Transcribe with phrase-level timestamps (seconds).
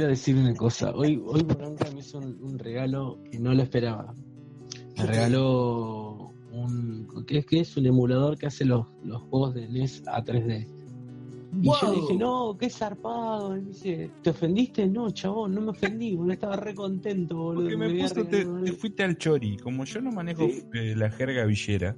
[0.00, 0.92] quiero decir una cosa.
[0.94, 4.14] Hoy, hoy me hizo un, un regalo que no lo esperaba.
[4.96, 7.06] Me regaló un.
[7.26, 7.76] ¿Qué es, qué es?
[7.76, 10.66] Un emulador que hace los, los juegos de NES a 3D.
[11.62, 11.94] Y yo Wow.
[12.00, 13.58] dije, no, qué zarpado.
[13.58, 14.86] Y me dice, ¿te ofendiste?
[14.86, 16.32] No, chabón, no me ofendí, boludo.
[16.32, 17.64] Estaba re contento, boludo.
[17.64, 19.58] Porque me había puso, te, fuiste al chori.
[19.58, 20.62] Como yo no manejo Sí.
[20.72, 21.94] eh, la jerga villera.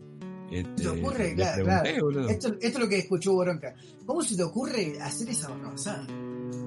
[0.50, 1.28] ¿Se Este, te ocurre?
[1.28, 2.28] le Claro, pregunté, claro.
[2.28, 3.74] Esto, esto es lo que escuchó Boronca.
[4.04, 6.04] ¿Cómo se te ocurre hacer esa barrabasada?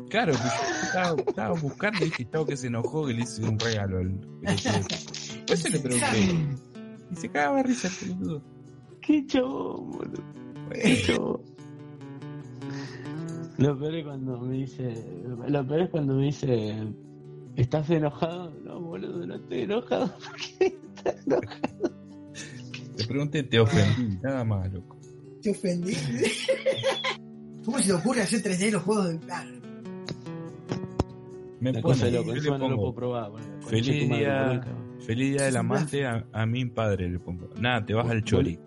[0.09, 3.59] Claro, pues yo estaba, estaba buscando y estaba que se enojó que le hice un
[3.59, 4.19] regalo al.
[4.19, 6.57] Por eso le pregunté.
[7.11, 8.41] Y se cagaba risa el pelotudo.
[9.01, 10.23] Qué chabón, boludo.
[10.71, 11.41] Qué chabón.
[13.57, 15.05] Lo peor es cuando me dice.
[15.47, 16.93] Lo peor es cuando me dice.
[17.55, 18.51] ¿Estás enojado?
[18.63, 20.07] No, boludo, no estoy enojado.
[20.17, 21.95] ¿Por qué estás enojado?
[22.97, 24.97] Le pregunté, te ofendí, nada más, loco.
[25.41, 25.93] ¿Te ofendí?
[27.65, 29.19] ¿Cómo se te ocurre hacer 3D los juegos de.
[29.31, 29.45] Ah,
[31.65, 33.31] Me La pone, cosa loco, yo le no lo puedo probar.
[33.31, 33.47] boludo.
[33.53, 34.61] Concha Feliz día,
[34.99, 37.49] feliz día del amante a, a mi padre le pongo.
[37.59, 38.59] Nada, te vas al chori.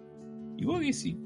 [0.57, 1.17] Y vos que si,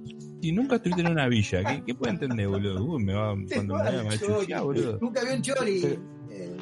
[0.42, 2.84] si nunca estuviste en una villa, ¿qué, qué puede entender, boludo?
[2.84, 4.40] Uy, me va, cuando me va vaya me va a el chori.
[4.40, 4.98] chuchear, boludo.
[5.00, 5.82] Nunca vi un chori.
[6.30, 6.58] Eh,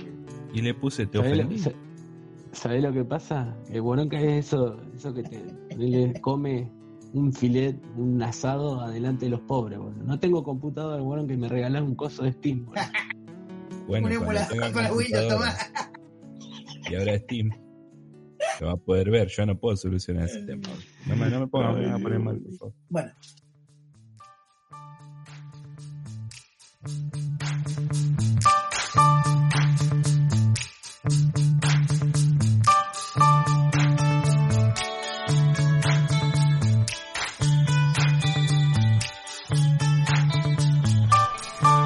[0.55, 1.59] Y le puse, te ¿Sabés lo, ofendí.
[1.59, 1.73] sa-
[2.53, 3.57] sabés lo que pasa?
[3.69, 5.43] El Boronca es eso, eso que te
[5.77, 6.71] le come
[7.15, 10.05] un filet, un asado adelante de los pobres, boludo.
[10.05, 12.83] No tengo computadora, el Boronca, y me regalás un coso de Steam, boludo.
[13.91, 15.53] Bueno, emulador tenga con la Windows, tomá.
[16.89, 17.51] y ahora Steam,
[18.61, 19.27] lo va a poder ver.
[19.27, 20.69] Yo no puedo solucionar ese tema.
[21.07, 22.75] No me, no me pongas me voy a poner mal, por favor.
[22.89, 23.13] Bueno.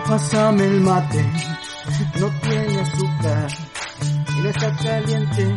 [0.07, 1.25] Pásame el mate,
[4.53, 5.57] caliente.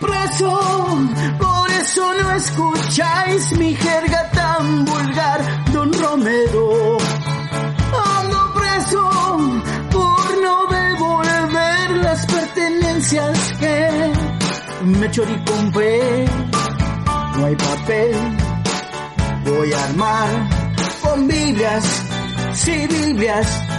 [0.00, 0.98] Preso,
[1.38, 6.98] por eso no escucháis mi jerga tan vulgar, don Romero.
[8.18, 9.38] Ando preso
[9.90, 14.12] por no devolver las pertenencias que
[14.84, 16.26] me choricompré.
[17.36, 18.12] No hay papel,
[19.44, 20.48] voy a armar
[21.02, 21.84] con Biblias,
[22.64, 23.69] Biblias,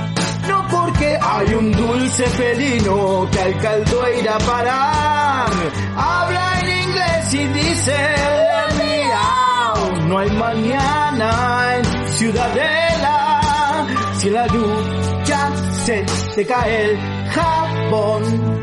[1.01, 5.49] porque hay un dulce felino que al caldo irá a parar.
[5.95, 10.03] Habla en inglés y dice, "Let me out".
[10.03, 13.87] no hay mañana en Ciudadela,
[14.19, 15.49] si la ducha
[15.85, 16.99] se te cae el
[17.31, 18.61] jabón.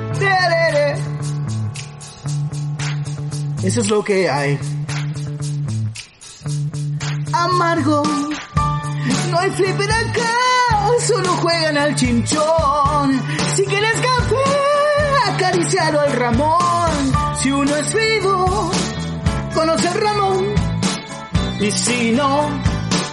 [3.64, 4.58] Eso es lo que hay.
[7.32, 8.02] Amargo.
[9.30, 10.32] No hay flipper acá,
[11.06, 13.22] solo juegan al chinchón.
[13.54, 16.90] Si quieres café, acaricialo al Ramón.
[17.40, 18.70] Si uno es vivo,
[19.54, 20.54] conoce al Ramón.
[21.60, 22.48] Y si no,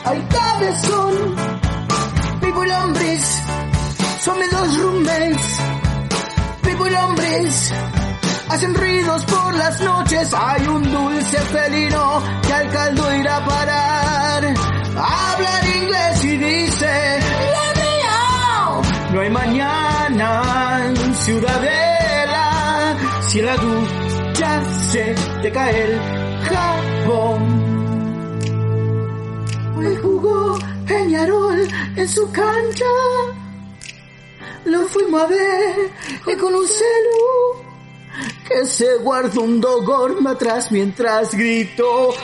[0.06, 1.36] hay cabezón.
[2.42, 3.42] People hombres,
[4.24, 5.58] son mis dos roommates.
[6.62, 7.74] People hombres,
[8.50, 10.34] hacen ruidos por las noches.
[10.34, 14.54] Hay un dulce felino que al caldo irá a parar.
[14.98, 17.55] Habla en inglés y dice.
[19.16, 22.98] No hay mañana Ciudadela.
[23.22, 24.62] Si la ducha
[24.92, 25.98] se te cae el
[26.50, 27.42] jabón.
[29.78, 31.66] Hoy jugó Peñarol
[31.96, 32.86] en su cancha.
[34.66, 35.92] Lo fuimos a ver
[36.28, 37.64] y con un celu
[38.50, 42.16] que se guardó un dogorma atrás mientras gritó ¡Wow!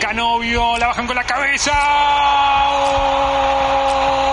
[0.00, 1.72] Canovio, la bajan con la cabeza.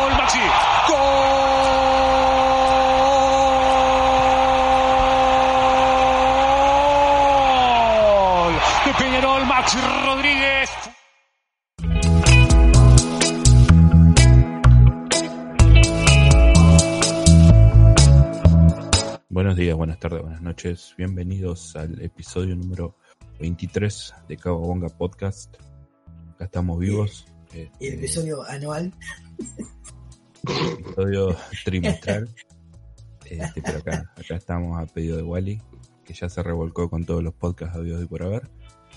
[0.01, 0.11] ¡Gol!
[0.17, 0.39] Maxi.
[0.87, 0.97] ¡Gol!
[8.85, 10.69] De Peñarol, Maxi Rodríguez.
[19.29, 20.95] Buenos días, buenas tardes, buenas noches.
[20.97, 22.95] Bienvenidos al episodio número
[23.39, 25.55] 23 de Cabo Bonga Podcast.
[26.33, 27.25] Acá estamos vivos.
[27.53, 28.93] El Este, episodio anual.
[30.79, 31.35] episodio
[31.65, 32.29] trimestral.
[33.25, 35.61] Este, pero acá, acá estamos a pedido de Wally,
[36.05, 38.49] que ya se revolcó con todos los podcasts habidos y por haber.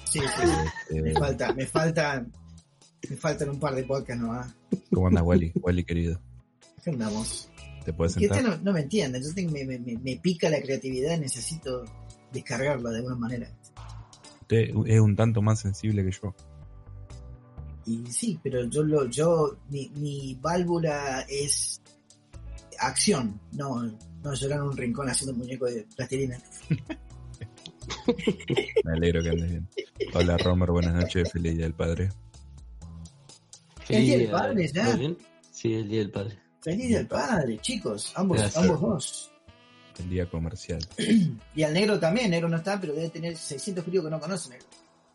[0.04, 0.42] Sí, sí,
[0.88, 2.32] Este, me falta, me faltan,
[3.08, 4.54] me faltan un par de podcasts nomás.
[4.92, 5.52] ¿Cómo andas, Wally?
[5.56, 6.20] Wally, querido.
[6.84, 7.50] ¿Qué andamos?
[7.84, 8.58] ¿Te puedes este sentar?
[8.58, 11.84] no, no me entiende, yo tengo- me- me- me pica la creatividad, necesito
[12.32, 13.50] descargarla de alguna manera.
[14.50, 16.34] Usted es un tanto más sensible que yo.
[17.86, 21.80] Y sí, pero yo lo, yo, mi, mi válvula es
[22.80, 23.80] acción, no,
[24.24, 26.36] no llorar en un rincón haciendo muñeco de plastilina.
[28.84, 29.68] Me alegro que andes bien.
[30.14, 31.30] Hola, Romer, buenas noches.
[31.30, 32.08] Feliz Día del Padre.
[33.88, 34.84] El Día del Padre, ya.
[34.84, 35.16] ¿todo bien?
[35.52, 36.38] Sí, el día del padre.
[36.60, 38.64] Feliz día del padre, chicos, ambos, Gracias.
[38.64, 39.29] ambos dos.
[39.98, 40.80] El día comercial.
[41.54, 44.50] Y al negro también, negro no está, pero debe tener 600 críos que no conoce
[44.50, 44.66] negro.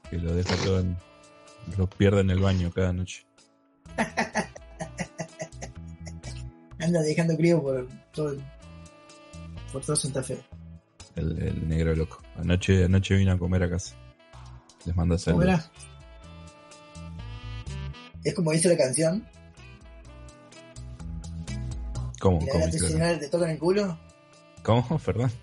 [0.09, 0.97] Que lo deja todo en...
[1.77, 3.25] Lo pierde en el baño cada noche.
[6.79, 8.37] Anda dejando críos por todo,
[9.71, 10.37] por todo Santa Fe.
[11.15, 12.21] El, el negro loco.
[12.35, 13.95] Anoche, anoche vino a comer a casa.
[14.85, 15.45] Les ¿Cómo saludos.
[15.45, 15.71] era?
[18.23, 19.25] Es como dice la canción,
[22.19, 22.39] ¿Cómo?
[22.41, 22.65] la ¿Cómo?
[23.19, 23.97] te tocan el culo.
[24.65, 24.99] ¿Cómo?
[24.99, 25.31] Perdón.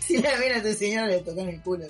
[0.00, 1.86] Si la mira tu señora le tocan el culo.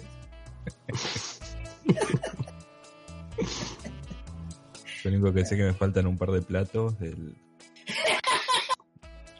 [5.02, 6.94] Lo único que sé que me faltan un par de platos.
[7.00, 7.34] El,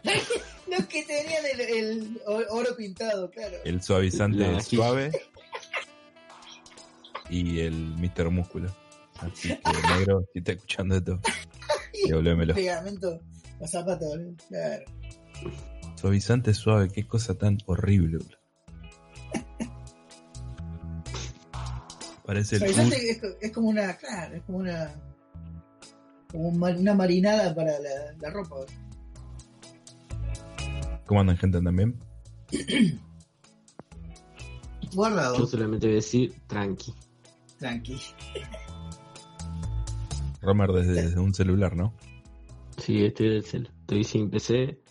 [0.66, 3.58] Los que tenían el, el oro pintado, claro.
[3.64, 5.12] el suavizante La suave.
[7.30, 8.30] Y el Mr.
[8.30, 8.74] Músculo.
[9.20, 9.60] Así que,
[9.96, 11.20] negro, si está escuchando esto,
[12.08, 12.54] devolvémelo.
[12.54, 13.20] Pegamento,
[13.60, 14.18] los zapatos,
[14.48, 14.84] claro.
[16.04, 18.18] Suavizante suave, qué cosa tan horrible.
[22.26, 24.94] Parece el Suavizante es, es como una, claro, es como una,
[26.30, 28.56] como una marinada para la, la ropa.
[31.06, 31.98] ¿Cómo andan gente también?
[34.94, 36.94] Guardado, Yo solamente voy a decir tranqui.
[37.58, 37.98] tranqui.
[40.42, 41.94] Romer desde, desde un celular, ¿no?
[42.76, 43.70] Sí, estoy del cel.
[43.80, 44.83] Estoy sin PC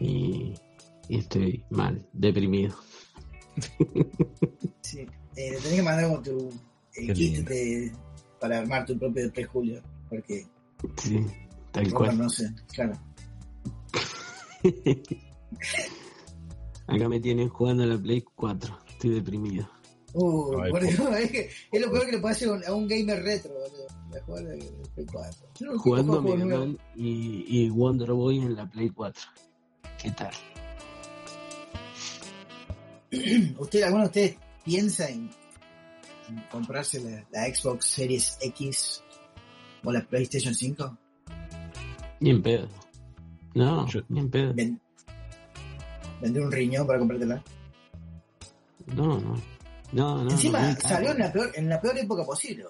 [0.00, 0.54] y,
[1.08, 2.76] y estoy mal, deprimido.
[4.82, 5.00] Sí.
[5.36, 6.50] Eh, le tenés que mandar con tu
[6.94, 7.92] eh, kit de,
[8.40, 9.82] para armar tu propio 3 julio.
[10.08, 10.46] Porque
[10.96, 11.24] Sí,
[11.72, 12.16] tal cual.
[12.18, 12.92] no sé, claro.
[16.86, 18.78] Acá me tienen jugando a la Play 4.
[18.88, 19.68] Estoy deprimido.
[20.14, 22.64] Uh, Ay, por eso, es, que es lo peor que le puede hacer a un-
[22.64, 23.86] a un gamer retro, boludo.
[24.12, 24.58] De jugar al
[24.94, 25.48] Play 4.
[25.60, 26.58] Yo no Jugando juego Mega.
[26.58, 29.22] Man y, y Wonder Boy en la Play 4.
[33.58, 35.30] ¿Usted, ¿Alguno de ustedes piensa en,
[36.28, 39.02] en comprarse la, la Xbox Series X
[39.84, 40.98] o la PlayStation 5?
[42.20, 42.68] Ni en pedo.
[43.54, 44.52] No, Yo- ni en pedo.
[44.54, 44.80] Ven-
[46.20, 47.42] ¿Vender un riñón para comprártela?
[48.94, 49.40] No, no.
[49.92, 50.30] No, no.
[50.30, 52.64] Encima no, salió en la, peor, en la peor época posible.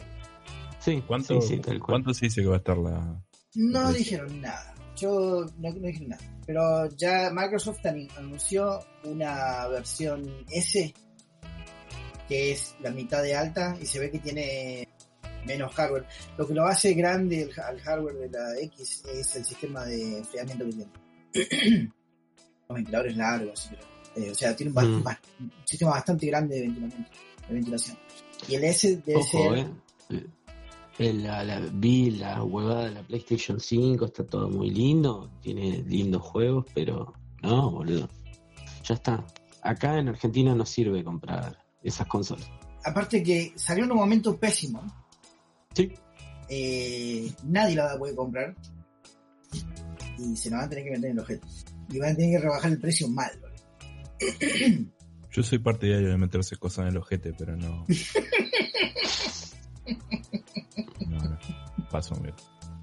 [0.80, 1.80] Sí, ¿Cuánto, sí, sí, tal cual.
[2.02, 3.22] ¿Cuánto se dice que va a estar la...?
[3.54, 4.74] No dijeron nada.
[4.96, 6.22] Yo no, no dijeron nada.
[6.46, 7.84] Pero ya Microsoft
[8.16, 10.94] anunció una versión S
[12.28, 14.88] que es la mitad de alta y se ve que tiene
[15.46, 16.06] menos hardware.
[16.36, 20.18] Lo que lo hace grande el- al hardware de la X es el sistema de
[20.18, 20.90] enfriamiento que tiene.
[22.68, 23.70] Los ventiladores largos,
[24.16, 25.02] eh, o sea, tiene un, Mm.
[25.04, 27.06] ba- un sistema bastante grande de ventilación.
[27.48, 27.98] De ventilación.
[28.48, 29.66] Y el S debe Ojo, ser...
[30.10, 30.26] eh.
[30.98, 35.82] Eh, La, la, vi la huevada de la PlayStation 5, está todo muy lindo, tiene
[35.86, 37.12] lindos juegos, pero
[37.42, 38.08] no, boludo.
[38.84, 39.26] Ya está.
[39.62, 42.48] Acá en Argentina no sirve comprar esas consolas.
[42.84, 44.82] Aparte que salió en un momento pésimo.
[45.74, 45.92] Sí.
[46.48, 48.54] eh, nadie la va a poder comprar
[50.18, 51.46] y se la van a tener que meter en el objeto.
[51.90, 53.30] Y van a tener que rebajar el precio mal.
[53.40, 53.56] boludo.
[55.32, 57.84] Yo soy partidario de meterse cosas en el ojete, pero no.
[61.96, 62.36] Paso, amigo.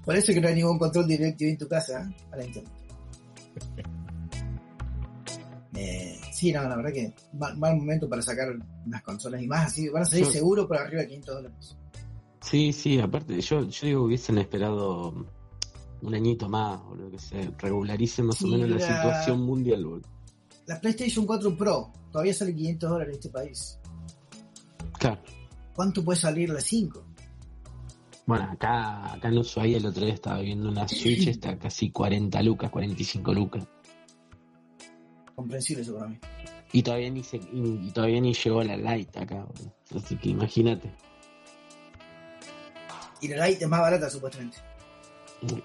[0.04, 2.14] Por eso que no hay ningún control directivo en tu casa ¿eh?
[2.30, 2.72] para internet.
[5.76, 8.46] Eh, sí, no, la verdad que mal, mal momento para sacar
[8.86, 9.88] unas consolas y más así.
[9.88, 11.76] Van a salir Yo- seguro por arriba de 500 dólares.
[12.42, 15.26] Sí, sí, aparte, yo, yo digo que hubiesen esperado
[16.02, 19.84] un añito más, o lo que se regularice más o menos la la- situación mundial,
[19.84, 20.08] boludo.
[20.66, 23.78] La PlayStation 4 Pro todavía sale 500 dólares en este país.
[24.96, 25.20] Claro.
[25.74, 27.04] ¿Cuánto puede salir la 5?
[28.26, 32.42] Bueno, acá, acá en Ushuaia el otro día estaba viendo una Switch, está casi 40
[32.42, 33.66] lucas, 45 lucas.
[35.34, 36.18] Comprensible eso para mí.
[36.72, 39.74] Y todavía ni se, y, y todavía ni llegó la Lite acá, boludo.
[39.94, 40.90] Así que imagínate.
[43.20, 44.56] Y la Lite es más barata supuestamente.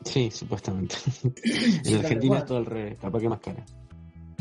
[0.04, 0.96] Sí, supuestamente.
[1.86, 3.66] En Argentina es todo al revés, capaz que más cara.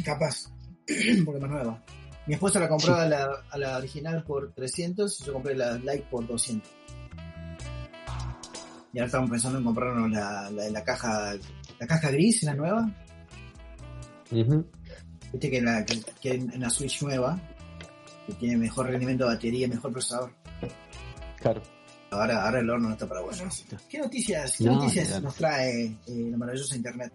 [0.05, 0.53] Capaz.
[1.25, 1.85] Porque más nueva.
[2.27, 5.77] Mi esposa la compró a, la, a la original por 300 y yo compré la
[5.79, 6.78] Lite por 200.
[8.92, 11.35] Y ahora estamos pensando en comprarnos la, la caja
[11.78, 12.90] la caja gris, la nueva.
[14.30, 17.38] Viste que, la, que, que en la Switch nueva,
[18.26, 20.33] que tiene mejor rendimiento de batería, mejor procesador.
[21.38, 21.62] Claro.
[22.11, 23.45] Ahora, ahora el horno no está para bueno.
[23.88, 25.23] ¿Qué noticias, qué No, noticias claro.
[25.25, 25.97] nos trae eh,
[26.30, 27.12] la maravillosa internet?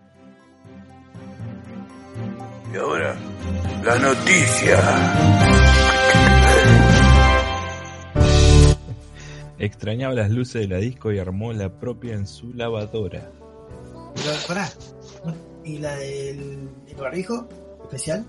[2.71, 3.15] Y ahora,
[3.83, 6.02] la noticia.
[9.59, 13.29] Extrañaba las luces de la disco y armó la propia en su lavadora.
[14.15, 14.69] Pero, pará.
[15.25, 15.33] ¿no?
[15.63, 17.47] ¿Y la del el barbijo
[17.83, 18.25] especial?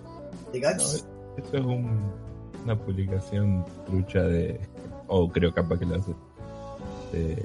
[0.52, 1.06] ¿De No, Gats?
[1.36, 2.12] Esto es un-
[2.64, 4.60] una publicación trucha de.
[5.08, 6.12] O creo capaz que lo hace.
[7.12, 7.44] De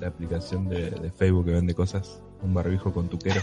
[0.00, 2.20] la aplicación de, de Facebook que vende cosas.
[2.42, 3.40] Un barbijo con tuquero.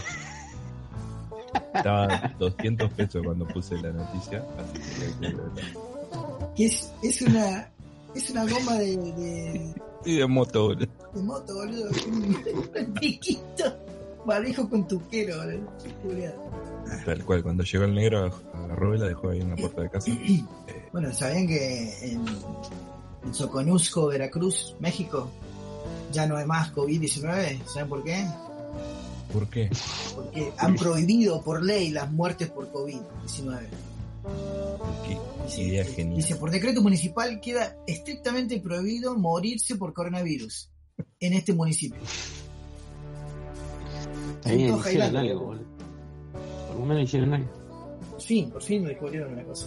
[1.74, 4.44] Estaba 200 pesos cuando puse la noticia.
[4.58, 4.80] Así
[5.20, 5.36] que.
[6.54, 7.70] Que es, es una
[8.18, 10.86] es una goma de, de, Sí, de moto, boludo.
[11.14, 11.90] de moto, boludo.
[12.06, 13.64] Un piquito.
[14.24, 15.72] Barbijo con tuquero, boludo.
[16.02, 16.34] Qué.
[17.04, 17.42] Tal cual.
[17.42, 20.10] Cuando llegó el negro, agarró y la dejó ahí en la puerta de casa.
[20.92, 22.24] Bueno, ¿sabían que en,
[23.24, 25.30] en Soconusco, Veracruz, México,
[26.10, 27.66] ya no hay más COVID-19?
[27.66, 28.24] ¿Saben por qué?
[29.30, 29.68] ¿Por qué?
[30.14, 33.58] Porque han prohibido por ley las muertes por COVID-19.
[35.06, 36.16] Qué Dice, idea genial.
[36.16, 40.70] dice, por decreto municipal queda estrictamente prohibido morirse por coronavirus
[41.20, 42.00] en este municipio.
[44.42, 45.64] Punto hicieron algo, boludo.
[46.68, 47.48] Por lo menos hicieron algo.
[48.10, 49.66] Por fin, por fin me descubrieron una cosa.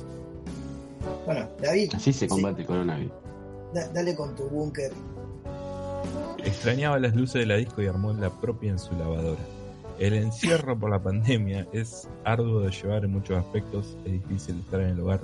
[1.26, 2.28] Bueno, David, Así se Sí.
[2.28, 3.14] combate el coronavirus.
[3.74, 4.92] da- dale con tu búnker.
[6.44, 9.42] Extrañaba las luces de la disco y armó la propia en su lavadora.
[10.00, 14.80] El encierro por la pandemia es arduo de llevar en muchos aspectos, es difícil estar
[14.80, 15.22] en el hogar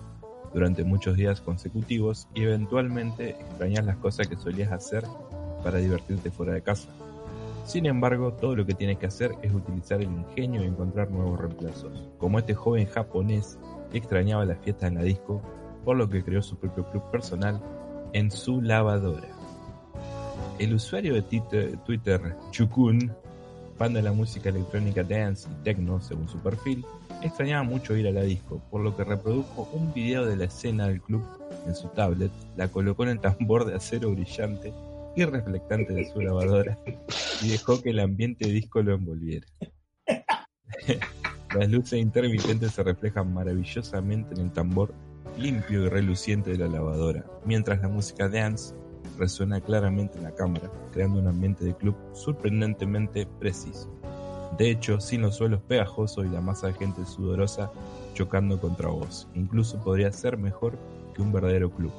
[0.56, 5.04] durante muchos días consecutivos y eventualmente extrañas las cosas que solías hacer
[5.62, 6.88] para divertirte fuera de casa.
[7.66, 11.42] Sin embargo, todo lo que tienes que hacer es utilizar el ingenio y encontrar nuevos
[11.42, 13.60] reemplazos, como este joven japonés
[13.92, 15.42] que extrañaba las fiestas en la disco,
[15.84, 17.62] por lo que creó su propio club personal
[18.14, 19.28] en su lavadora.
[20.58, 21.22] El usuario de
[21.86, 23.12] Twitter, Chukun,
[23.78, 26.86] fan de la música electrónica dance y techno según su perfil,
[27.28, 30.88] extrañaba mucho ir a la disco, por lo que reprodujo un video de la escena
[30.88, 31.24] del club
[31.66, 34.74] en su tablet, la colocó en el tambor de acero brillante
[35.16, 36.78] y reflectante de su lavadora
[37.42, 39.48] y dejó que el ambiente disco lo envolviera.
[41.56, 44.94] Las luces intermitentes se reflejan maravillosamente en el tambor
[45.38, 48.76] limpio y reluciente de la lavadora, mientras la música dance
[49.18, 53.90] resuena claramente en la cámara, creando un ambiente de club sorprendentemente preciso.
[54.58, 57.72] De hecho, sin los suelos pegajosos y la masa de gente sudorosa
[58.14, 60.78] chocando contra vos, incluso podría ser mejor
[61.14, 61.92] que un verdadero club.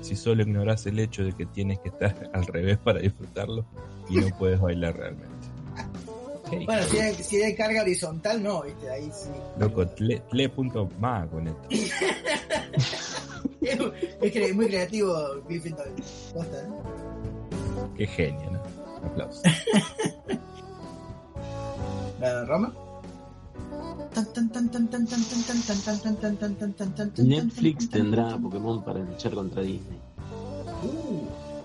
[0.00, 3.64] Si solo ignoras el hecho de que tienes que estar al revés para disfrutarlo
[4.08, 5.34] y no puedes bailar realmente.
[6.66, 9.30] Bueno, si hay, si hay carga horizontal, no, viste, ahí sí.
[9.58, 11.68] loco, tle, tle punto más con esto.
[13.64, 15.42] Es, es muy creativo, ¿eh?
[17.96, 18.62] Qué genio, ¿no?
[19.08, 19.42] Aplausos.
[22.24, 22.72] la.
[27.18, 29.98] Netflix tendrá Pokémon para luchar contra Disney.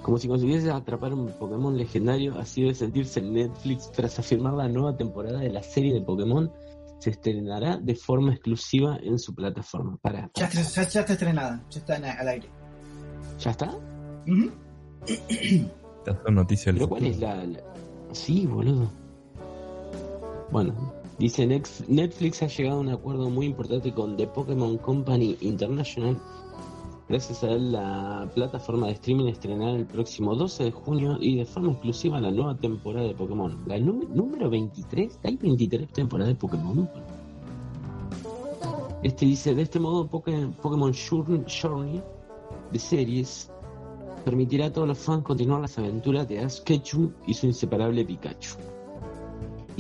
[0.02, 4.98] Como si consiguiese atrapar un Pokémon legendario, así debe sentirse Netflix tras afirmar la nueva
[4.98, 6.52] temporada de la serie de Pokémon
[7.00, 9.98] se estrenará de forma exclusiva en su plataforma.
[10.36, 12.50] Ya, está estrenada, ya está al aire.
[13.40, 13.70] ¿Ya está?
[13.70, 14.52] Uh -huh.
[16.06, 17.60] ¿Pero cuál es la, la,
[18.12, 18.92] Sí, boludo.
[20.52, 20.74] Bueno,
[21.20, 26.18] dice Netflix ha llegado a un acuerdo muy importante con The Pokémon Company International.
[27.08, 31.46] Gracias a él, la plataforma de streaming estrenará el próximo 12 de junio y de
[31.46, 33.58] forma exclusiva la nueva temporada de Pokémon.
[33.66, 36.90] La nú- número 23, ¿hay 23 temporadas de Pokémon?
[39.02, 42.02] Este dice, de este modo Poké- Pokémon Journey
[42.72, 43.50] de series
[44.26, 48.56] permitirá a todos los fans continuar las aventuras de Ash Ketchum y su inseparable Pikachu.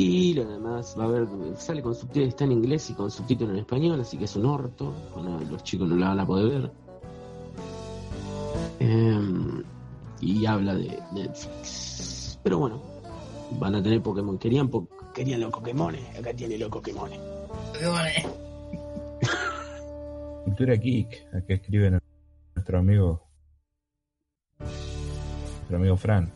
[0.01, 1.27] Y lo demás va a haber,
[1.57, 4.45] sale con subtítulos, está en inglés y con subtítulos en español, así que es un
[4.45, 6.71] orto, bueno, los chicos no la van a poder ver.
[8.79, 9.61] Em,
[10.21, 12.39] y habla de Netflix.
[12.41, 12.81] Pero bueno,
[13.59, 14.37] van a tener Pokémon.
[14.37, 17.19] Querían, po- querían los Pokémones, acá tiene los Pokémones.
[20.45, 21.99] Cultura Geek, acá escribe
[22.55, 23.21] nuestro amigo.
[24.59, 26.31] Nuestro amigo Fran.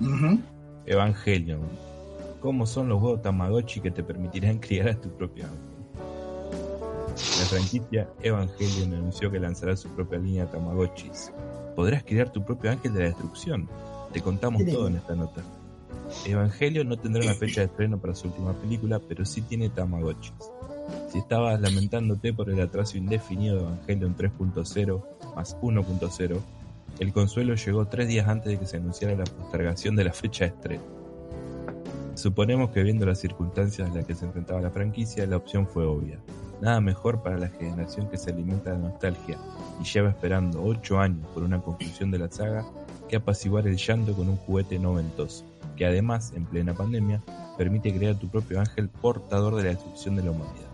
[0.00, 0.40] Ujú.
[0.86, 1.60] Evangelion.
[2.40, 5.76] ¿Cómo son los huevos Tamagotchi que te permitirán criar a tu propio ángel?
[7.08, 11.32] La franquicia Evangelion anunció que lanzará su propia línea de Tamagotchis.
[11.74, 13.68] Podrás criar tu propio ángel de la destrucción.
[14.12, 15.42] Te contamos todo en esta nota.
[16.26, 20.34] Evangelion no tendrá una fecha de estreno para su última película, pero sí tiene Tamagotchis.
[21.10, 25.02] Si estabas lamentándote por el atraso indefinido de Evangelion 3.0
[25.34, 26.40] más 1.0,
[26.98, 30.44] el consuelo llegó tres días antes de que se anunciara la postergación de la fecha
[30.44, 31.05] de estreno.
[32.16, 35.84] Suponemos que viendo las circunstancias en las que se enfrentaba la franquicia, la opción fue
[35.84, 36.18] obvia.
[36.62, 39.36] Nada mejor para la generación que se alimenta de nostalgia
[39.78, 42.64] y lleva esperando 8 años por una conclusión de la saga
[43.06, 45.44] que apaciguar el llanto con un juguete noventoso,
[45.76, 47.22] que además, en plena pandemia,
[47.58, 50.70] permite crear tu propio ángel portador de la destrucción de la humanidad.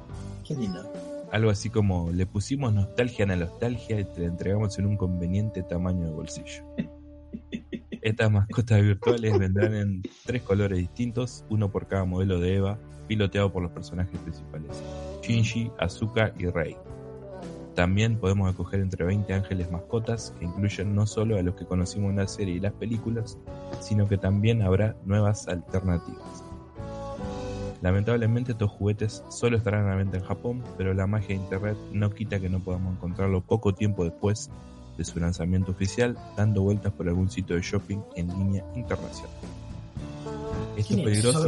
[0.47, 0.93] Qué lindo.
[1.33, 4.97] Algo así como le pusimos nostalgia a la nostalgia y te la entregamos en un
[4.97, 6.63] conveniente tamaño de bolsillo.
[8.03, 13.53] Estas mascotas virtuales vendrán en tres colores distintos, uno por cada modelo de Eva, piloteado
[13.53, 14.83] por los personajes principales,
[15.23, 16.77] Shinji, Asuka y Rei.
[17.77, 22.11] También podemos escoger entre 20 ángeles mascotas que incluyen no solo a los que conocimos
[22.11, 23.39] en la serie y las películas,
[23.81, 26.43] sino que también habrá nuevas alternativas.
[27.83, 31.77] Lamentablemente estos juguetes solo estarán a la venta en Japón, pero la magia de internet
[31.93, 34.51] no quita que no podamos encontrarlo poco tiempo después
[34.97, 39.31] de su lanzamiento oficial, dando vueltas por algún sitio de shopping en línea internacional.
[40.77, 41.47] Esto es peligroso.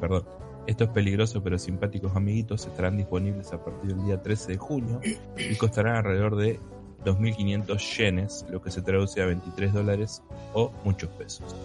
[0.00, 0.24] Perdón.
[0.66, 5.00] Estos peligrosos pero simpáticos amiguitos estarán disponibles a partir del día 13 de junio
[5.36, 6.60] y costarán alrededor de
[7.04, 10.22] 2.500 yenes, lo que se traduce a 23 dólares
[10.54, 11.56] o muchos pesos.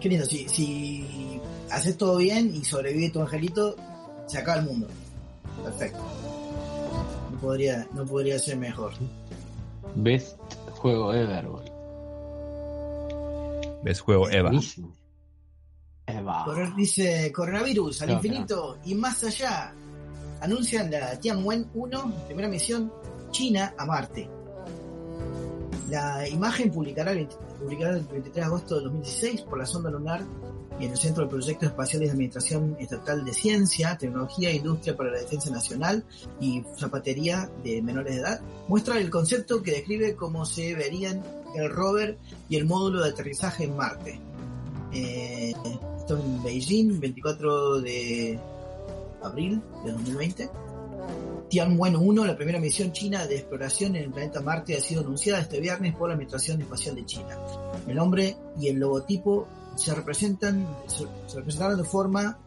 [0.00, 0.24] Qué lindo.
[0.24, 3.74] Si, si haces todo bien y sobrevive tu angelito,
[4.26, 4.86] se acaba el mundo.
[5.64, 5.98] Perfecto.
[7.44, 8.94] No podría, no podría ser mejor.
[9.96, 10.38] Best
[10.78, 11.74] juego ever, boludo.
[13.82, 14.48] ¿Ves juego Eva?
[14.48, 14.94] Buenísimo.
[16.06, 16.42] Eva.
[16.46, 19.74] Correr- dice coronavirus al No, infinito y más allá.
[20.40, 22.90] Anuncian la Tianwen 1, primera misión
[23.30, 24.26] China a Marte.
[25.90, 29.90] La imagen publicará el, 20 publicará el 23 de agosto de 2016 por la sonda
[29.90, 30.22] lunar
[30.80, 35.10] en el Centro de Proyectos Espaciales de Administración Estatal de Ciencia, Tecnología e Industria para
[35.10, 36.04] la Defensa Nacional
[36.40, 38.40] y Zapatería de Menores de Edad.
[38.68, 41.22] Muestra el concepto que describe cómo se verían
[41.54, 44.20] el rover y el módulo de aterrizaje en Marte.
[44.92, 45.52] Eh,
[45.98, 48.38] esto en Beijing, 24 de
[49.22, 50.50] abril de 2020.
[51.48, 55.40] Tianwen 1, la primera misión china de exploración en el planeta Marte, ha sido anunciada
[55.40, 57.38] este viernes por la Administración Espacial de China.
[57.86, 62.38] El nombre y el logotipo se representan, se, se representaron de forma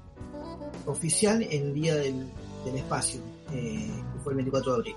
[0.86, 2.28] oficial el día del,
[2.66, 4.96] del espacio, eh, que fue el 24 de abril,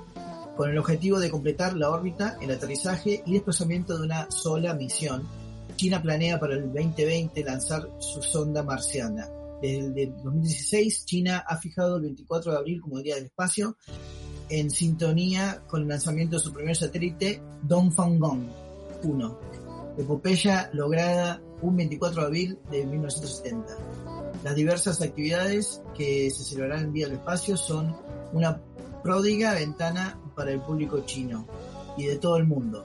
[0.57, 5.27] con el objetivo de completar la órbita, el aterrizaje y desplazamiento de una sola misión.
[5.77, 9.29] China planea para el 2020 lanzar su sonda marciana.
[9.63, 13.27] Desde el de 2016, China ha fijado el 24 de abril como el Día del
[13.27, 13.77] Espacio,
[14.49, 18.21] en sintonía con el lanzamiento de su primer satélite, Dongfang
[19.03, 19.39] 1,
[19.99, 23.77] epopeya lograda un 24 de abril de 1970.
[24.43, 27.95] Las diversas actividades que se celebrarán el Día del Espacio son
[28.33, 28.61] una
[29.03, 31.47] pródiga ventana para el público chino
[31.97, 32.85] y de todo el mundo,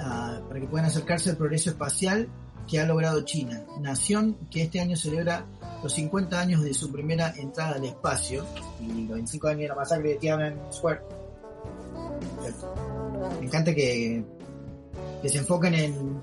[0.00, 2.28] ah, para que puedan acercarse al progreso espacial
[2.66, 5.44] que ha logrado China, nación que este año celebra
[5.82, 8.46] los 50 años de su primera entrada al espacio
[8.80, 11.00] y los 25 años de la masacre de Tiananmen Square.
[13.40, 14.24] Me encanta que
[15.26, 16.20] se enfoquen en,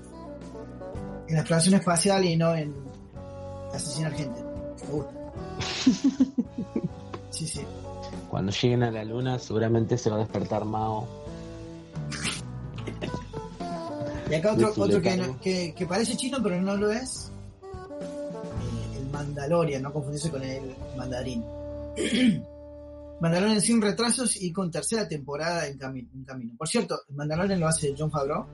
[1.28, 2.74] en la exploración espacial y no en
[3.74, 4.40] asesinar gente.
[4.86, 5.12] Me gusta.
[7.30, 7.62] Sí, sí.
[8.28, 11.08] Cuando lleguen a la luna, seguramente se va a despertar Mao.
[14.30, 15.32] Y acá otro, otro que, letargo.
[15.34, 17.30] no- que, que parece chino pero no lo es.
[17.62, 21.42] Eh, el Mandalorian, no confundirse con el mandarín.
[23.20, 26.54] Mandalorian sin retrasos y con tercera temporada en, cami- en camino.
[26.58, 28.44] Por cierto, el Mandalorian lo hace John Favreau.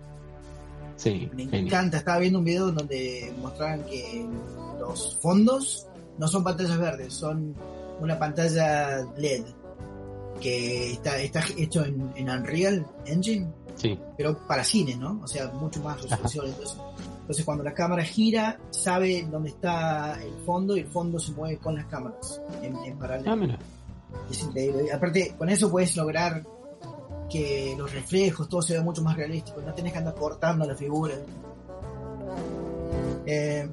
[0.98, 1.96] Sí, Me encanta.
[1.98, 4.26] Estaba viendo un video donde mostraban que
[4.78, 5.86] los fondos
[6.18, 7.54] no son pantallas verdes, son
[8.00, 9.44] una pantalla LED
[10.40, 15.20] que está, está hecho en, en Unreal Engine, Sí, pero para cine, ¿no?
[15.22, 16.46] O sea, mucho más resolución.
[16.46, 16.76] Entonces,
[17.20, 21.58] entonces, cuando la cámara gira, sabe dónde está el fondo y el fondo se mueve
[21.58, 23.30] con las cámaras en, en paralelo.
[23.30, 23.58] ah, mira.
[24.30, 24.90] Es increíble.
[24.92, 26.42] Aparte, con eso puedes lograr
[27.28, 29.60] que los reflejos, todo se vea mucho más realístico.
[29.60, 31.14] No tenés que andar cortando la figura.
[33.26, 33.68] Eh,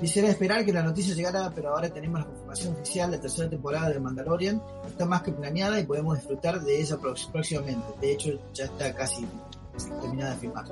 [0.00, 3.10] quisiera esperar que la noticia llegara, pero ahora tenemos la confirmación oficial.
[3.10, 6.96] La tercera temporada de Mandalorian está más que planeada y podemos disfrutar de ella
[7.32, 7.86] próximamente.
[8.00, 9.26] De hecho, ya está casi
[10.00, 10.64] terminada de filmar.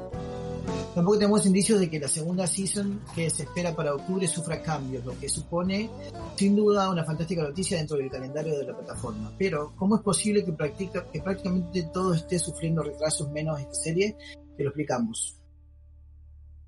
[0.94, 5.05] Tampoco tenemos indicios de que la segunda season que se espera para octubre sufra cambios,
[5.05, 5.90] lo que supone
[6.37, 9.33] sin duda una fantástica noticia dentro del calendario de la plataforma.
[9.38, 14.16] Pero, ¿cómo es posible que, practica, que prácticamente todo esté sufriendo retrasos menos esta serie?
[14.57, 15.37] Te lo explicamos.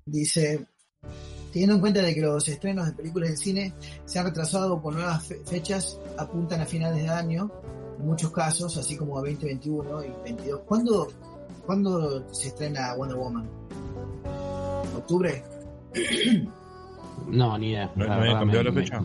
[0.05, 0.65] Dice,
[1.51, 3.73] teniendo en cuenta de que los estrenos de películas de cine
[4.05, 7.51] se han retrasado por nuevas fe- fechas, apuntan a finales de año,
[7.99, 10.61] en muchos casos, así como a 2021 y 22.
[10.65, 11.07] ¿Cuándo,
[11.65, 13.49] ¿cuándo se estrena Wonder Woman?
[14.97, 15.43] ¿Octubre?
[17.27, 17.91] No, ni idea.
[17.95, 19.01] ¿No, no había verdad cambiado la fecha?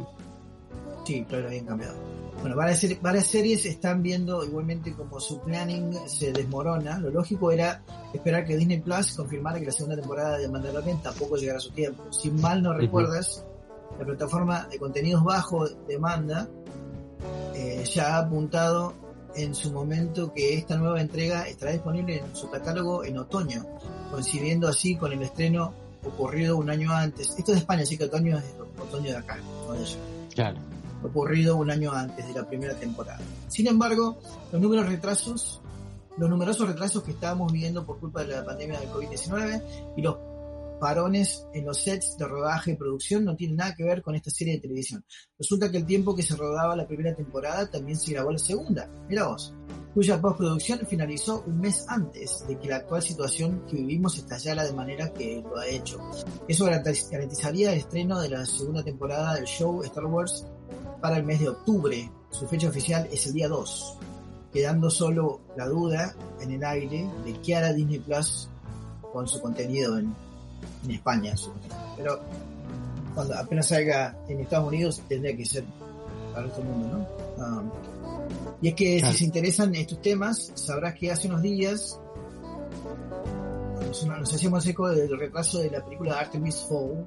[1.05, 1.95] Sí, claro, lo habían cambiado.
[2.41, 6.99] Bueno, varias, ser- varias series están viendo igualmente como su planning se desmorona.
[6.99, 7.83] Lo lógico era
[8.15, 11.71] esperar que Disney Plus confirmara que la segunda temporada de Mandalorian tampoco llegara a su
[11.73, 12.11] tiempo.
[12.11, 13.45] Si mal no recuerdas,
[13.99, 16.49] la plataforma de contenidos bajo demanda
[17.55, 18.95] eh, ya ha apuntado
[19.37, 23.65] en su momento que esta nueva entrega estará disponible en su catálogo en otoño,
[24.11, 25.73] coincidiendo así con el estreno
[26.05, 27.31] ocurrido un año antes.
[27.31, 28.45] Esto es de España, así que otoño es
[28.81, 29.99] otoño de acá, no de allá
[30.35, 30.59] Claro.
[31.03, 33.21] ocurrido un año antes de la primera temporada.
[33.49, 34.19] Sin embargo,
[34.53, 35.61] los números retrasos,
[36.17, 39.63] los numerosos retrasos que estábamos viviendo por culpa de la pandemia del COVID-19
[39.97, 40.17] y los
[40.81, 44.31] parones en los sets de rodaje y producción no tienen nada que ver con esta
[44.31, 45.05] serie de televisión.
[45.39, 48.89] Resulta que el tiempo que se rodaba la primera temporada también se grabó la segunda,
[49.09, 49.55] mira vos,
[49.95, 54.73] cuya postproducción finalizó un mes antes de que la actual situación que vivimos estallara de
[54.75, 55.99] manera que lo ha hecho.
[56.47, 60.45] Eso garantiz- garantizaría el estreno de la segunda temporada del show Star Wars
[61.01, 62.11] para el mes de octubre.
[62.31, 63.99] Su fecha oficial es el día 2,
[64.53, 68.51] quedando solo la duda en el aire de qué hará Disney Plus
[69.13, 70.15] con su contenido en,
[70.87, 71.37] en España.
[71.37, 71.95] supuestamente.
[71.97, 72.21] Pero
[73.15, 75.65] cuando apenas salga en Estados Unidos tendría que ser
[76.35, 77.07] para todo el mundo,
[77.39, 77.45] ¿no?
[77.61, 77.71] Um,
[78.61, 79.13] y es que Claro.
[79.13, 81.99] si se interesan en estos temas, sabrás que hace unos días
[83.87, 87.07] nos, nos hacíamos eco del retraso de la película Artemis Fowl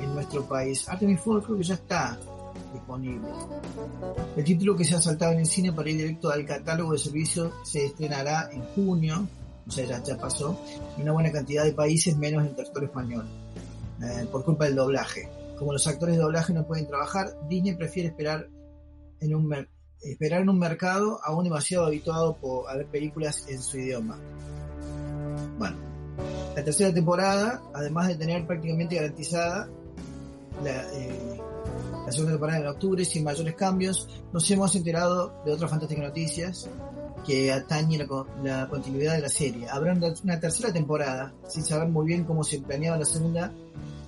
[0.00, 0.88] en nuestro país.
[0.88, 2.18] Artemis Fowl creo que ya está
[2.72, 3.28] disponible.
[4.36, 6.98] El título que se ha saltado en el cine para ir directo al catálogo de
[6.98, 9.26] servicio se estrenará en junio,
[9.68, 10.58] o sea, ya, ya pasó,
[10.96, 13.26] en una buena cantidad de países menos en territorio español,
[14.02, 15.28] eh, por culpa del doblaje.
[15.58, 18.48] Como los actores de doblaje no pueden trabajar, Disney prefiere esperar
[19.20, 19.66] en un
[20.00, 24.16] esperar en un mercado aún demasiado habituado a ver películas en su idioma.
[25.58, 25.76] Bueno,
[26.54, 29.68] la tercera temporada, además de tener prácticamente garantizada
[30.62, 31.40] la, eh,
[32.08, 36.68] la segunda temporada en octubre sin mayores cambios, nos hemos enterado de otras fantásticas noticias
[37.26, 39.68] que atañen la, la continuidad de la serie.
[39.68, 43.52] Habrá una una tercera temporada, sin saber muy bien cómo se planeaba la segunda,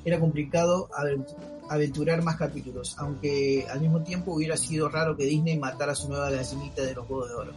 [0.03, 1.37] era complicado avent-
[1.69, 6.31] aventurar más capítulos, aunque al mismo tiempo hubiera sido raro que Disney matara su nueva
[6.31, 7.53] gallinita de los huevos de oro.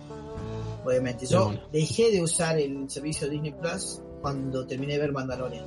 [0.83, 5.63] Obviamente, yo dejé de usar el servicio Disney Plus cuando terminé de ver Mandalorian.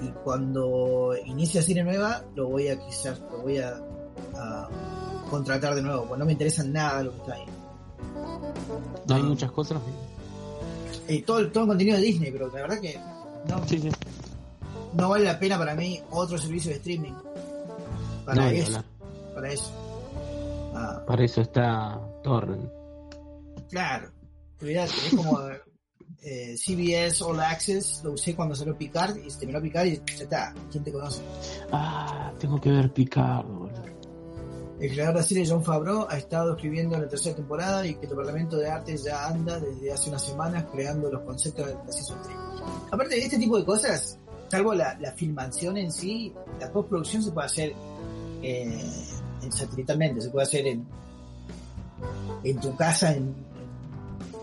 [0.00, 3.80] Y cuando inicie serie nueva, lo voy a quizás, lo voy a,
[4.36, 4.68] a
[5.30, 7.44] contratar de nuevo, porque no me interesa nada lo que está ahí.
[9.06, 9.24] No hay Ah.
[9.24, 9.80] muchas cosas.
[11.08, 12.98] Y todo, el- todo el contenido de Disney, pero la verdad que
[13.48, 13.90] no, Sí, sí.
[14.94, 17.14] no vale la pena para mí otro servicio de streaming.
[18.24, 18.66] Para No, eso.
[18.66, 18.84] hablar.
[19.34, 19.70] Para eso.
[20.74, 22.70] Ah, Para eso está Torrent.
[23.70, 24.10] claro.
[24.60, 25.38] Es como
[26.22, 30.24] eh, CBS All Access, lo usé cuando salió Picard y se terminó Picard y ya
[30.24, 30.54] está.
[30.70, 31.22] ¿Quién te conoce?
[31.72, 33.98] Ah, tengo que ver Picard, boludo.
[34.80, 38.02] El creador de la serie, John Favreau, ha estado escribiendo la tercera temporada y que
[38.02, 41.92] el departamento de arte ya anda desde hace unas semanas creando los conceptos de la
[41.92, 42.36] season 3.
[42.92, 47.32] Aparte de este tipo de cosas, salvo la, la filmación en sí, la postproducción se
[47.32, 47.72] puede hacer
[48.40, 48.80] eh,
[49.42, 50.86] en satelitalmente, se puede hacer en,
[52.44, 53.34] en tu casa en,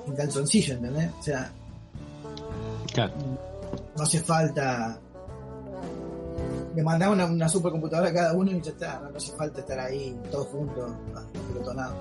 [0.05, 1.11] en calzoncillo, ¿entendés?
[1.17, 1.53] O sea,
[2.95, 3.13] Claro.
[3.97, 4.99] no hace falta
[6.75, 9.79] le mandaba una, una supercomputadora a cada uno y ya está, no, hace falta estar
[9.79, 11.95] ahí todos juntos, apelotonados.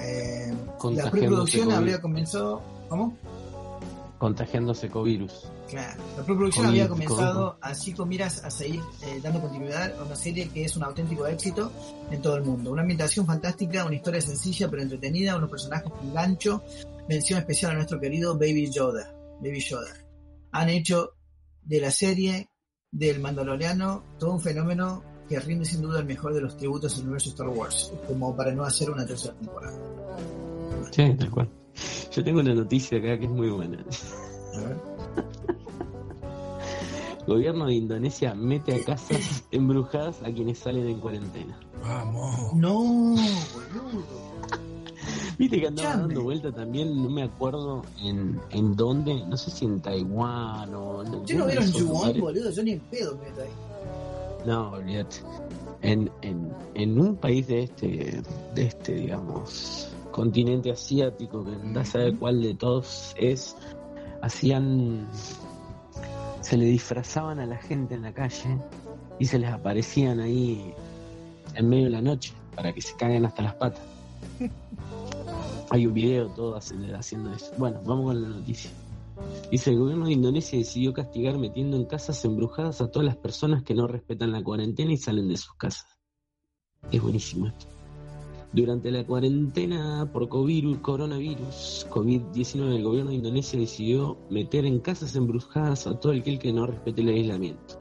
[0.00, 0.54] Eh,
[0.92, 3.16] la preproducción habría comenzado, ¿cómo?
[4.18, 5.50] contagiándose covirus.
[5.66, 6.02] Claro.
[6.18, 10.50] La preproducción había comenzado así con miras a seguir eh, dando continuidad a una serie
[10.50, 11.72] que es un auténtico éxito
[12.10, 12.70] en todo el mundo.
[12.70, 16.62] Una ambientación fantástica, una historia sencilla pero entretenida, unos personajes con gancho.
[17.08, 19.19] Mención especial a nuestro querido Baby Yoda.
[19.40, 19.94] Baby Yoda.
[20.52, 21.14] Han hecho
[21.62, 22.50] de la serie
[22.90, 27.02] del Mandaloriano todo un fenómeno que rinde sin duda el mejor de los tributos al
[27.02, 29.78] universo Star Wars, como para no hacer una tercera temporada.
[30.90, 31.48] Sí, tal cual.
[32.10, 33.84] Yo tengo una noticia acá que es muy buena.
[34.54, 34.76] A ver.
[37.26, 41.60] Gobierno de Indonesia mete a casas embrujadas a quienes salen en cuarentena.
[41.80, 42.52] Vamos.
[42.54, 44.29] No, boludo.
[45.40, 49.64] Viste que andaba dando vuelta también, no me acuerdo en, en dónde, no sé si
[49.64, 52.50] en Taiwán o en ¿Ustedes no vieron Yuan, boludo?
[52.50, 53.48] Yo ni en pedo me meto ahí.
[54.44, 55.16] No, olvídate.
[55.80, 58.22] En, en, en un país de este,
[58.54, 63.56] de este, digamos, continente asiático, que anda a saber cuál de todos es,
[64.20, 65.08] hacían.
[66.42, 68.58] Se le disfrazaban a la gente en la calle
[69.18, 70.74] y se les aparecían ahí
[71.54, 73.80] en medio de la noche para que se caguen hasta las patas.
[75.70, 77.52] Hay un video todo haciendo eso.
[77.56, 78.70] Bueno, vamos con la noticia.
[79.50, 83.62] Dice, el gobierno de Indonesia decidió castigar metiendo en casas embrujadas a todas las personas
[83.62, 85.86] que no respetan la cuarentena y salen de sus casas.
[86.90, 87.66] Es buenísimo esto.
[88.52, 95.14] Durante la cuarentena por COVID, coronavirus, COVID-19, el gobierno de Indonesia decidió meter en casas
[95.14, 97.80] embrujadas a todo aquel que no respete el aislamiento.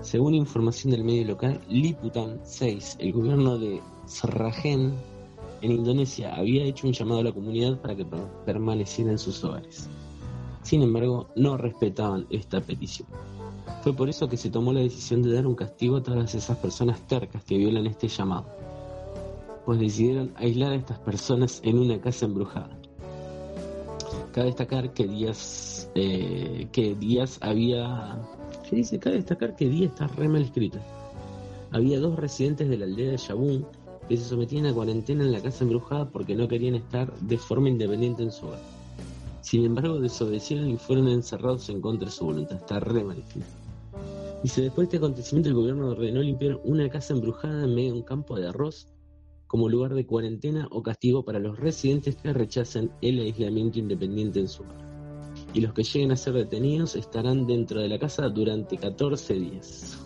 [0.00, 4.94] Según información del medio local, Liputan 6, el gobierno de Sragen,
[5.64, 9.42] en Indonesia, había hecho un llamado a la comunidad para que per- permaneciera en sus
[9.44, 9.88] hogares.
[10.62, 13.08] Sin embargo, no respetaban esta petición.
[13.82, 16.56] Fue por eso que se tomó la decisión de dar un castigo a todas esas
[16.58, 18.46] personas tercas que violan este llamado,
[19.66, 22.78] pues decidieron aislar a estas personas en una casa embrujada.
[24.32, 28.18] Cabe destacar que Díaz, eh, que Díaz había...
[28.68, 28.98] ¿Qué dice?
[28.98, 30.78] Cabe destacar que Díaz está re mal escrito.
[31.70, 33.66] Había dos residentes de la aldea de Yabun
[34.08, 37.68] que se sometían a cuarentena en la casa embrujada porque no querían estar de forma
[37.68, 38.60] independiente en su hogar.
[39.40, 42.56] Sin embargo, desobedecieron y fueron encerrados en contra de su voluntad.
[42.56, 43.22] Está re mal.
[44.42, 47.98] Dice, después de este acontecimiento, el gobierno ordenó limpiar una casa embrujada en medio de
[47.98, 48.88] un campo de arroz
[49.46, 54.48] como lugar de cuarentena o castigo para los residentes que rechacen el aislamiento independiente en
[54.48, 54.84] su hogar.
[55.52, 59.98] Y los que lleguen a ser detenidos estarán dentro de la casa durante 14 días.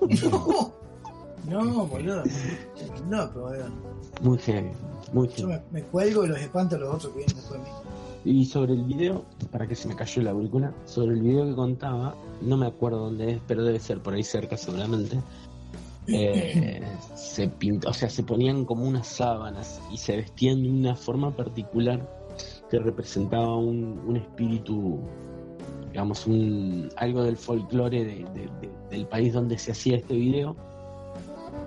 [0.30, 0.72] No,
[1.48, 2.22] no, boludo.
[3.08, 3.66] No, boludo.
[4.22, 4.70] Muy heavy,
[5.12, 7.66] muy Yo me, me cuelgo y los espanto a los otros que vienen después de
[7.68, 7.74] mí.
[8.24, 11.54] Y sobre el video, para que se me cayó la aurícula, sobre el video que
[11.54, 15.20] contaba, no me acuerdo dónde es, pero debe ser por ahí cerca seguramente.
[16.08, 16.82] eh,
[17.16, 21.34] se pintó, o sea, se ponían como unas sábanas y se vestían de una forma
[21.36, 22.08] particular
[22.70, 24.98] que representaba un, un espíritu,
[25.90, 30.56] digamos, un, algo del folclore de- de- de- del país donde se hacía este video.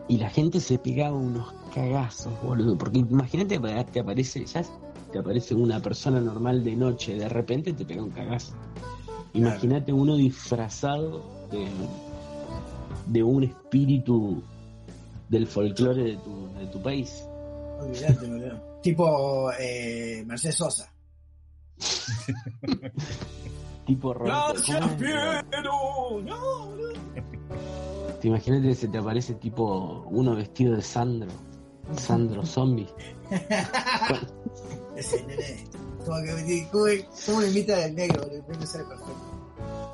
[0.10, 2.76] Y la gente se pegaba unos cagazos, boludo.
[2.78, 3.60] Porque imagínate,
[3.92, 4.64] te aparece, ya
[5.12, 8.56] te aparece una persona normal de noche, de repente te pega un cagazo.
[9.34, 11.68] Imagínate uno disfrazado de,
[13.06, 14.42] de un espíritu
[15.30, 17.24] del folclore de tu, de tu país.
[17.80, 18.70] Olvídate, boludo.
[18.82, 20.92] Tipo eh, Mercedes Sosa.
[23.86, 24.64] Tipo Roberto.
[24.66, 24.94] ¿cómo es?
[24.94, 26.22] Piero!
[26.24, 26.94] No, boludo.
[28.20, 31.30] Te imaginas que se te aparece tipo uno vestido de Sandro.
[31.96, 32.90] Sandro zombie.
[34.96, 35.64] Ese nene.
[36.06, 36.86] Como que ¿cómo,
[37.40, 38.24] al negro?
[38.24, 39.40] El negro sale perfecto.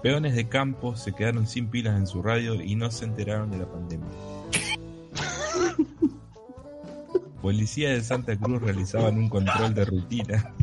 [0.02, 3.58] Peones de campo se quedaron sin pilas en su radio y no se enteraron de
[3.60, 4.08] la pandemia.
[7.42, 10.54] Policía de Santa Cruz realizaban un control de rutina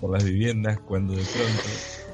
[0.00, 1.62] por las viviendas cuando de pronto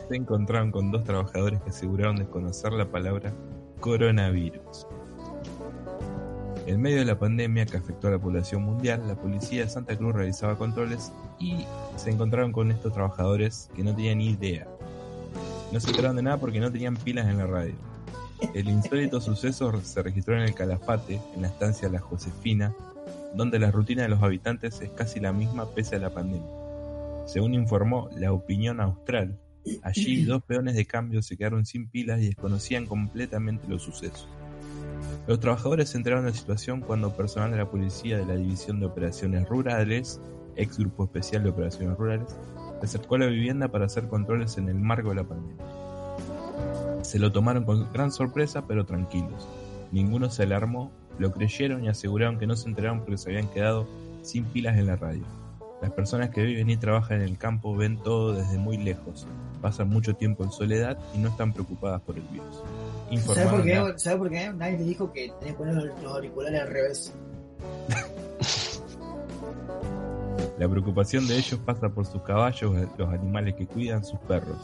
[0.08, 3.32] se encontraron con dos trabajadores que aseguraron desconocer la palabra
[3.80, 4.86] coronavirus.
[6.66, 9.96] En medio de la pandemia que afectó a la población mundial, la policía de Santa
[9.96, 11.64] Cruz realizaba controles y
[11.96, 14.66] se encontraron con estos trabajadores que no tenían ni idea.
[15.72, 17.74] No se enteraron de nada porque no tenían pilas en la radio.
[18.54, 22.74] El insólito suceso se registró en el Calafate, en la estancia La Josefina,
[23.34, 26.48] donde la rutina de los habitantes es casi la misma pese a la pandemia.
[27.26, 29.38] Según informó la opinión austral,
[29.82, 34.28] allí dos peones de cambio se quedaron sin pilas y desconocían completamente los sucesos.
[35.26, 38.80] Los trabajadores se enteraron de la situación cuando personal de la policía de la División
[38.80, 40.20] de Operaciones Rurales,
[40.56, 42.36] ex Grupo Especial de Operaciones Rurales,
[42.80, 45.64] se acercó a la vivienda para hacer controles en el marco de la pandemia.
[47.02, 49.46] Se lo tomaron con gran sorpresa, pero tranquilos.
[49.92, 53.88] Ninguno se alarmó, lo creyeron y aseguraron que no se enteraron porque se habían quedado
[54.22, 55.24] sin pilas en la radio.
[55.80, 59.26] Las personas que viven y trabajan en el campo ven todo desde muy lejos,
[59.58, 62.62] pasan mucho tiempo en soledad y no están preocupadas por el virus.
[63.34, 63.74] ¿Sabe por, qué?
[63.76, 64.52] a- ¿Sabe por qué?
[64.52, 67.12] Nadie le dijo que tenía que poner los auriculares al revés.
[70.58, 74.56] La preocupación de ellos pasa por sus caballos, los animales que cuidan, sus perros.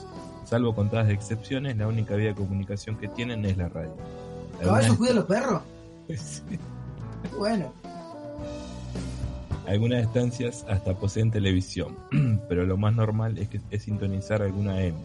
[0.45, 3.95] Salvo contadas excepciones, la única vía de comunicación que tienen es la radio.
[4.61, 5.63] ¿Caballos cuidan los perros?
[6.17, 6.43] Sí.
[7.39, 7.73] Bueno,
[9.67, 11.97] Algunas estancias hasta poseen televisión,
[12.49, 14.97] pero lo más normal es, que, es sintonizar alguna M.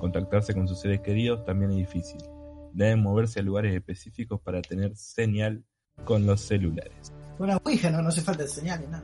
[0.00, 2.20] Contactarse con sus seres queridos también es difícil.
[2.72, 5.64] Deben moverse a lugares específicos para tener señal
[6.04, 7.12] con los celulares.
[7.38, 9.02] una ouija, no, no hace falta señales, nada.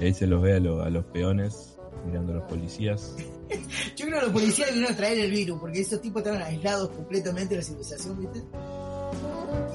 [0.00, 3.14] Y ahí se los ve a, lo- a los peones mirando a los policías.
[3.96, 6.90] Yo creo que los policías vinieron a traer el virus, porque esos tipos estaban aislados
[6.90, 8.42] completamente de la civilización, ¿viste?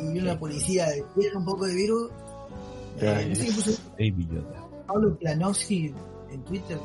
[0.01, 2.11] Y vino la policía, ¿quieren un poco de virus?
[2.99, 4.67] Eh, no Baby Yoda.
[4.87, 5.93] Pablo Planowski
[6.31, 6.77] en Twitter.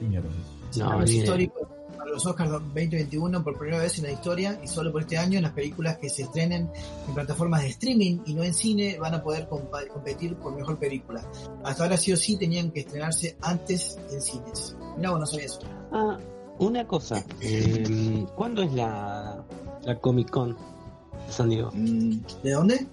[0.00, 0.28] ¿Qué mierda?
[0.76, 5.02] No, histórico para los Oscars 2021 por primera vez en la historia y solo por
[5.02, 6.68] este año las películas que se estrenen
[7.08, 11.24] en plataformas de streaming y no en cine van a poder competir por mejor película.
[11.64, 14.76] Hasta ahora sí o sí tenían que estrenarse antes en cines.
[14.98, 15.60] Vos no sabía eso.
[15.92, 16.18] Ah,
[16.58, 17.24] una cosa.
[17.40, 19.42] eh, ¿Cuándo es la,
[19.82, 21.70] la Comic Con de San Diego?
[21.72, 22.86] Mm, ¿De dónde?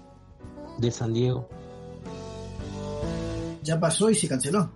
[0.78, 1.48] De San Diego.
[3.64, 4.70] Ya pasó y se canceló.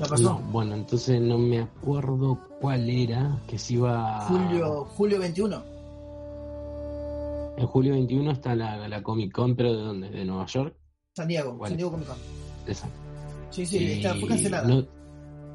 [0.00, 0.22] Ya pasó.
[0.22, 4.20] No, bueno, entonces no me acuerdo cuál era que se iba.
[4.28, 5.62] Julio, julio 21.
[7.58, 10.10] En julio 21 está la, la Comic Con, pero ¿de dónde?
[10.10, 10.74] ¿De Nueva York?
[11.16, 11.70] San Diego, ¿Cuál?
[11.70, 12.16] San Diego Comic Con.
[12.66, 12.88] Esa.
[13.50, 14.68] Sí, sí, está, fue cancelada.
[14.68, 14.86] no-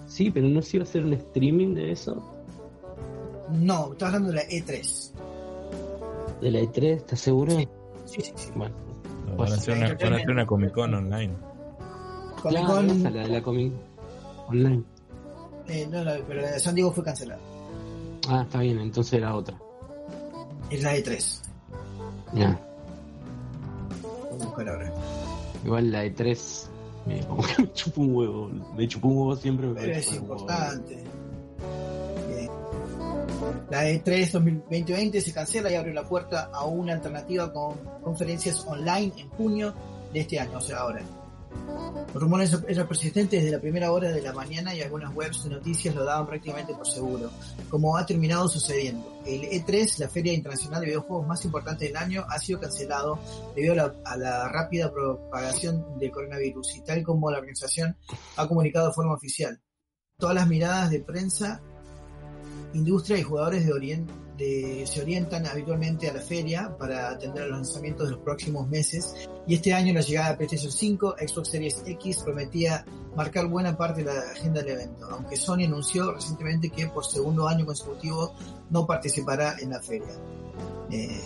[0.08, 2.22] sí, pero no se iba a hacer un streaming de eso.
[3.52, 5.12] No, estás hablando de la E E3.
[6.42, 7.58] De la E3, ¿estás seguro?
[7.58, 7.68] Sí.
[8.06, 8.50] Sí, sí, sí.
[8.56, 8.93] Bueno, No,
[9.26, 11.34] Pues, van, a hacer una, van a hacer una Comic Con online.
[12.42, 13.74] Comic claro, Con, esa, la de la Comic
[14.48, 14.84] Online.
[15.68, 17.42] eh, no, no, pero la de San Diego fue cancelada.
[18.28, 19.58] Ah, está bien, entonces era otra.
[20.70, 21.42] Es la E E3.
[22.34, 22.60] Ya.
[24.40, 24.94] Buscar ahora.
[25.64, 26.68] Igual la E3
[27.06, 28.50] me, como que me chupó un huevo.
[28.76, 29.68] Me chupó un huevo siempre.
[29.68, 31.04] me Pero es importante.
[33.70, 38.66] La E E3 2020 se cancela y abre la puerta a una alternativa con conferencias
[38.68, 39.74] online en junio
[40.14, 41.02] de este año, o sea, ahora.
[42.14, 45.50] Los rumores eran persistentes desde la primera hora de la mañana y algunas webs de
[45.50, 47.32] noticias lo daban prácticamente por seguro,
[47.70, 49.22] como ha terminado sucediendo.
[49.26, 53.18] El E3, la feria internacional de videojuegos más importante del año, ha sido cancelado
[53.56, 57.98] debido a la, a la rápida propagación del coronavirus y tal como la organización
[58.36, 59.60] ha comunicado de forma oficial.
[60.18, 61.62] Todas las miradas de prensa,
[62.74, 64.08] industria y jugadores de orien-
[64.38, 68.68] de- se orientan habitualmente a la feria para atender a los lanzamientos de los próximos
[68.68, 69.14] meses
[69.48, 72.84] y este año la llegada de PlayStation 5, Xbox Series X prometía
[73.16, 77.48] marcar buena parte de la agenda del evento, aunque Sony anunció recientemente que por segundo
[77.48, 78.34] año consecutivo
[78.72, 80.08] no participará en la feria.
[80.90, 81.22] Eh,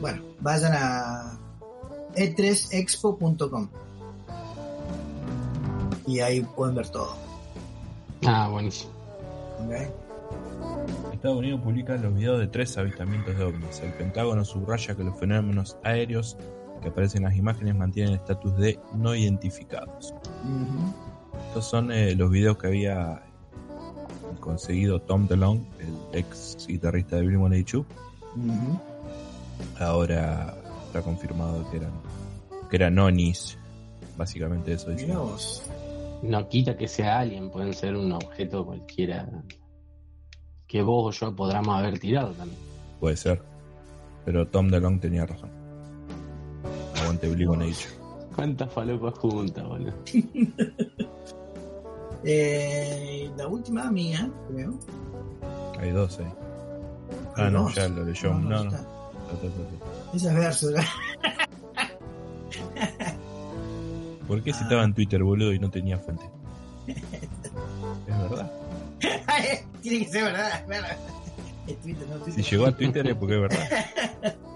[0.00, 1.38] bueno, vayan a
[2.14, 3.68] e e3expo.com
[6.06, 7.14] y ahí pueden ver todo.
[8.26, 8.90] Ah, buenísimo.
[9.64, 10.01] ¿ok?
[11.12, 13.80] Estados Unidos publica los videos de tres avistamientos de ovnis.
[13.80, 16.36] El Pentágono subraya que los fenómenos aéreos
[16.80, 20.12] que aparecen en las imágenes mantienen el estatus de no identificados.
[21.48, 23.22] Estos son eh, los videos que había
[24.40, 27.76] conseguido Tom DeLonge, el ex guitarrista de Blink-182.
[27.76, 28.80] Ujú.
[29.78, 30.54] Ahora
[30.86, 31.92] está confirmado que eran
[32.68, 33.58] que eran onis.
[34.16, 35.06] Básicamente eso dice.
[36.22, 39.28] No quita que sea alguien, pueden ser un objeto cualquiera
[40.72, 42.58] que vos o yo podamos haber tirado también.
[42.98, 43.42] Puede ser.
[44.24, 45.50] Pero Tom DeLonge tenía razón.
[46.98, 47.86] Aguante Blink-182.
[48.34, 49.92] ¿Cuántas falopas juntas, boludo?
[52.24, 54.78] Eh, la última mía, creo.
[55.80, 56.26] Hay dos ahí.
[57.34, 57.74] Hay Ah, no, dos.
[57.74, 58.32] ya lo leyó.
[58.34, 58.70] No, no.
[60.14, 60.64] Esa es.
[60.64, 60.84] ¿verdad?
[64.28, 64.54] ¿Por qué Ah.
[64.54, 66.24] citaba en Twitter, boludo, y no tenía fuente?
[66.86, 68.52] Es verdad.
[69.82, 70.64] Tiene que ser verdad.
[71.82, 72.44] Twitter, no Twitter.
[72.44, 74.36] Si llegó a Twitter es porque es verdad.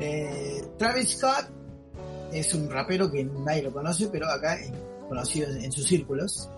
[0.00, 1.48] Eh, Travis Scott
[2.32, 4.72] es un rapero que nadie lo conoce, pero acá es
[5.08, 6.50] conocido en, en sus círculos.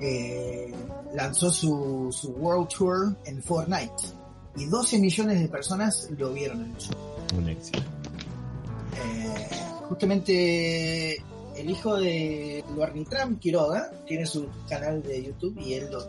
[0.00, 0.72] Eh,
[1.12, 3.92] lanzó su, su World Tour en Fortnite
[4.56, 6.96] y 12 millones de personas lo vieron en el show.
[7.36, 7.80] Un éxito.
[8.94, 9.48] Eh,
[9.88, 11.24] justamente
[11.62, 16.00] el hijo de Luarnitram Quiroga tiene su canal de YouTube y él lo,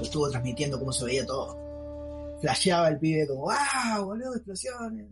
[0.00, 2.38] estuvo transmitiendo cómo se veía todo.
[2.40, 4.06] Flasheaba el pibe como, ¡wow!
[4.06, 5.06] boludo, explosiones!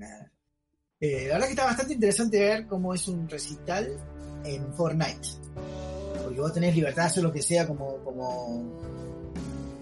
[0.99, 3.95] Eh, la verdad que está bastante interesante ver cómo es un recital
[4.45, 5.29] en Fortnite.
[6.23, 8.73] Porque vos tenés libertad de hacer lo que sea como, como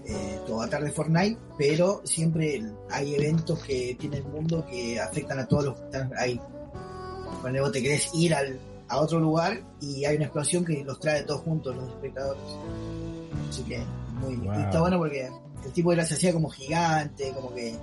[0.05, 5.39] eh, tu avatar de Fortnite, pero siempre hay eventos que tiene el mundo que afectan
[5.39, 6.41] a todos los que están ahí.
[7.39, 8.59] Cuando vos te querés ir al,
[8.91, 12.41] a otro lugar y hay una explosión que los trae todos juntos los espectadores.
[13.49, 13.81] Así que
[14.19, 14.59] muy, Wow.
[14.59, 15.29] y está bueno porque
[15.65, 17.75] el tipo era, se hacía como gigante, como que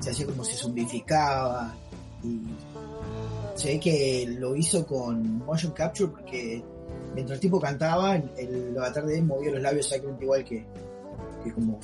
[0.00, 1.74] se hacía como se zombificaba
[2.22, 2.40] y
[3.54, 6.62] se ve que lo hizo con motion capture porque
[7.14, 10.66] mientras el tipo cantaba el, el avatar de él movía los labios exactamente igual que,
[11.44, 11.78] que como,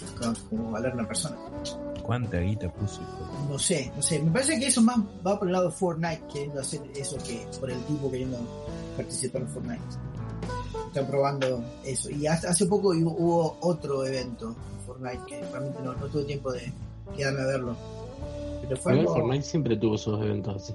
[0.51, 1.37] como hablar una persona
[2.11, 3.01] ¿Cuánta guita puso?
[3.49, 6.23] no sé, no sé, me parece que eso más va por el lado de Fortnite
[6.33, 8.37] queriendo hacer eso que por el tipo queriendo
[8.97, 9.83] participar en Fortnite
[10.89, 15.93] están probando eso y hasta hace poco hubo, otro evento en Fortnite que realmente no,
[15.95, 16.73] no tuve tiempo de
[17.17, 17.77] quedarme a verlo
[18.63, 20.75] pero fue algo- Fortnite siempre tuvo esos eventos así.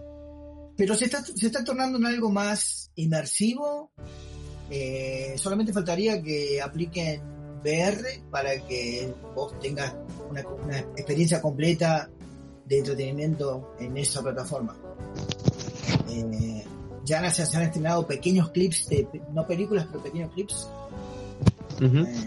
[0.78, 3.92] pero se está, se está tornando en algo más inmersivo.
[4.70, 7.22] Eh, solamente faltaría que apliquen
[7.66, 9.96] VR para que vos tengas
[10.30, 12.10] una, una experiencia completa
[12.66, 14.76] de entretenimiento en esa plataforma.
[16.10, 16.64] Eh,
[17.04, 20.70] ya se, han estrenado pequeños clips, de, no películas, pero pequeños clips.
[21.82, 22.26] Eh,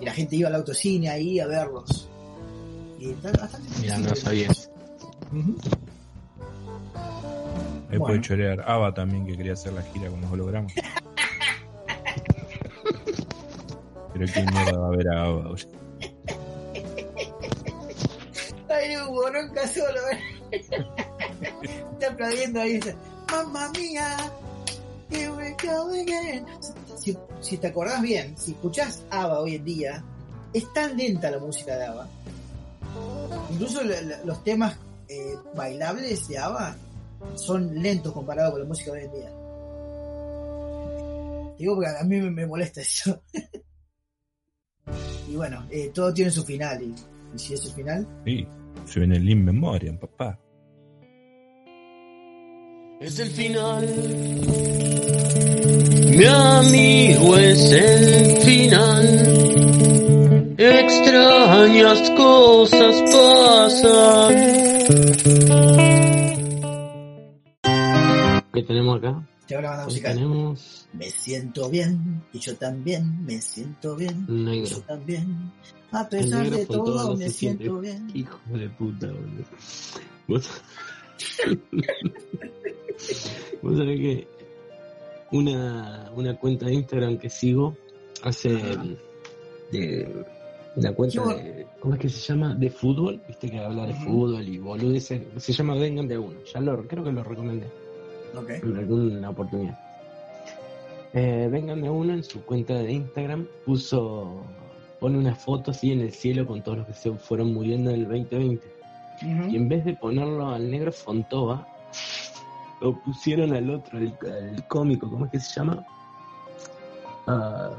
[0.00, 2.08] y la gente iba al autocine ahí a verlos.
[2.98, 4.20] Y está bastante Mira, no interesante.
[4.20, 4.48] sabía.
[7.90, 8.04] Ahí Bueno.
[8.06, 10.72] puede chorear Ava también que quería hacer la gira con los hologramas.
[14.12, 15.42] Pero qué mierda va a ver a Ava.
[15.42, 15.56] boludo?
[18.68, 20.00] Ay, Hugo, nunca solo.
[20.50, 22.74] Está aplaudiendo ahí.
[22.74, 22.96] dice,
[23.30, 24.16] Mamma mía.
[25.10, 26.46] Here we go again.
[26.98, 30.04] Si, si te acordás bien, si escuchás ABBA hoy en día,
[30.52, 32.08] es tan lenta la música de ABBA.
[33.50, 33.80] Incluso
[34.24, 34.76] los temas
[35.08, 36.76] eh, bailables de ABBA
[37.36, 39.30] son lentos comparados con la música de hoy en día.
[41.58, 43.22] Digo porque a mí me molesta eso.
[45.28, 46.82] y bueno, eh, todo tiene su final.
[46.82, 46.94] Y,
[47.34, 48.46] y si es el final, Sí,
[48.86, 50.38] se viene el In Memoriam, papá.
[53.00, 53.86] Es el final.
[56.16, 60.54] Mi amigo es el final.
[60.58, 64.34] Extrañas cosas pasan.
[68.52, 69.28] ¿Qué tenemos acá?
[69.84, 70.14] musical.
[70.14, 74.66] tenemos Me siento bien, y yo también, me siento bien, un y negro.
[74.66, 75.52] yo también.
[75.90, 78.10] A pesar negro de todo todo, me siento bien.
[78.14, 79.44] Hijo de puta, boludo.
[80.28, 80.50] Vos,
[83.62, 84.26] vos sabés que
[85.32, 87.76] una, una cuenta de Instagram que sigo
[88.22, 88.50] hace
[89.70, 90.24] de
[90.76, 92.54] una cuenta Yo- de, ¿cómo es que se llama?
[92.54, 96.38] De fútbol, viste que habla de fútbol y boludeces, se llama Vengan de a uno,
[96.52, 97.66] ya lo, creo que lo recomendé
[98.34, 98.50] Ok.
[98.62, 99.78] en alguna oportunidad.
[101.14, 104.42] Eh, vengan de uno en su cuenta de Instagram, puso,
[104.98, 107.96] pone una foto así en el cielo con todos los que se fueron muriendo en
[107.96, 108.66] el 2020.
[109.22, 109.50] Ujú.
[109.50, 111.68] Y en vez de ponerlo al negro Fontova,
[112.80, 115.84] lo pusieron al otro, al, al cómico, ¿cómo es que se llama?
[117.26, 117.70] Ah,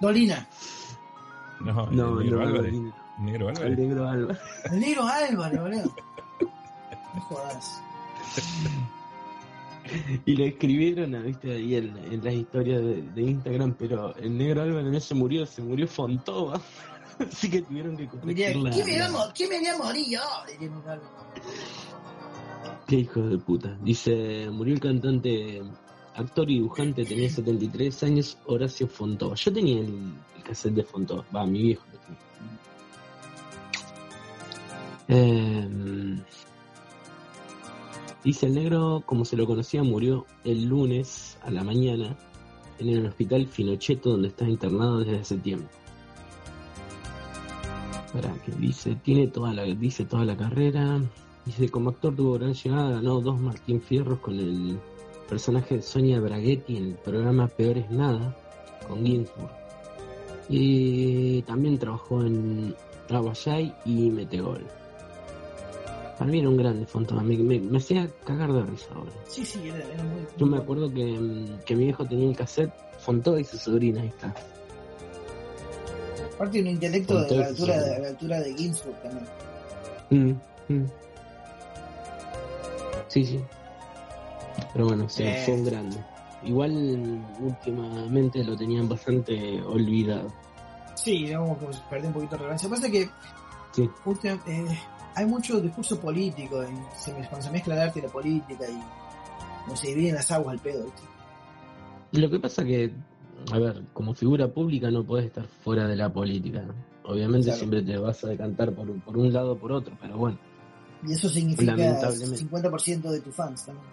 [0.00, 0.46] Dolina,
[1.60, 2.72] No, no, el negro no, Álvarez.
[2.74, 3.78] no, Negro al Álvarez.
[3.78, 4.38] negro Alba.
[4.72, 5.02] el negro
[5.62, 5.94] boludo.
[7.14, 7.82] No jodas.
[10.26, 14.62] Y lo escribieron, viste, ahí en, en las historias de, de Instagram, pero el negro
[14.62, 16.60] Álvaro no se murió, se murió Fontova.
[17.18, 18.86] Así que tuvieron que Diría, corregir la- ¿quién
[19.34, 20.20] quién me voy a morir yo?
[20.86, 21.02] Álvaro.
[22.86, 23.76] Qué hijo de puta.
[23.82, 25.62] Dice, murió el cantante,
[26.14, 29.34] actor y dibujante, tenía 73 años, Horacio Fontova.
[29.36, 32.20] Yo tenía el, el cassette de Fontova, va, mi viejo lo tenía.
[35.08, 36.18] Eh,
[38.24, 42.16] dice, el negro, como se lo conocía, murió el lunes a la mañana
[42.78, 45.68] en el hospital Finocheto, donde está internado desde tiempo.
[48.12, 51.00] Para que dice, tiene toda la, dice toda la carrera.
[51.44, 54.78] Dice, como actor tuvo gran llegada, ganó dos Martín Fierros con el
[55.28, 58.36] personaje de Sonia Braghetti en el programa Peor es Nada,
[58.88, 59.50] con Ginsburg.
[60.48, 62.74] Y también trabajó en
[63.08, 64.79] Aguayay y Metegol.
[66.20, 69.10] Para mí era un grande Fontova, me, me, me hacía cagar de risa ahora.
[69.26, 70.20] Sí, sí, era, era muy.
[70.36, 74.02] Yo me acuerdo que, mm, que mi viejo tenía el cassette Fontova y su sobrina,
[74.02, 74.34] ahí está.
[76.34, 79.26] Aparte de un intelecto de la altura de, la altura de Ginsburg también.
[80.10, 80.86] Mm, mm.
[83.08, 83.40] Sí, sí.
[84.74, 85.42] Pero bueno, sí, Eh.
[85.46, 85.96] fue un grande.
[86.44, 90.30] Igual mm, últimamente lo tenían bastante olvidado.
[90.96, 92.68] Sí, digamos que perdí un poquito de relevancia.
[92.68, 93.08] Pasa que
[93.72, 93.88] Sí.
[94.04, 94.66] última- eh,
[95.14, 99.64] hay mucho discurso político, en- se, cuando se mezcla el arte y la política y
[99.64, 101.02] como se dividen las aguas al pedo, ¿viste?
[102.12, 102.92] Lo que pasa que,
[103.52, 106.64] a ver, como figura pública no podés estar fuera de la política.
[107.04, 107.58] Obviamente Claro.
[107.58, 110.38] siempre te vas a decantar por, un- por un lado o por otro, pero bueno.
[111.06, 112.36] Y eso significa Lamentablemente.
[112.36, 113.86] 50% de tus fans también.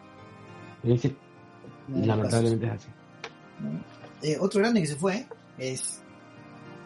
[0.84, 2.88] El lamentablemente es así.
[3.61, 3.80] ¿no?
[4.22, 5.26] Eh, otro grande que se fue
[5.57, 6.01] es,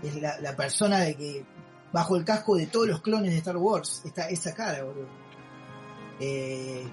[0.04, 1.46] es la, la persona de que
[1.94, 5.08] bajo el casco de todos los clones de Star Wars está esa cara, boludo.
[6.20, 6.84] Eh,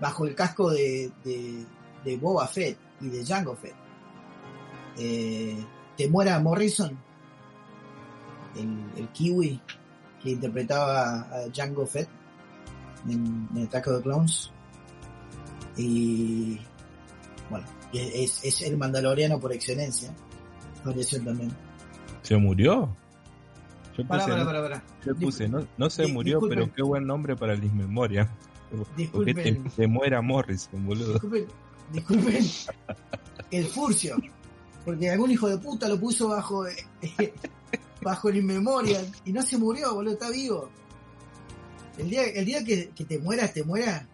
[0.00, 1.64] bajo el casco de, de,
[2.04, 3.74] de Boba Fett y de Jango Fett.
[4.98, 5.64] Eh,
[5.96, 6.98] Temuera Morrison,
[8.56, 9.60] el, el kiwi
[10.22, 12.08] que interpretaba a Jango Fett
[13.08, 14.50] en, en Attack of the Clones.
[15.76, 16.58] Y
[17.48, 20.12] bueno, es, es el mandaloriano por excelencia.
[20.82, 21.56] Falleció también.
[22.22, 22.94] ¿Se murió?
[24.02, 24.84] Yo Pará, puse, pará, pará.
[25.04, 26.58] yo puse, no, no se Di- murió, disculpen.
[26.60, 28.28] pero qué buen nombre para el Memoria.
[29.12, 31.12] ¿Por qué te, te muera Morrison, boludo?
[31.14, 31.46] Disculpen,
[31.92, 32.46] disculpen
[33.50, 34.16] el furcio.
[34.84, 36.76] Porque algún hijo de puta lo puso bajo eh,
[38.02, 40.70] bajo el inmemorial y no se murió, boludo, está vivo.
[41.98, 44.04] El día, el día que, que te mueras, te mueras.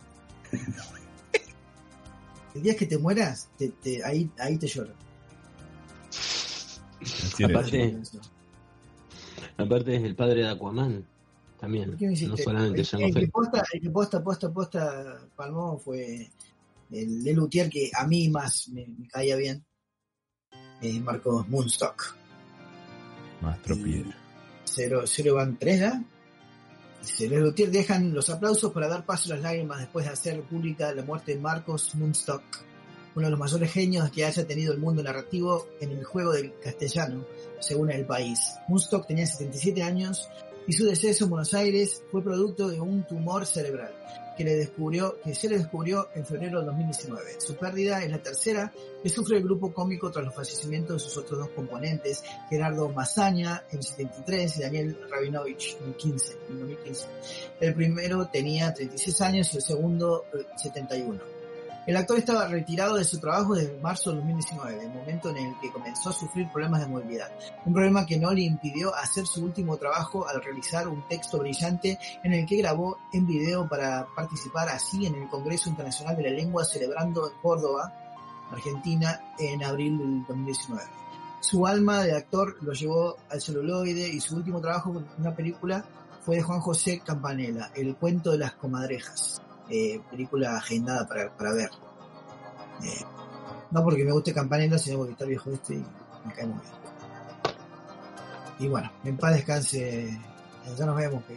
[2.55, 4.93] El día que te mueras, te, te- ahí, ahí te lloro.
[7.45, 7.97] Aparte-
[9.57, 11.07] Aparte es el padre de Aquaman,
[11.59, 11.91] también.
[11.91, 12.31] ¿Por qué me hiciste?
[12.31, 16.31] No solamente el, el que posta, el que posta, posta, posta palmó fue
[16.91, 19.65] el de Luthier que a mí más me, me caía bien.
[20.83, 22.17] Eh, Marcos Moonstock.
[23.41, 24.17] Maestro Piedra.
[24.65, 26.03] Cero, cero van tres, ¿ya?
[27.01, 30.43] Dice, los Luthier dejan los aplausos para dar paso a las lágrimas después de hacer
[30.43, 32.43] pública la muerte de Marcos Moonstock,
[33.17, 36.53] uno de los mayores genios que haya tenido el mundo narrativo en el juego del
[36.61, 37.25] castellano,
[37.59, 38.57] según el país.
[38.69, 40.29] Moonstock tenía 77 años
[40.67, 43.95] y su deceso en Buenos Aires fue producto de un tumor cerebral
[44.37, 47.41] que, le descubrió, que se le descubrió en febrero de 2019.
[47.41, 48.71] Su pérdida es la tercera
[49.03, 53.65] que sufre el grupo cómico tras los fallecimientos de sus otros dos componentes, Gerardo Mazaña
[53.71, 57.07] en 73 y Daniel Rabinovich en 15, en 2015.
[57.61, 61.36] El primero tenía 36 años y el segundo eh, 71.
[61.87, 65.61] El actor estaba retirado de su trabajo desde marzo de 2019, el momento en el
[65.61, 67.31] que comenzó a sufrir problemas de movilidad.
[67.65, 71.97] Un problema que no le impidió hacer su último trabajo al realizar un texto brillante
[72.25, 76.31] en el que grabó en video para participar así en el Congreso Internacional de la
[76.31, 77.93] Lengua celebrando en Córdoba,
[78.51, 80.83] Argentina, en abril del 2019.
[81.39, 85.85] Su alma de actor lo llevó al celuloide y su último trabajo con una película
[86.23, 89.41] fue de Juan José Campanella, El cuento de las comadrejas,
[89.71, 91.71] eh, película agendada para, para ver.
[92.83, 93.05] Eh,
[93.71, 95.85] no porque me guste Campanella, sino porque está viejo este y
[96.27, 96.77] me cae muy bien.
[98.59, 100.19] Y bueno, en paz descanse, eh,
[100.79, 101.23] ya nos vemos.
[101.25, 101.37] que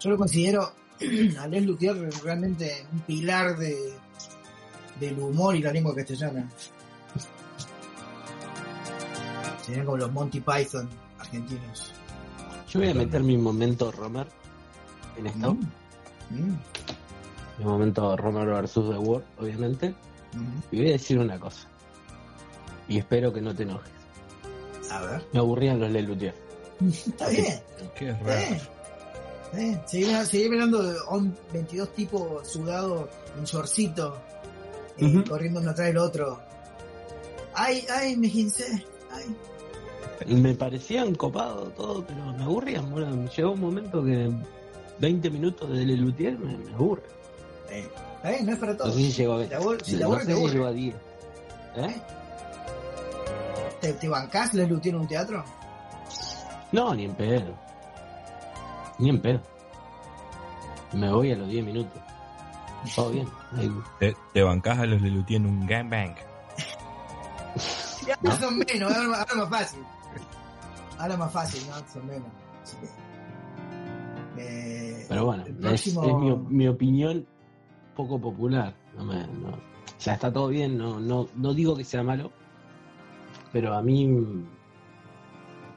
[0.00, 0.72] Yo lo considero
[1.40, 3.94] a Les Luthier realmente un pilar de,
[4.98, 6.48] del humor y la lengua castellana.
[9.64, 11.92] Serían como los Monty Python argentinos.
[12.68, 14.26] Yo voy a meter mi momento Romer
[15.16, 15.54] en esto.
[15.54, 16.54] Mm,
[17.60, 19.94] Mi momento Romer versus The World, obviamente.
[20.72, 21.68] Y voy a decir una cosa.
[22.88, 23.92] Y espero que no te enojes.
[24.90, 25.24] A ver.
[25.32, 26.34] Me aburrían los Lelutier.
[26.90, 27.60] Está bien.
[27.94, 28.40] Qué raro.
[29.52, 29.80] bien.
[29.86, 34.16] Seguí, mirando- seguí mirando de on- 22 tipos sudados en shortcito,
[34.96, 36.40] eh, corriendo uno atrás del otro.
[37.54, 38.84] Ay, ay, me gincé.
[39.10, 39.36] Ay.
[40.34, 42.90] Me parecían copados todo, pero me aburrían.
[42.90, 44.30] Bueno, llegó un momento que
[44.98, 47.02] 20 minutos de Lelutier me, me aburre.
[47.70, 47.88] Eh,
[48.42, 48.94] no es para No todos.
[48.94, 50.94] sé si llegó a Si te aburre, no sé si a 10.
[51.76, 52.02] ¿Eh?
[53.80, 55.44] ¿Te, te bancás Les Luthier en un teatro?
[56.72, 57.54] No, ni en pedo.
[58.98, 59.40] Ni en pedo.
[60.92, 62.00] Me voy a los 10 minutos.
[62.94, 63.28] Todo bien.
[63.98, 66.14] Te, te bancás a los Lelutier en un gangbang.
[68.06, 69.80] Ya son menos, ahora, ahora más fácil.
[70.98, 71.74] Ahora más fácil, ¿no?
[71.92, 72.28] Son menos.
[74.36, 76.14] Que, eh, Pero bueno, el es, próximo- es
[76.48, 77.26] mi, mi opinión
[78.02, 78.74] poco popular.
[78.96, 79.48] No me, no.
[79.50, 82.32] O sea, está todo bien, no, no, no digo que sea malo,
[83.52, 84.08] pero a mí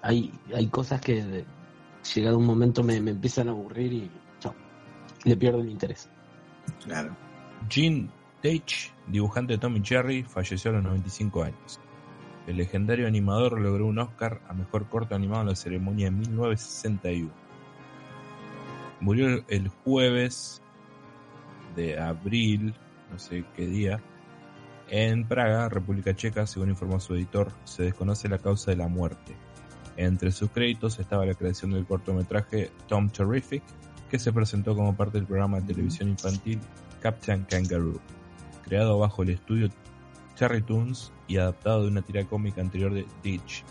[0.02, 1.46] hay, hay cosas que de-
[2.16, 4.54] llegado un momento me, me empiezan a aburrir y chao,
[5.26, 6.10] le pierdo el interés.
[6.86, 7.16] Claro.
[7.70, 8.10] Gene
[8.42, 11.80] Deitch, dibujante de Tommy Jerry, falleció a los 95 años.
[12.48, 17.32] El legendario animador logró un Oscar a mejor corto animado en la ceremonia de 1961.
[19.00, 20.62] Murió el jueves
[21.76, 22.74] de abril,
[23.12, 24.02] no sé qué día,
[24.90, 29.36] en Praga, República Checa, según informó su editor, se desconoce la causa de la muerte.
[29.98, 33.64] Entre sus créditos estaba la creación del cortometraje Tom Terrific,
[34.10, 36.60] que se presentó como parte del programa de televisión infantil
[37.02, 38.00] Captain Kangaroo,
[38.64, 39.70] creado bajo el estudio
[40.38, 43.64] Terry Toons y adaptado de una tira cómica anterior de Ditch.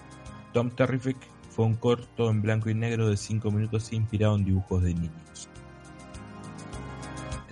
[0.53, 1.17] Tom Terrific
[1.51, 5.49] fue un corto en blanco y negro de 5 minutos inspirado en dibujos de niños.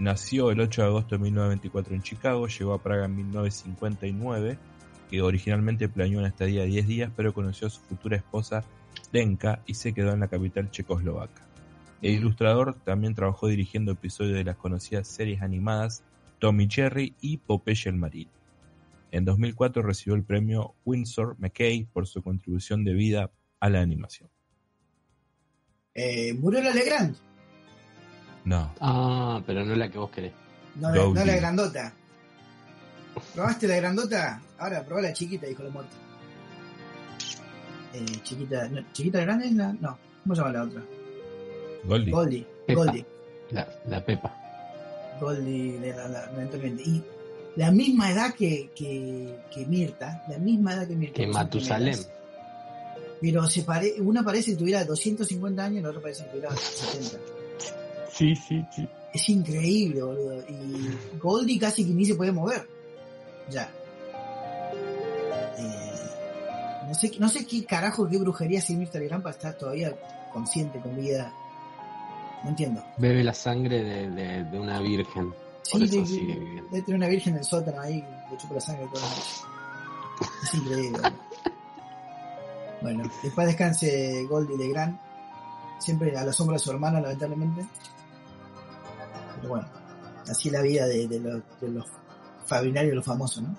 [0.01, 4.57] Nació el 8 de agosto de 1924 en Chicago, llegó a Praga en 1959,
[5.11, 8.65] que originalmente planeó una estadía de 10 días, pero conoció a su futura esposa
[9.13, 11.47] Denka y se quedó en la capital checoslovaca.
[12.01, 16.03] El ilustrador también trabajó dirigiendo episodios de las conocidas series animadas
[16.39, 18.31] Tommy Jerry y Popeye el Marino.
[19.11, 23.31] En 2004 recibió el premio Winsor McKay por su contribución de vida
[23.61, 24.31] a la animación.
[25.93, 27.17] Eh, murió la Legrand.
[28.45, 30.33] No, Ah, pero no la que vos querés.
[30.77, 31.93] No, la- no la grandota.
[33.35, 34.41] ¿Probaste la grandota?
[34.59, 35.95] Ahora probá la chiquita, dijo la muerte.
[37.93, 39.73] Eh, chiquita, no, ¿chiquita grande es la?
[39.75, 40.83] No, ¿cómo se llama la otra?
[41.85, 42.13] Goldie.
[42.13, 42.47] Goldie.
[42.67, 42.85] Pepa.
[42.85, 43.07] Goldie.
[43.51, 44.37] La, la Pepa.
[45.21, 46.31] Goldie de la, la-.
[46.85, 47.03] Y
[47.57, 51.15] la misma edad que, que, que Mirta, la misma edad que Mirta.
[51.15, 51.99] Que Matusalem.
[53.21, 56.57] Pero se pare, una parece que tuviera 250 años y la otra parece que tuviera
[56.57, 57.19] 70.
[58.21, 58.87] Sí, sí, sí.
[59.15, 60.43] Es increíble, boludo.
[60.47, 62.69] Y Goldie casi que ni se puede mover.
[63.49, 63.71] Ya.
[65.59, 69.97] Eh, no sé, no sé qué carajo, qué brujería si Mirta Legrand está todavía
[70.35, 71.33] consciente, con vida.
[72.45, 72.85] No entiendo.
[72.99, 75.31] Bebe la sangre de, de, de una virgen.
[75.31, 76.71] Por Sí, eso de- sigue de- viviendo.
[76.71, 79.33] debe tener una virgen en el sótano ahí, le chupa la sangre toda la noche.
[80.43, 80.99] Es increíble.
[82.83, 84.99] bueno, después descanse Goldie Legrand.
[85.79, 87.65] Siempre a la sombra de su hermana, lamentablemente.
[89.41, 89.69] Pero bueno,
[90.29, 91.87] así es la vida de, de los, de los
[92.95, 93.57] los famosos, ¿no?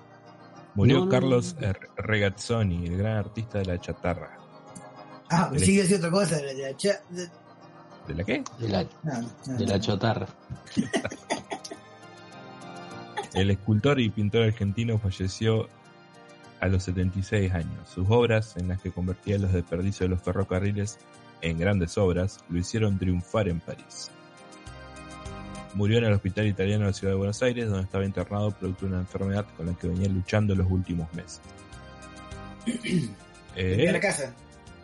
[0.75, 1.73] Murió No, no, Carlos no.
[1.97, 4.37] Regazzoni, el gran artista de la chatarra.
[5.29, 6.37] Ah, iba a decir otra cosa.
[6.37, 7.29] de la cha- de-
[8.07, 8.43] ¿De la qué?
[8.59, 9.71] De la, no, no, de no.
[9.71, 10.27] la chotarra.
[13.33, 15.69] El escultor y pintor argentino falleció
[16.59, 17.89] a los 76 años.
[17.89, 20.99] Sus obras, en las que convertía los desperdicios de los ferrocarriles
[21.41, 24.11] en grandes obras, lo hicieron triunfar en París.
[25.73, 28.85] Murió en el hospital italiano de la ciudad de Buenos Aires, donde estaba internado producto
[28.85, 31.41] de una enfermedad con la que venía luchando los últimos meses.
[33.57, 34.33] Eh, la casa.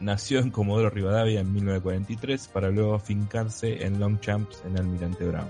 [0.01, 5.47] Nació en Comodoro Rivadavia en 1943 para luego afincarse en Longchamps en Almirante Brown,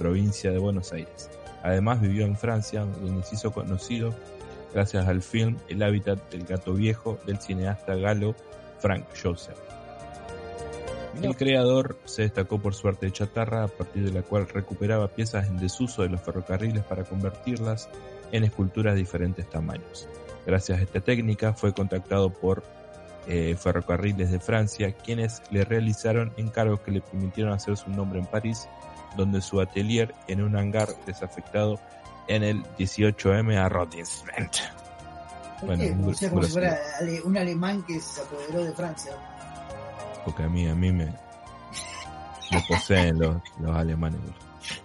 [0.00, 1.30] provincia de Buenos Aires.
[1.62, 4.14] Además vivió en Francia, donde se hizo conocido
[4.74, 8.34] gracias al film El hábitat del gato viejo del cineasta galo
[8.80, 9.56] Frank Joseph.
[11.22, 15.08] El creador se destacó por su arte de chatarra, a partir de la cual recuperaba
[15.08, 17.88] piezas en desuso de los ferrocarriles para convertirlas
[18.32, 20.08] en esculturas de diferentes tamaños.
[20.46, 22.62] Gracias a esta técnica fue contactado por
[23.26, 28.26] eh, ferrocarriles de Francia, quienes le realizaron encargos que le permitieron hacer su nombre en
[28.26, 28.68] París,
[29.16, 31.80] donde su atelier en un hangar desafectado
[32.28, 34.56] en el 18M arrondissement.
[35.60, 36.78] ¿Por Bueno, o sea, como si fuera
[37.24, 39.12] un alemán que se apoderó de Francia.
[40.26, 44.20] Porque a mí, a mí me, me poseen los, los alemanes.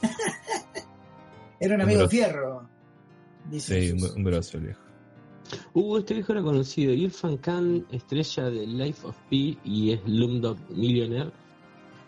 [1.59, 2.09] Era un Un amigo de grosso.
[2.09, 2.69] fierro.
[3.49, 4.81] Dice Sí, un, un grosso el viejo.
[5.73, 6.93] Uh, este viejo era conocido.
[6.93, 11.31] Irfan Khan, estrella de Life of Pi y Slumdog Millionaire,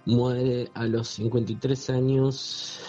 [0.06, 2.80] muere a los 53 años.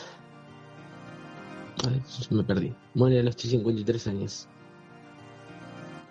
[1.89, 2.73] Ay, me perdí.
[2.95, 4.49] Muere a los 53 años.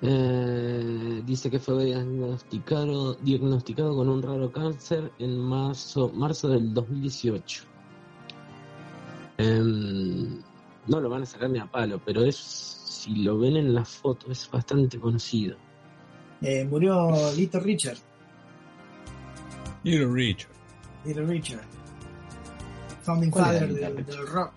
[0.05, 7.63] Eh, dice que fue diagnosticado, diagnosticado con un raro cáncer en marzo, marzo del 2018.
[9.37, 10.41] Em,
[10.87, 13.85] no lo van a sacar ni a palo, pero es si lo ven en la
[13.85, 15.55] foto es bastante conocido.
[16.41, 17.97] Eh, murió Little Richard.
[19.83, 20.51] Little Richard.
[21.05, 21.63] Little Richard.
[23.03, 24.53] Founding ¿Cuál era father del, rock.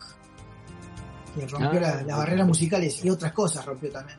[1.35, 4.19] Que rompió Ah, la- las barreras musicales y otras cosas rompió también.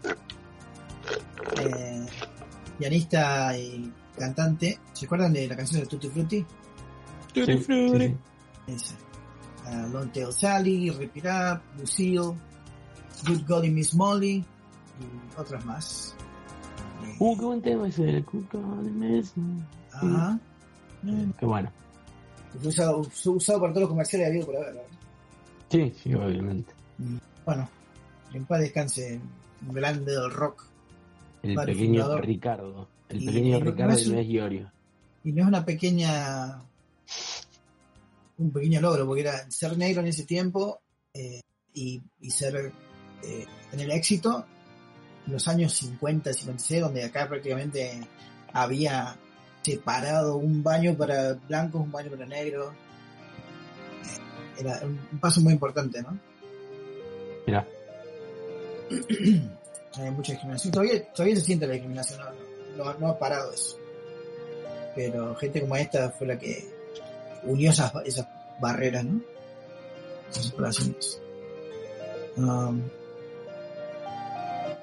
[1.60, 2.06] Eh,
[2.78, 4.80] pianista y cantante.
[4.94, 6.46] ¿Se acuerdan de la canción de Tutti Frutti?
[7.34, 8.16] Sí, sí, sí.
[8.68, 8.96] Esa.
[9.70, 12.34] Uh, Long Tail Sally, Rip It Up, Lucille,
[13.28, 16.16] Good Golly Miss Molly y otras más.
[17.04, 18.24] Eh, Uh, qué buen tema ese.
[18.24, 19.34] Cuca de mes.
[19.94, 20.40] ajá.
[21.40, 21.72] Qué bueno.
[22.60, 24.74] Fue usado, fue usado por todos los comerciales de habido por haber.
[24.74, 24.90] ¿verdad?
[25.70, 26.74] Sí, sí, obviamente.
[27.46, 27.70] Bueno,
[28.34, 29.20] en paz descanse
[29.68, 30.66] un grande del rock.
[31.44, 32.18] El pequeño.
[32.18, 32.88] Ricardo.
[33.10, 34.72] El pequeño Ricardo no es no es Iorio.
[35.24, 36.62] Y no es una pequeña.
[38.38, 40.82] un pequeño logro, porque era ser negro en ese tiempo
[41.14, 41.42] eh,
[41.74, 42.72] y, y ser.
[43.24, 44.46] eh, tener éxito
[45.26, 48.00] en los años 50, 56, donde acá prácticamente
[48.54, 49.18] había
[49.62, 52.74] separado un baño para blancos, un baño para negros.
[54.58, 56.18] era un paso muy importante, ¿no?
[57.46, 57.68] Mirá,
[60.00, 60.72] Hay mucha discriminación.
[60.72, 62.20] Todavía, todavía se siente la discriminación,
[62.78, 63.78] no, no, no ha parado eso.
[64.96, 66.68] Pero gente como esta fue la que
[67.44, 68.28] unió esas, esas
[68.60, 69.22] barreras, ¿no?
[70.30, 71.22] Esas separaciones.
[72.36, 72.82] Um,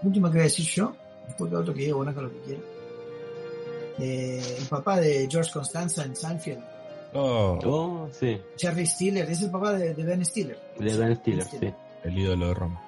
[0.02, 0.96] última que voy a decir yo,
[1.26, 2.60] después que otro que diga, bueno, con lo que quiera.
[3.98, 6.74] Eh, el papá de George Constanza en Seinfeld,
[7.16, 10.58] Oh, oh, sí, Jerry Stiller, es el papá de, de Ben Stiller.
[10.76, 11.72] de Ben Stiller, sí.
[12.02, 12.82] el ídolo de Roma.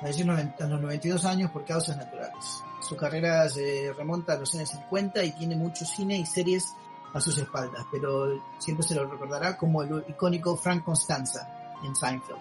[0.00, 2.62] Falleció noven- a los 92 años por causas naturales.
[2.80, 6.72] Su carrera se remonta a los años 50 y tiene mucho cine y series
[7.14, 11.48] a sus espaldas, pero siempre se lo recordará como el icónico Frank Constanza
[11.84, 12.38] en Seinfeld.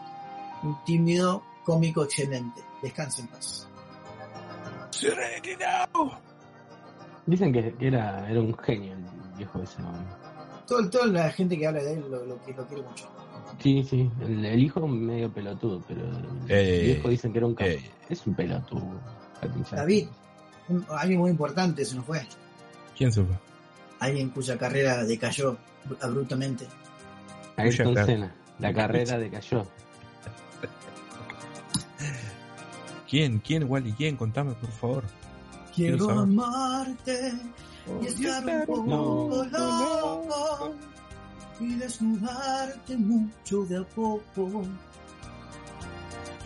[0.64, 2.62] Un tímido cómico excelente.
[2.82, 3.68] Descanse en paz.
[7.26, 9.04] Dicen que, que era, era un genio el
[9.38, 9.82] viejo ese.
[9.82, 9.92] ¿no?
[10.66, 13.08] Todo, toda la gente que habla de él lo, lo, lo quiere mucho.
[13.62, 17.56] Sí, sí, el, el hijo medio pelotudo, pero el Eh, viejo dicen que era un
[17.56, 17.70] capo.
[17.72, 17.92] eh.
[18.10, 19.00] Es un pelotudo.
[19.72, 20.08] David,
[20.70, 22.26] un- alguien muy importante se nos fue.
[22.98, 23.36] ¿Quién se fue?
[24.00, 25.58] Alguien cuya carrera decayó
[26.02, 26.68] abruptamente.
[27.56, 29.66] Ayrton Senna, la carrera decayó.
[33.10, 33.40] ¿Quién?
[33.40, 33.94] ¿Quién, Wally?
[33.94, 34.18] ¿Quién?
[34.18, 35.04] Contame, por favor.
[35.74, 37.34] Quiero amarte
[38.02, 39.46] y estar un poco No.
[39.46, 40.76] loco
[41.60, 44.64] y desnudarte mucho de a poco.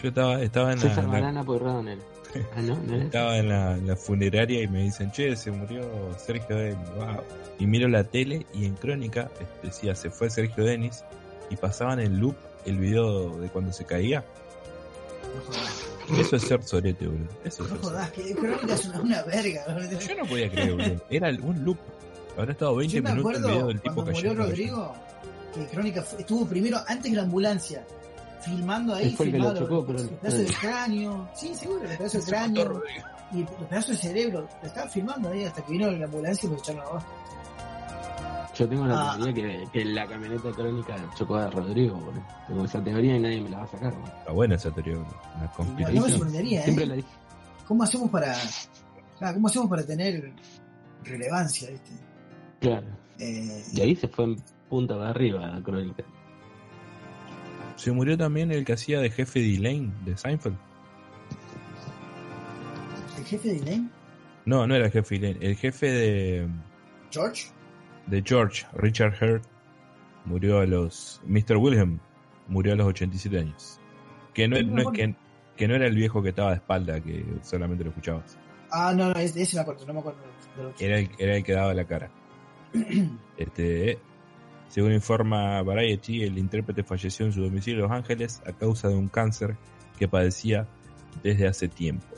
[0.02, 2.00] Yo estaba, estaba en la, César la- Banana por Radonel.
[2.56, 5.52] Ah, no, no era estaba en la, en la funeraria y me dicen, che, se
[5.52, 5.84] murió
[6.18, 6.78] Sergio Denis.
[6.96, 7.24] Wow.
[7.60, 9.30] Y miro la tele y en crónica
[9.62, 11.04] decía, se fue Sergio Denis
[11.50, 14.24] y pasaban en loop el video de cuando se caía.
[16.10, 17.28] No Eso es ser sorete, boludo.
[17.44, 17.84] Eso es no ser sorete.
[17.84, 19.62] jodas, que Crónica es una, una verga.
[19.68, 20.00] boludo.
[20.00, 21.06] Yo no podía creer, boludo.
[21.10, 21.78] Era un loop.
[22.42, 24.44] Habrá estado 20 Yo me minutos el acuerdo video del tipo cuando murió cayendo.
[24.50, 24.94] Rodrigo,
[25.54, 27.86] que Crónica estuvo primero antes que la ambulancia,
[28.42, 31.30] filmando ahí, fue el que lo chocó, pero- los pedazos del cráneo.
[31.36, 32.84] Sí, seguro, los pedazos del cráneo
[33.32, 34.48] y los pedazos del cerebro.
[34.62, 37.06] Lo estaban filmando ahí hasta que vino la ambulancia y lo echaron abajo.
[38.58, 39.16] Yo tengo la Ah.
[39.18, 42.24] teoría que, que la camioneta crónica chocó a Rodrigo, boludo.
[42.48, 44.18] Tengo esa teoría y nadie me la va a sacar, boludo.
[44.18, 45.10] Está buena esa teoría, boludo.
[45.12, 46.10] Una No, no me conspiración.
[46.10, 46.88] sorprendería, Siempre ¿eh?
[46.88, 47.08] la dije.
[47.68, 48.36] ¿Cómo hacemos para,
[49.18, 50.34] claro, cómo hacemos para tener
[51.04, 51.92] relevancia, viste?
[52.62, 52.88] Claro.
[53.20, 54.38] Eh, Y ahí se fue en
[54.70, 56.04] punta de arriba la crónica.
[57.76, 60.56] Se murió también el que hacía de jefe de Elaine de Seinfeld.
[63.18, 63.90] el jefe de Elaine,
[64.46, 65.46] No, no era el jefe de Elaine.
[65.48, 66.48] El jefe de,
[67.12, 67.48] George,
[68.08, 69.44] de George, Richard Hurt,
[70.26, 71.22] murió a los.
[71.26, 71.58] Mr.
[71.58, 72.00] Wilhelm
[72.48, 73.80] murió a los 87 años.
[74.34, 75.16] Que no, no- que,
[75.58, 78.38] que no era el viejo que estaba de espalda, que solamente lo escuchabas.
[78.72, 80.20] ah, no, no, ese, ese me acuerdo, no me acuerdo
[80.58, 80.86] del otro.
[80.86, 82.10] Era el, era el que daba la cara.
[83.38, 83.98] Este,
[84.70, 88.96] según informa Variety, el intérprete falleció en su domicilio en Los Ángeles a causa de
[88.96, 89.58] un cáncer
[89.98, 90.68] que padecía
[91.24, 92.16] desde hace tiempo.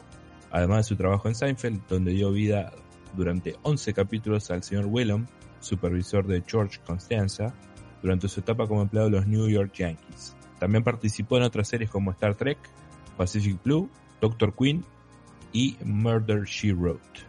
[0.51, 2.71] Además de su trabajo en Seinfeld, donde dio vida
[3.15, 5.27] durante 11 capítulos al señor Whedon,
[5.59, 7.53] supervisor de George Constanza,
[8.01, 10.35] durante su etapa como empleado de los New York Yankees.
[10.59, 12.57] También participó en otras series como Star Trek,
[13.17, 13.89] Pacific Blue,
[14.21, 14.85] Doctor Queen
[15.53, 17.21] y Murder She Wrote.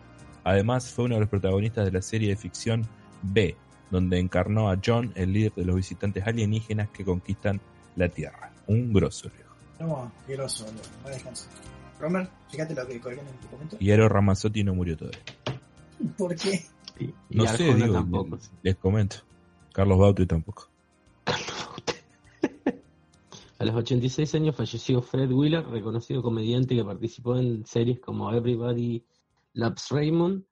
[0.42, 2.86] Además, fue uno de los protagonistas de la serie de ficción
[3.24, 3.56] B,
[3.90, 7.60] donde encarnó a John, el líder de los visitantes alienígenas que conquistan
[7.96, 8.52] la Tierra.
[8.66, 9.54] Un grosso, viejo.
[9.80, 10.66] No, qué.
[11.04, 11.50] Va a descansar.
[12.00, 13.76] Romer, fíjate lo que colgué en el documento.
[13.80, 15.20] Y Eero Ramazzotti no murió todavía.
[16.18, 16.64] ¿Por qué?
[16.98, 18.36] Y, y No sé, Arjona digo, tampoco.
[18.36, 19.16] les, les comento.
[19.72, 20.68] Carlos Bautri tampoco.
[23.58, 29.04] A los 86 años falleció Fred Wheeler, reconocido comediante que participó en series como Everybody
[29.54, 30.44] Loves Raymond,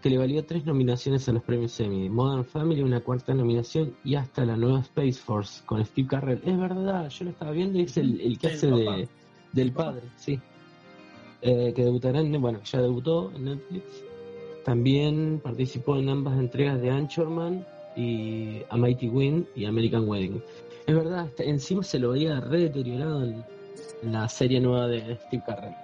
[0.00, 4.14] que le valió tres nominaciones a los premios Emmy, Modern Family una cuarta nominación y
[4.14, 6.40] hasta la nueva Space Force con Steve Carell.
[6.44, 9.08] Es verdad, yo lo estaba viendo y es el, el que El hace de,
[9.52, 10.38] del padre, sí.
[11.42, 13.84] Eh, que debutará en, bueno, ya debutó en Netflix.
[14.64, 20.42] También participó en ambas entregas de Anchorman y A Mighty Wind y American Wedding.
[20.86, 23.44] Es verdad, hasta encima se lo veía re deteriorado en,
[24.02, 25.74] en la serie nueva de Steve Carell.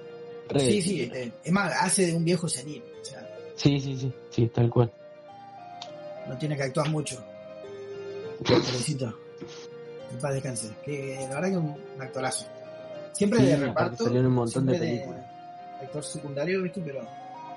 [0.48, 2.82] Re Sí, sí, eh, es más, hace de un viejo senil.
[3.00, 3.25] O sea,
[3.56, 4.92] sí, sí, sí, sí, tal cual.
[6.28, 7.16] no tiene que actuar mucho.
[8.38, 9.12] Pobrecito.
[10.12, 10.70] En paz descanse.
[10.84, 12.46] Que la verdad que un, un actorazo.
[13.12, 14.04] Siempre Sí, de reparto.
[14.04, 15.24] salió en un montón de películas.
[15.82, 16.80] Actor secundario, ¿viste?
[16.84, 17.00] Pero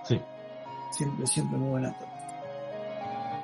[0.03, 0.19] Sí.
[0.91, 2.07] siempre, siempre muy buen actor.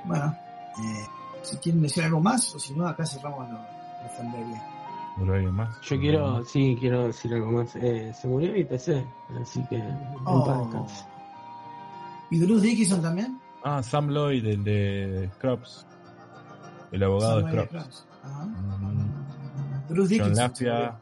[0.06, 0.38] Bueno,
[0.80, 1.06] eh,
[1.42, 3.56] si quieren decir algo más, o si no, acá cerramos la,
[4.04, 4.64] la fandería.
[5.18, 5.80] ¿No alguien más?
[5.82, 7.76] Yo quiero, sí, quiero decir algo más.
[7.78, 9.06] Eh, se murió IPC,
[9.42, 10.64] así que en paz Oh.
[10.66, 11.06] descanse.
[12.36, 13.40] ¿Y Bruce Dickinson también?
[13.64, 15.86] Ah, Sam Lloyd, el de Scrubs.
[16.92, 17.66] El abogado Samuel de.
[17.66, 18.08] Scrubs.
[18.24, 18.46] Ajá.
[18.46, 20.34] Mm, Bruce John Dickinson.
[20.36, 21.00] Lafia,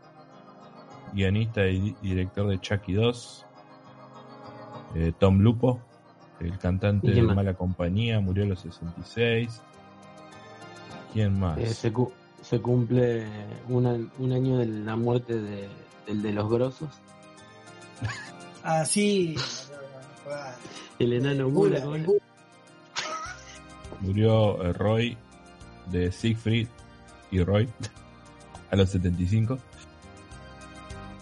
[1.14, 3.46] guionista y director de Chucky 2.
[4.96, 5.80] Eh, Tom Lupo,
[6.40, 7.36] el cantante ¿Y de más?
[7.36, 9.60] Mala Compañía, murió a los 66.
[11.14, 11.58] ¿Quién más?
[11.58, 12.12] Eh, se, cu-
[12.44, 13.26] se cumple
[13.70, 15.68] una- un año de la muerte de,
[16.06, 16.90] del de los grosos.
[18.64, 19.36] Ah, sí.
[21.00, 21.50] El enano.
[21.50, 21.84] Gula.
[24.02, 25.18] Murió eh, Roy
[25.88, 26.68] de Siegfried
[27.32, 27.70] y Roy
[28.72, 29.58] a los 75.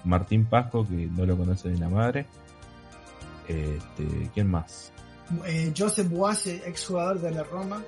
[0.04, 2.26] Martín Pasco, que no lo conoce ni la madre.
[3.48, 4.92] Este, ¿Quién más?
[5.46, 7.84] Eh, Joseph Boase, ex jugador de la Roma,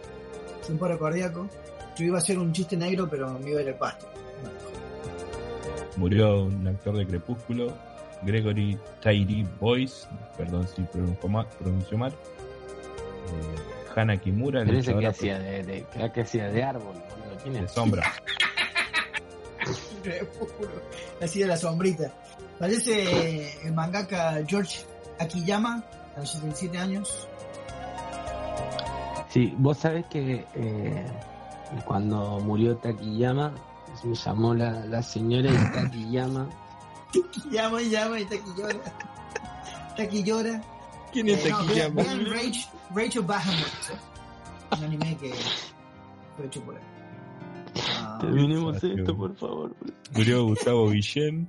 [0.70, 1.50] un paro cardíaco.
[1.98, 4.08] Yo iba a hacer un chiste negro, pero me iba a ir al pasto.
[5.98, 7.74] Murió un actor de Crepúsculo,
[8.26, 10.08] Gregory Tyree Boyce,
[10.38, 11.48] perdón si pronuncio mal.
[11.60, 12.12] Pronuncio mal.
[12.12, 16.94] Eh, Hana Kimura, Pero ese que hacía de, de, que- que hacía de árbol.
[16.94, 17.38] boludo.
[17.44, 18.04] ¿Quién de sombra.
[21.22, 22.12] Así de la sombrita.
[22.60, 24.86] Parece el mangaka George
[25.20, 25.84] Akiyama,
[26.16, 27.28] a los 77 años.
[29.30, 31.06] Sí, vos sabés que eh,
[31.86, 33.54] cuando murió Takiyama,
[34.04, 36.50] me llamó la, la señora y Takiyama.
[37.52, 38.80] Llama y llama y Taki llora.
[39.98, 40.62] Taki llora.
[41.12, 43.68] ¿Quién Eh, no, vean, vean Rage, Rage of Bahamut.
[44.78, 45.32] Un anime que
[46.36, 46.82] fue hecho por él.
[48.00, 48.98] Ah, Terminemos Exacto.
[49.00, 49.76] esto, por favor.
[50.16, 51.48] Murió Gustavo Guillén.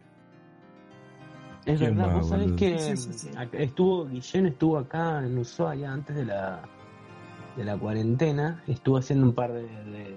[1.65, 3.29] Es ¿Quién verdad, vos sabés que Sí, sí, sí.
[3.53, 6.63] estuvo, Guillén estuvo acá en Ushuaia antes de la
[7.57, 10.17] de la cuarentena, estuvo haciendo un par de, de,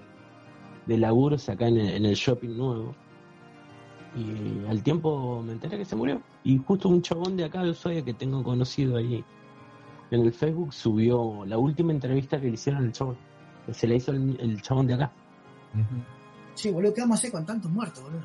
[0.86, 2.96] de laburos acá en el, en el shopping nuevo.
[4.18, 6.20] Y al tiempo me enteré que se murió.
[6.44, 9.24] Y justo un chabón de acá de Ushuaia que tengo conocido ahí
[10.10, 13.16] en el Facebook subió la última entrevista que le hicieron al chabón.
[13.66, 15.12] Que se le hizo el, el chabón de acá.
[15.74, 16.02] Ujú.
[16.54, 18.22] Sí, boludo, ¿qué vamos a hacer con tantos muertos, boludo?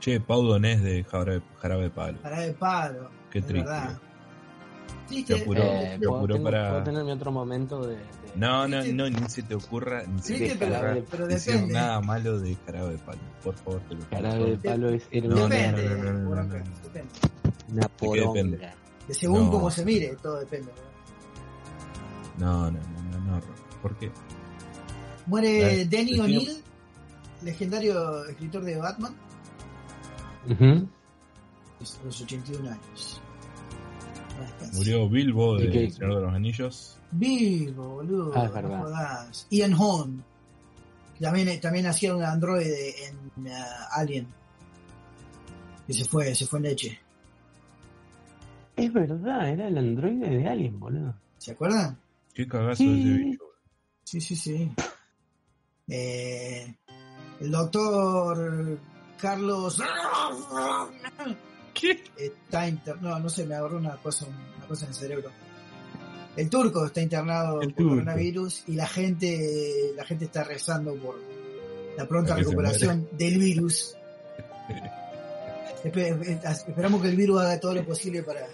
[0.00, 2.18] Che, Pau Donés de Jarabe, Jarabe de Palo.
[2.22, 3.10] Para de palo.
[3.30, 3.68] Qué triste.
[3.68, 4.00] verdad.
[5.26, 8.02] Te apuró, eh, te ¿puedo, apuró tener, para- ¿Puedo tener mi otro momento de, de-
[8.36, 11.74] No, no, no, ni se te ocurra, ni se te pero, ocurra pero decir depende.
[11.74, 13.20] nada malo de Jarabe de Palo.
[13.42, 14.10] Por favor, te lo pido.
[14.10, 16.64] Jarabe de palo es, no, depende, no, no, no, no, bueno, no, no.
[16.84, 17.12] depende.
[17.70, 18.74] una poronga.
[19.08, 19.50] De según No.
[19.50, 20.70] cómo se mire, todo depende.
[22.38, 23.40] No, no, no, no, no.
[23.82, 24.10] ¿Por qué?
[25.26, 26.62] Muere decía- O'Neill,
[27.42, 29.14] legendario escritor de Batman,
[30.50, 30.64] Ujú.
[31.80, 33.20] a los 81 años.
[34.74, 35.84] Murió Bilbo ¿Y de qué?
[35.84, 36.98] El Señor de los Anillos.
[37.10, 38.32] Vivo, boludo.
[38.34, 38.80] Ah, es verdad.
[38.82, 39.46] jodas.
[39.50, 40.22] Ian Holm.
[41.20, 43.50] También, también hacía un androide en uh,
[43.92, 44.26] Alien.
[45.86, 46.98] Que se fue, se fue en leche.
[48.76, 51.14] Es verdad, era el androide de Alien, boludo.
[51.38, 51.98] ¿Se acuerdan?
[52.34, 53.00] Qué cagazo Sí.
[53.00, 53.44] ese bicho.
[54.04, 54.70] Sí, sí, sí.
[55.88, 56.76] Eh,
[57.40, 58.78] el doctor
[59.20, 59.82] Carlos
[61.80, 62.02] ¿Qué?
[62.16, 63.08] está internado.
[63.10, 64.26] No, no sé, me agarró una cosa,
[64.56, 65.30] una cosa en el cerebro.
[66.36, 67.90] El turco está internado El por turco.
[67.96, 71.16] coronavirus y la gente, la gente está rezando por
[71.96, 73.96] la pronta recuperación del virus.
[75.84, 78.46] Espe- eh, esperamos que el virus haga todo lo posible para,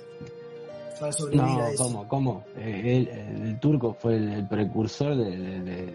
[1.01, 1.83] para sobrevivir No, a eso.
[1.85, 2.09] ¿cómo?
[2.09, 2.45] ¿Cómo?
[2.57, 5.95] Eh, el, el turco fue el, el precursor de, de- de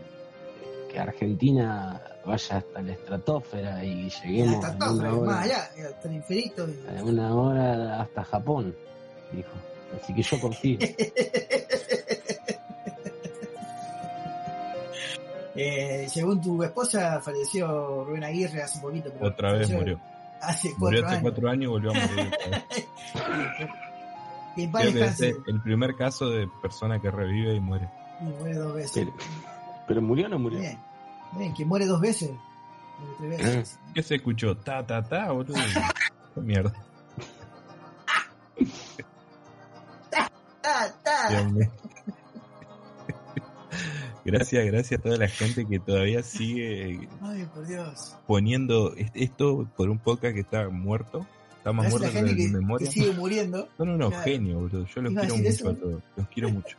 [0.91, 5.69] que Argentina vaya hasta la estratosfera y lleguemos Hasta en todo, una más hora, allá,
[5.89, 6.67] hasta el infinito.
[7.03, 8.75] una hora hasta Japón,
[9.31, 9.49] dijo.
[10.01, 10.79] Así que yo confío.
[15.55, 19.11] Eh, según tu esposa, falleció Rubén Aguirre hace poquito.
[19.11, 19.99] pero Otra vez murió.
[20.41, 21.21] Hace Murió cuatro hace años.
[21.21, 22.31] cuatro años y volvió a morir.
[25.47, 27.89] El primer caso de persona que revive y muere.
[28.21, 28.91] Y muere dos veces.
[28.93, 29.13] Pero,
[29.89, 30.59] pero murió o no murió.
[30.59, 30.79] Bien,
[31.37, 32.31] bien, que muere dos veces.
[33.19, 33.79] Muere tres veces.
[33.93, 34.55] ¿Qué se escuchó?
[34.55, 35.55] Ta, ta, ta, boludo.
[36.37, 36.71] Mierda.
[40.61, 41.43] ¡Ta, ta!
[41.43, 41.69] Mío.
[44.25, 48.15] Gracias, gracias a toda la gente que todavía sigue Ay, por Dios.
[48.27, 51.25] poniendo est- esto por un podcast que está muerto.
[51.57, 52.91] Está más Gracias la muerto que gente mi que, que memoria.
[52.91, 53.67] sigue muriendo.
[53.77, 54.23] Son unos Claro.
[54.23, 54.85] genios, boludo.
[54.85, 55.69] Yo los quiero mucho eso.
[55.69, 56.03] a todos.
[56.15, 56.77] Los quiero mucho.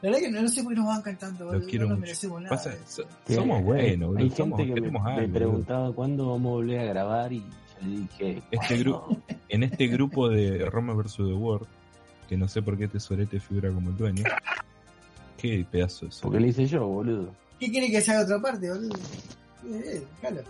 [0.00, 1.44] La verdad que no, no sé por qué nos van cantando.
[1.44, 2.54] Los boludo, quiero no merecemos nada.
[2.56, 4.22] Pasa- so- somos buenos, boludo.
[4.24, 5.32] Hay Somos, gente que me, me algo, boludo.
[5.34, 7.46] preguntaba cuándo vamos a volver a grabar y yo
[7.88, 8.42] le dije.
[8.50, 9.16] Este grupo,
[9.48, 11.16] en este grupo de Roma vs.
[11.16, 11.66] The World,
[12.28, 14.22] que no sé por qué Tesorete figura como el dueño.
[15.36, 16.20] Qué pedazo eso.
[16.22, 17.34] Porque le hice yo, boludo.
[17.58, 18.94] ¿Qué quiere que se haga otra parte, boludo?
[19.66, 20.42] Eh, eh, déjalo.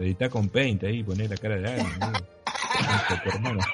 [0.00, 2.26] Editá con Paint ahí, poner la cara de alguien, boludo.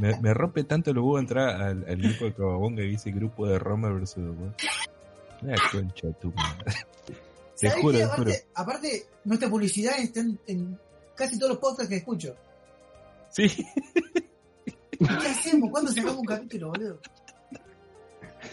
[0.00, 3.46] Me, me rompe tanto los huevos entrar al, al grupo de Cababonga que dice grupo
[3.46, 4.14] de Roma vs.
[4.14, 4.54] The World.
[5.42, 6.72] La concha de tu madre.
[7.58, 8.04] Te ¿Sabés juro, qué?
[8.04, 8.30] te juro.
[8.30, 10.78] aparte, aparte, nuestra publicidad está en, en
[11.14, 12.34] casi todos los podcasts que escucho.
[13.30, 13.48] Sí,
[14.98, 15.70] ¿Qué hacemos?
[15.70, 17.00] ¿Cuándo sacamos un capítulo, boludo?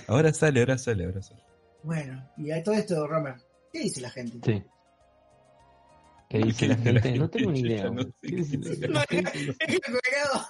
[0.08, 1.42] ahora sale, ahora sale, ahora sale.
[1.84, 3.36] Bueno, y a todo esto, Romer,
[3.72, 4.40] ¿qué dice la gente?
[4.44, 4.64] Sí.
[6.30, 7.20] ¿Qué dice ¿Qué la dice la gente?
[7.20, 7.90] No tengo ni idea.
[7.90, 9.32] no sé ¿Qué dice la gente?
[9.68, 10.48] Es que me cagado.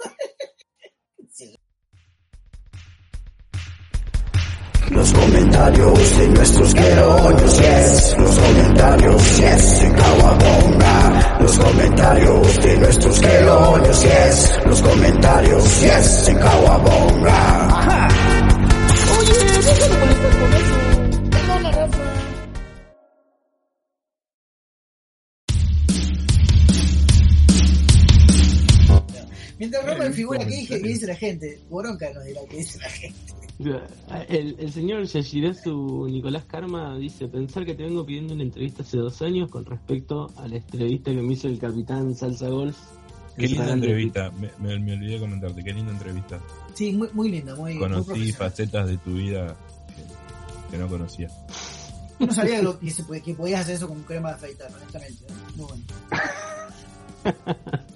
[4.91, 8.15] Los comentarios de nuestros queroños, yes.
[8.19, 9.81] Los comentarios, yes.
[9.81, 11.37] En Caguabonga.
[11.39, 14.59] Los comentarios de nuestros queroños, yes.
[14.67, 16.27] Los comentarios, yes.
[16.29, 17.67] En Caguabonga.
[17.67, 18.22] Oye,
[29.81, 30.83] Romer Eh, figura, ¿qué, dije, comentario.
[30.83, 31.59] ¿qué dice la gente?
[31.69, 33.33] Boronca nos dirá qué dice la gente.
[34.29, 38.97] El, el señor Yashirazu Nicolás Karma dice, pensar que te vengo pidiendo una entrevista hace
[38.97, 42.75] dos años con respecto a la entrevista que me hizo el capitán Salsa Golf.
[43.37, 46.39] Qué linda entrevista, me, me, me olvidé comentarte, qué linda entrevista.
[46.73, 49.55] Sí, muy, muy linda, muy, Conocí facetas de tu vida
[49.95, 51.29] que, que no conocía.
[52.19, 54.71] No sabía que, lo- que, se puede- que podías hacer eso con crema de afeitar,
[54.75, 55.25] honestamente.
[55.25, 55.33] ¿eh?
[55.55, 55.83] Muy bueno.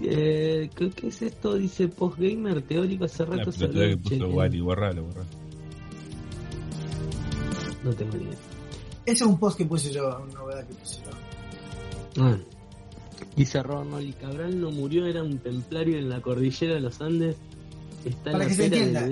[0.00, 1.54] Eh, ¿qué, qué es esto?
[1.54, 5.26] Dice postgamer teórico hace La rato pelotudez que puso Wally, borralo, borralo.
[7.82, 8.38] No tengo ni idea.
[9.04, 12.22] Ese es un post que puse yo, una novedad que puse yo.
[12.24, 12.36] Ah.
[13.36, 17.36] Dice Ronald Cabral no murió, era un templario en la cordillera de los Andes.
[18.04, 19.08] Está en Para la que se entienda.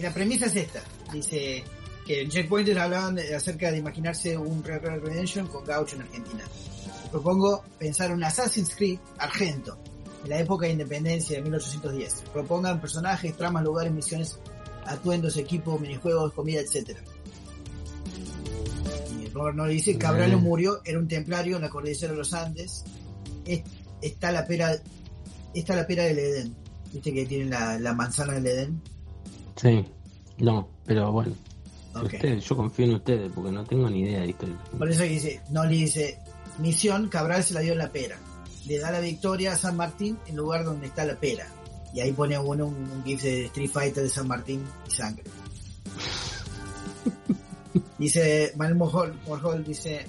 [0.00, 0.82] la premisa es esta.
[1.12, 1.62] Dice
[2.06, 6.02] que en Checkpointers hablaban de- acerca de imaginarse un Red Dead Redemption con gaucho en
[6.02, 6.44] Argentina.
[7.10, 9.76] Propongo pensar un Assassin's Creed Argento,
[10.24, 12.24] en la época de independencia de 1810.
[12.32, 14.38] Propongan personajes, tramas, lugares, misiones,
[14.86, 16.96] atuendos, equipos, minijuegos, comida, etc.
[19.20, 20.40] Y Robert no dice, Cabral Mm.
[20.42, 22.84] murió, era un templario en la cordillera de los Andes.
[23.44, 23.62] Es-
[24.02, 24.76] está la pera,
[25.54, 26.56] está la pera del Edén.
[26.92, 28.82] Viste que tienen la, la manzana del Edén.
[29.56, 29.84] Sí,
[30.38, 31.32] no, pero bueno.
[31.92, 32.04] si Ok.
[32.14, 34.56] ustedes- yo confío en ustedes porque no tengo ni idea de historia.
[34.78, 36.18] Por eso dice, no le dice,
[36.58, 38.16] misión, Cabral se la dio en la pera.
[38.66, 41.46] Le da la victoria a San Martín en lugar donde está la pera.
[41.92, 45.24] Y ahí pone uno un, un gif de Street Fighter de San Martín y sangre.
[47.98, 50.06] dice Manuel Morjol, Morjol dice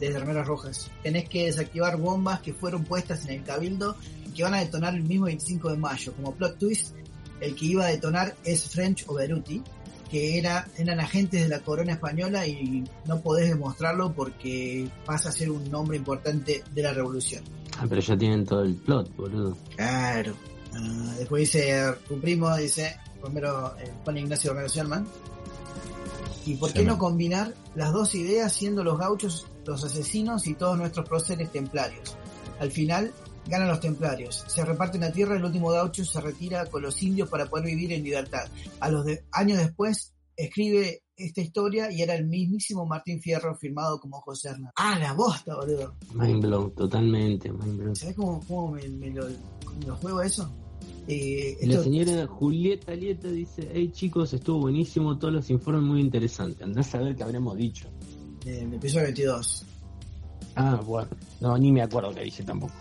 [0.00, 3.96] desde Remeras Rojas, tenés que desactivar bombas que fueron puestas en el cabildo
[4.26, 6.12] y que van a detonar el mismo 25 de mayo.
[6.14, 6.94] Como plot twist,
[7.40, 9.62] el que iba a detonar es French o Beruti,
[10.10, 15.32] que era, eran agentes de la corona española y no podés demostrarlo porque pasa a
[15.32, 17.44] ser un nombre importante de la revolución.
[17.82, 19.56] Ah, pero ya tienen todo el plot, boludo.
[19.74, 20.34] Claro.
[20.74, 25.06] Ah, después dice, tu primo dice, Romero, eh, Juan Ignacio Romero Sherman.
[26.46, 30.76] ¿Y por qué no combinar las dos ideas siendo los gauchos los asesinos y todos
[30.78, 32.16] nuestros próceres templarios?
[32.58, 33.12] Al final
[33.46, 37.28] ganan los templarios, se reparten la tierra, el último gaucho se retira con los indios
[37.28, 38.48] para poder vivir en libertad.
[38.80, 44.00] A los de- años después escribe esta historia y era el mismísimo Martín Fierro firmado
[44.00, 44.72] como José Hernán.
[44.76, 45.94] Ah, la bosta, boludo.
[46.14, 47.96] Mind blown, totalmente, mind blown.
[47.96, 50.50] ¿Sabes cómo, cómo me, me lo, me lo juego eso?
[51.08, 56.62] Eh, La señora Julieta Lieta dice, hey chicos, estuvo buenísimo, todos los informes muy interesantes.
[56.62, 57.88] Andás a ver qué habremos dicho.
[58.46, 59.64] eh, el episodio 22.
[60.56, 61.08] Ah, bueno.
[61.40, 62.72] No, ni me acuerdo qué dije tampoco.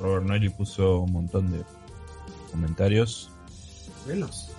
[0.00, 1.62] Robert Noyli puso un montón de
[2.50, 3.30] comentarios.
[4.06, 4.50] ¿Velos?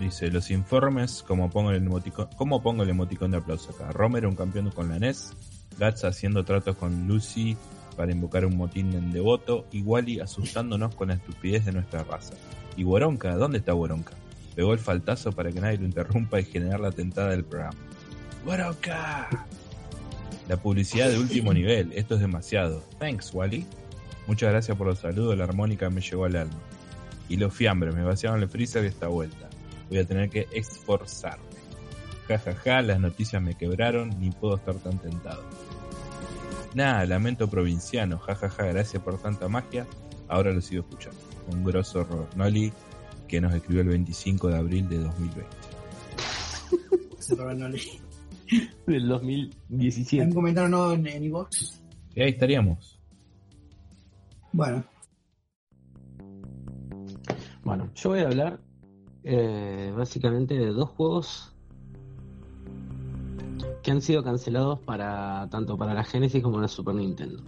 [0.00, 3.92] Dice, los informes, como pongo el emoticón, ¿cómo pongo el emoticón de aplauso acá?
[3.92, 5.34] Romer, un campeón con la NES,
[5.78, 7.54] Gats haciendo tratos con Lucy
[7.98, 12.32] para invocar un motín en devoto, y Wally asustándonos con la estupidez de nuestra raza.
[12.78, 14.14] Y Boronca, ¿dónde está Boronca?
[14.56, 17.76] Pegó el faltazo para que nadie lo interrumpa y generar la tentada del programa.
[18.46, 19.28] ¡Boronca!
[20.48, 22.82] La publicidad de último nivel, esto es demasiado.
[22.98, 23.66] Thanks, Wally.
[24.26, 26.58] Muchas gracias por los saludos, la armónica me llegó al alma.
[27.28, 29.49] Y los fiambres, me vaciaron el freezer de esta vuelta.
[29.90, 31.44] Voy a tener que esforzarme.
[32.28, 35.42] Ja ja ja, las noticias me quebraron, ni puedo estar tan tentado.
[36.74, 39.86] Nada, lamento provinciano, ja ja ja, gracias por tanta magia.
[40.28, 41.18] Ahora lo sigo escuchando.
[41.52, 42.72] Un grosso Robert Nolly
[43.26, 45.44] que nos escribió el 25 de abril de 2020.
[47.18, 47.80] Ese Robert no le-
[48.86, 50.24] Del ¿Hay 2017.
[50.26, 51.24] un comentario nuevo en, en?
[51.24, 53.00] Y ahí estaríamos.
[54.52, 54.84] Bueno,
[57.62, 58.60] Bueno, yo voy a hablar
[59.24, 61.54] eh, básicamente de dos juegos
[63.82, 67.42] que han sido cancelados para tanto para la Genesis como la Super Nintendo.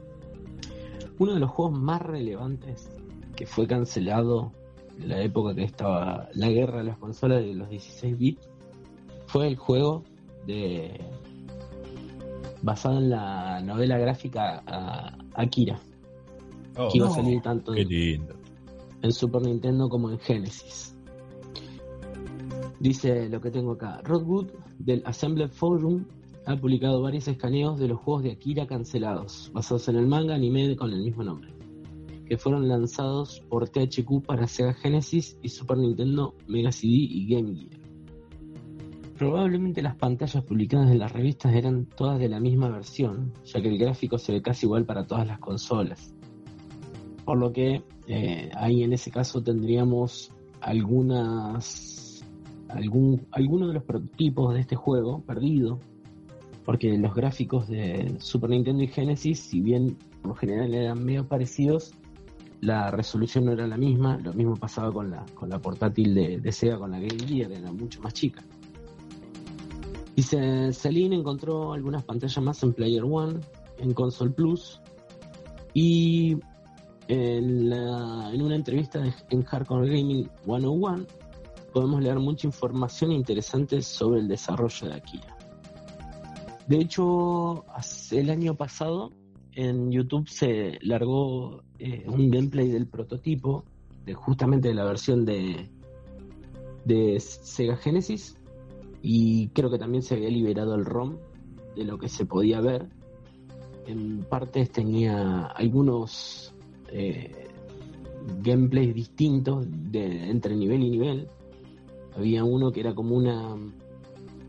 [1.19, 2.91] Uno de los juegos más relevantes
[3.37, 4.53] que fue cancelado
[4.99, 8.49] en la época que estaba la guerra de las consolas de los 16 bits
[9.27, 10.05] fue el juego
[10.47, 11.01] de
[12.63, 14.63] basado en la novela gráfica
[15.35, 15.81] Akira,
[16.77, 17.15] Oh, que iba a no.
[17.15, 18.27] salir tanto en,
[19.03, 20.92] en Super Nintendo como en Genesis.
[22.83, 24.01] Dice lo que tengo acá.
[24.03, 24.49] Rodwood
[24.81, 26.05] del Assembled Forum
[26.47, 30.75] ha publicado varios escaneos de los juegos de Akira cancelados, basados en el manga anime
[30.75, 31.55] con el mismo nombre,
[32.27, 37.55] que fueron lanzados por THQ para Sega Genesis y Super Nintendo, Mega CD y Game
[37.55, 37.81] Gear.
[39.17, 43.69] Probablemente las pantallas publicadas en las revistas eran todas de la misma versión, ya que
[43.69, 46.17] el gráfico se ve casi igual para todas las consolas.
[47.25, 52.02] Por lo que eh, ahí en ese caso tendríamos algunas
[52.75, 55.79] algún alguno de los prototipos de este juego perdido
[56.65, 61.27] porque los gráficos de Super Nintendo y Genesis si bien por lo general eran medio
[61.27, 61.93] parecidos
[62.61, 64.19] la resolución no era la misma.
[64.19, 67.51] Lo mismo pasaba con la con la portátil de, de Sega con la Game Gear
[67.51, 68.41] era mucho más chica.
[70.15, 73.41] Dice Celine encontró algunas pantallas más en Player One
[73.79, 74.81] en Console Plus
[75.75, 76.37] y
[77.09, 81.07] en, la- en una entrevista en Hardcore Gaming 101
[81.73, 85.37] podemos leer mucha información interesante sobre el desarrollo de Akira.
[86.67, 87.65] De hecho,
[88.11, 89.13] el año pasado
[89.55, 93.65] en YouTube se largó eh, un gameplay del prototipo,
[94.05, 95.69] de justamente de la versión de,
[96.85, 98.37] de Sega Genesis,
[99.03, 101.17] y creo que también se había liberado el ROM
[101.75, 102.89] de lo que se podía ver.
[103.87, 106.55] En partes tenía algunos
[106.89, 107.49] eh,
[108.43, 111.29] gameplays distintos de, entre nivel y nivel.
[112.17, 113.57] Había uno que era como una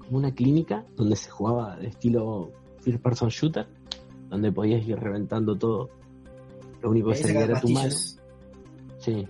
[0.06, 2.52] como una clínica donde se jugaba de estilo
[2.82, 3.68] first person shooter,
[4.30, 5.90] donde podías ir reventando todo.
[6.82, 7.90] Lo único que salía era tu mano.
[9.00, 9.28] Sí.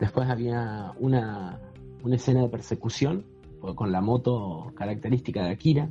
[0.00, 1.60] Después había una,
[2.02, 3.24] una escena de persecución
[3.60, 5.90] con- con la moto característica de Akira.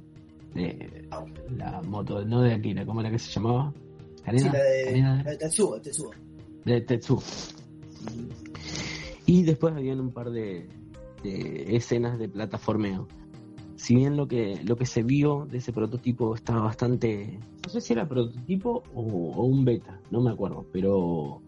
[0.53, 1.07] De,
[1.57, 3.73] la moto, no de Akira, ¿cómo era que se llamaba?
[4.15, 6.11] Sí, Kaneda, la de, Kaneda, la de Tetsuo, Tetsuo.
[6.65, 7.21] de Tetsu.
[9.25, 10.67] Y después habían un par de,
[11.75, 13.07] escenas de plataformeo.
[13.75, 17.39] Si bien lo que, lo que se vio de ese prototipo estaba bastante.
[17.63, 21.41] No sé si era prototipo o, o un beta, no me acuerdo, pero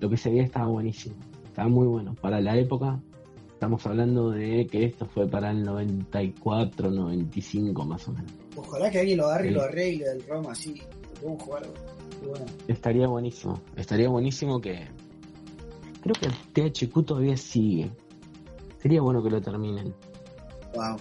[0.00, 1.16] lo que se veía estaba buenísimo.
[1.44, 2.14] Estaba muy bueno.
[2.14, 3.00] Para la época,
[3.52, 8.32] estamos hablando de que esto fue para el 94, 95 más o menos.
[8.56, 10.74] Ojalá que alguien lo agarre y lo arregle del ROM así.
[10.76, 11.66] Lo podemos jugar.
[12.24, 13.60] Bueno, Estaría buenísimo.
[13.76, 14.86] Estaría buenísimo que.
[16.00, 17.90] Creo que el THQ todavía sigue.
[18.78, 19.94] Sería bueno que lo terminen.
[20.74, 20.96] wow.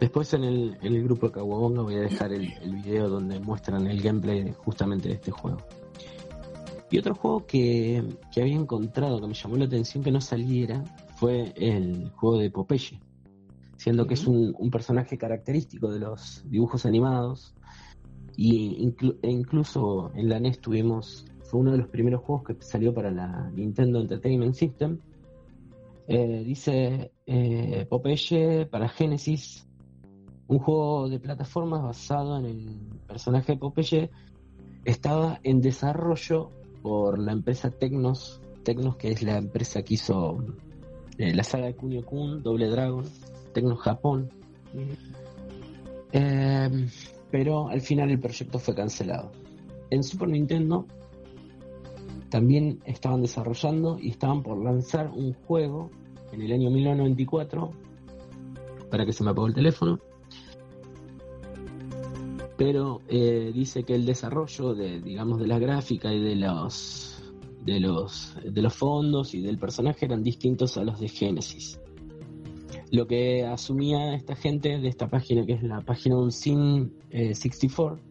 [0.00, 3.40] Después en el, en el grupo de Kawabonga voy a dejar el, el video donde
[3.40, 5.58] muestran el gameplay justamente de este juego.
[6.90, 10.84] Y otro juego que, que había encontrado que me llamó la atención que no saliera
[11.16, 13.00] fue el juego de Popeye.
[13.76, 17.54] Siendo que es un, un personaje característico de los dibujos animados.
[18.36, 22.56] Y inclu- e incluso en la NES tuvimos, fue uno de los primeros juegos que
[22.62, 24.98] salió para la Nintendo Entertainment System.
[26.10, 29.68] Eh, dice eh, Popeye para Genesis,
[30.46, 34.10] un juego de plataformas basado en el personaje de Popeye,
[34.86, 40.42] estaba en desarrollo por la empresa Tecnos, Tecnos que es la empresa que hizo
[41.18, 43.04] eh, la saga de Kunio Kun, Doble Dragon,
[43.52, 44.30] Tecnos Japón.
[47.30, 49.30] Pero al final el proyecto fue cancelado.
[49.90, 50.86] En Super Nintendo
[52.30, 55.90] también estaban desarrollando y estaban por lanzar un juego
[56.32, 57.70] en el año 1994
[58.90, 59.98] para que se me apagó el teléfono.
[62.56, 67.22] Pero eh, dice que el desarrollo de digamos de la gráfica y de los
[67.64, 71.80] de los de los fondos y del personaje eran distintos a los de Genesis.
[72.90, 78.07] Lo que asumía esta gente de esta página que es la página Unseen eh, 64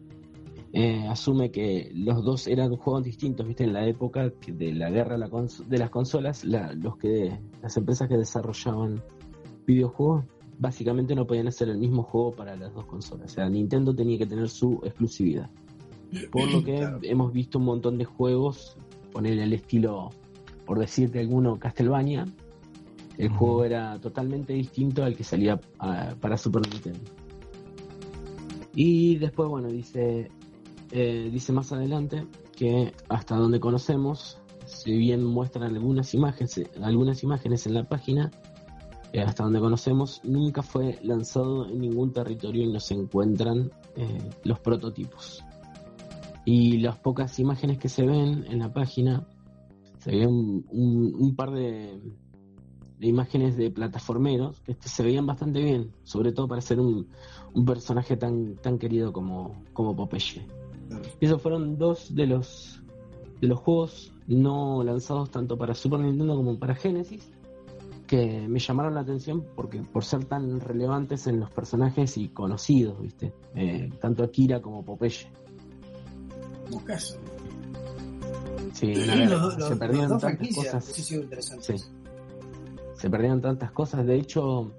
[0.72, 5.14] eh, asume que los dos eran juegos distintos viste en la época de la guerra
[5.14, 9.02] de, la cons- de las consolas la- los que las empresas que desarrollaban
[9.66, 10.24] videojuegos
[10.58, 13.30] básicamente no podían hacer el mismo juego para las dos consolas.
[13.30, 15.48] O sea, Nintendo tenía que tener su exclusividad.
[16.32, 16.98] Por lo que Claro.
[17.02, 18.76] hemos visto un montón de juegos,
[19.12, 20.10] poner el estilo,
[20.66, 22.26] por decirte alguno, Castlevania.
[23.18, 27.00] El juego era totalmente distinto al que salía ah, para Super Nintendo.
[28.74, 30.30] Y después, bueno, dice,
[30.92, 37.66] eh, dice más adelante que hasta donde conocemos, si bien muestran algunas imágenes, algunas imágenes
[37.66, 38.30] en la página,
[39.12, 44.18] eh, hasta donde conocemos, nunca fue lanzado en ningún territorio y no se encuentran eh,
[44.44, 45.44] los prototipos.
[46.44, 49.26] Y las pocas imágenes que se ven en la página,
[49.98, 52.00] se ven un, un- un par de,
[52.98, 57.08] de imágenes de plataformeros que se veían bastante bien, sobre todo para ser un,
[57.54, 60.46] un personaje tan, tan querido como, como Popeye.
[61.20, 62.80] Y esos fueron dos de los
[63.40, 67.30] de los juegos no lanzados tanto para Super Nintendo como para Genesis
[68.06, 73.00] que me llamaron la atención porque por ser tan relevantes en los personajes y conocidos,
[73.00, 73.32] ¿viste?
[73.54, 75.28] Eh, tanto Akira como Popeye.
[76.84, 77.18] Caso.
[78.72, 80.84] Sí, los, los- se perdieron tantas cosas.
[81.60, 81.74] Sí.
[82.94, 84.06] Se perdieron tantas cosas.
[84.06, 84.72] De hecho,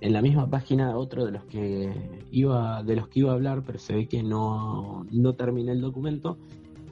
[0.00, 1.92] en la misma página, otro de los que
[2.30, 5.80] iba, de los que iba a hablar, pero se ve que no, no terminé el
[5.80, 6.38] documento.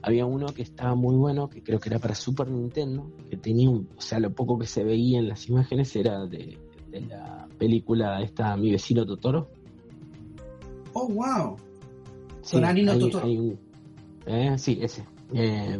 [0.02, 3.68] Había uno que estaba muy bueno, que creo que era para Super Nintendo, que tenía
[3.70, 6.58] un, o sea, lo poco que se veía en las imágenes era de,
[6.90, 9.48] de la película esta Mi vecino Totoro.
[10.92, 11.56] Oh, wow.
[12.42, 12.56] Sí,
[12.92, 13.24] hay- Totoro.
[13.26, 13.58] hay un-
[14.26, 15.04] eh, sí, ese.
[15.34, 15.78] Eh,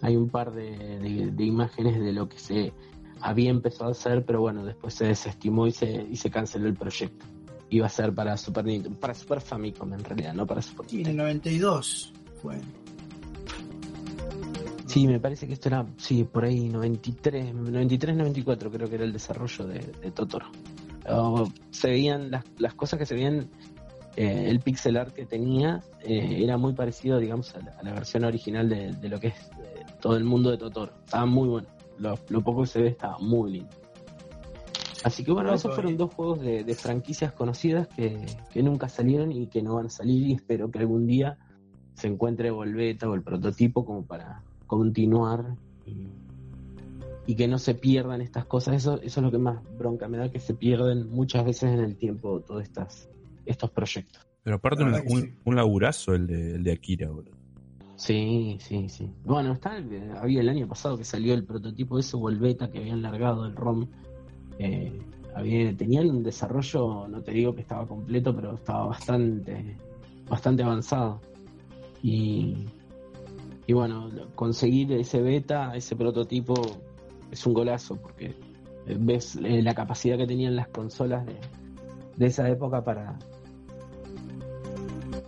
[0.00, 2.72] hay un par de, de- de imágenes de lo que se
[3.20, 6.74] había empezado a hacer, pero bueno, después se desestimó y se, y se canceló el
[6.74, 7.26] proyecto.
[7.70, 11.02] Iba a ser para Super Nintendo, para Super Famicom en realidad, no para Super Sí,
[11.02, 11.72] en el Nintendo.
[11.72, 12.60] 92 fue.
[14.86, 19.04] Sí, me parece que esto era, sí, por ahí 93, 93, 94 creo que era
[19.04, 20.46] el desarrollo de, de Totoro.
[21.10, 23.50] Oh, se veían las, las cosas que se veían,
[24.16, 27.92] eh, el pixel art que tenía eh, era muy parecido, digamos, a la, a la
[27.92, 30.92] versión original de, de lo que es eh, todo el mundo de Totoro.
[31.04, 31.68] Estaba muy bueno.
[31.98, 33.70] Lo, lo poco que se ve estaba muy lindo.
[35.04, 39.30] Así que bueno, esos fueron dos juegos de, de franquicias conocidas que, que nunca salieron
[39.30, 41.38] y que no van a salir y espero que algún día
[41.94, 45.56] se encuentre Volveta o el prototipo como para continuar
[45.86, 46.08] y,
[47.26, 48.74] y que no se pierdan estas cosas.
[48.74, 51.80] Eso, eso es lo que más bronca me da, que se pierden muchas veces en
[51.80, 53.08] el tiempo todos estas,
[53.46, 54.26] estos proyectos.
[54.42, 54.84] Pero aparte
[55.44, 57.37] un laburazo el de, el de Akira, boludo.
[57.98, 59.10] Sí, sí, sí.
[59.24, 63.02] Bueno, está, el- había el año pasado que salió el prototipo ese Volveta que habían
[63.02, 63.86] largado el ROM.
[64.60, 64.96] Eh,
[65.34, 69.76] había, tenían un desarrollo, no te digo que estaba completo, pero estaba bastante,
[70.28, 71.20] bastante avanzado.
[72.00, 72.66] Y,
[73.66, 76.54] y bueno, conseguir ese beta, ese prototipo,
[77.32, 78.26] es un golazo porque
[78.86, 81.36] eh, ves eh, la capacidad que tenían las consolas de,
[82.16, 83.18] de esa época para,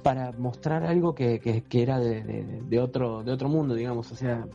[0.02, 2.22] para mostrar algo que, que- era de,
[2.68, 4.10] de- otro de otro mundo, digamos.
[4.12, 4.46] O sea,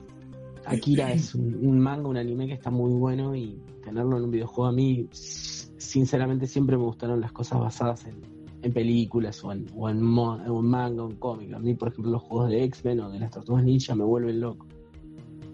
[0.65, 4.31] Akira es un, un manga, un anime que está muy bueno y tenerlo en un
[4.31, 8.15] videojuego a mí, sinceramente, siempre me gustaron las cosas basadas en,
[8.63, 11.53] en películas o en, o en, un manga o en cómic.
[11.53, 14.39] A mí, por ejemplo, los juegos de X-Men o de las Tortugas Ninja me vuelven
[14.39, 14.65] loco.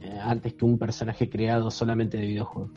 [0.01, 2.71] Eh, antes que un personaje creado solamente de videojuegos.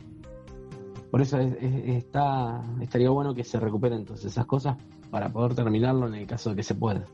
[1.09, 4.75] Por eso es- es- está, estaría bueno que se recuperen entonces esas cosas
[5.11, 7.05] para poder terminarlo en el caso de que se pueda.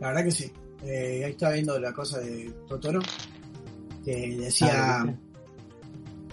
[0.00, 0.50] La verdad que sí.
[0.84, 3.00] Eh, ahí estaba viendo la cosa de Totoro.
[4.04, 5.00] Que decía.
[5.00, 5.14] Ah,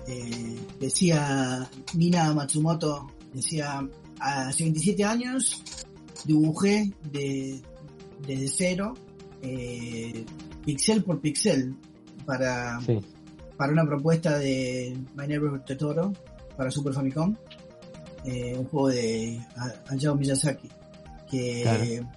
[0.08, 3.08] eh, decía Nina Matsumoto.
[3.34, 3.88] Decía.
[4.20, 5.62] Hace 27 años
[6.24, 7.62] dibujé de,
[8.26, 8.94] desde cero.
[9.42, 10.26] eh,
[10.66, 11.76] pixel por pixel.
[12.26, 13.00] Para, Sí,
[13.58, 16.12] para una propuesta de My Neighbor Totoro
[16.58, 17.36] para Super Famicom,
[18.26, 19.40] eh, un juego de
[19.90, 20.70] Hayao Miyazaki,
[21.30, 22.10] que Claro.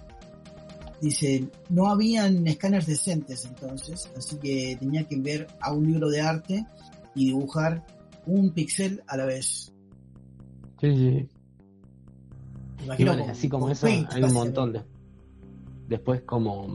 [1.01, 6.21] dice, no habían escáneres decentes entonces, así que tenía que ver a un libro de
[6.21, 6.65] arte
[7.15, 7.85] y dibujar
[8.25, 9.71] un pixel a la vez.
[10.81, 11.29] sí, sí.
[12.83, 14.81] Imagino así como eso, hay un montón de.
[15.89, 16.67] Después, como.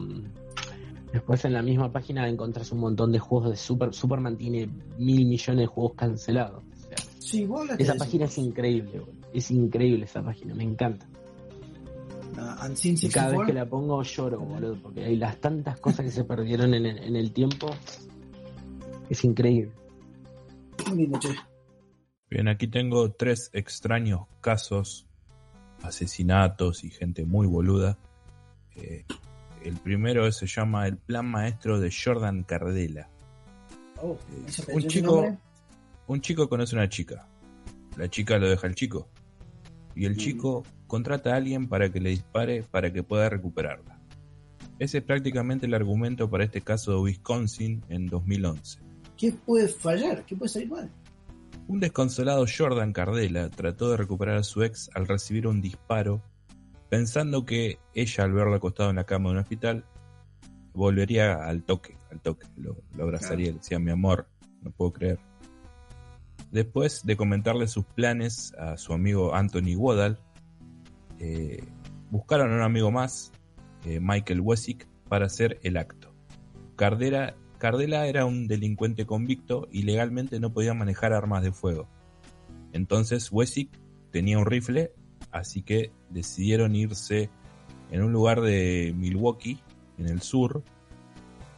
[1.12, 3.94] Después en la misma página encontrás un montón de juegos de Super.
[3.94, 6.62] Superman tiene mil millones de juegos cancelados.
[6.62, 9.23] O sea, Sí, vos hablaste esa página es increíble, boludo.
[9.35, 11.06] Es increíble esa página, me encanta.
[12.35, 13.47] Y cada vez 64.
[13.47, 16.98] que la pongo lloro, boludo, porque hay las tantas cosas que se perdieron en el,
[16.98, 17.69] en el tiempo.
[19.09, 19.73] Es increíble.
[22.31, 25.06] Bien, aquí tengo tres extraños casos,
[25.82, 27.98] asesinatos y gente muy boluda.
[28.74, 29.05] Eh,
[29.62, 33.09] el primero se llama el plan maestro de Jordan Cardella.
[34.02, 35.39] Oh, Eh, ¿ese un chico,
[36.09, 37.28] un chico conoce a una chica.
[37.97, 39.09] La chica lo deja al chico.
[39.94, 44.00] Y el chico contrata a alguien para que le dispare para que pueda recuperarla.
[44.78, 48.80] Ese es prácticamente el argumento para este caso de Wisconsin en 2011.
[49.16, 50.24] ¿Qué puede fallar?
[50.26, 50.90] ¿Qué puede salir mal?
[51.68, 56.22] Un desconsolado Jordan Cardella trató de recuperar a su ex al recibir un disparo,
[56.90, 59.84] pensando que ella, al verlo acostado en la cama de un hospital,
[60.74, 64.26] volvería al toque, al toque, lo, lo abrazaría, le decía mi amor,
[64.60, 65.18] no puedo creer.
[66.55, 70.20] Después de comentarle sus planes a su amigo Anthony Woodall,
[71.18, 71.64] eh,
[72.12, 73.32] buscaron a un amigo más,
[73.85, 76.14] eh, Michael Wessick, para hacer el acto.
[76.76, 81.89] Cardela era un delincuente convicto y legalmente no podía manejar armas de fuego.
[82.72, 83.76] Entonces Wessick
[84.12, 84.93] tenía un rifle,
[85.32, 87.31] así que decidieron irse
[87.90, 89.59] en un lugar de Milwaukee,
[89.98, 90.62] en el sur,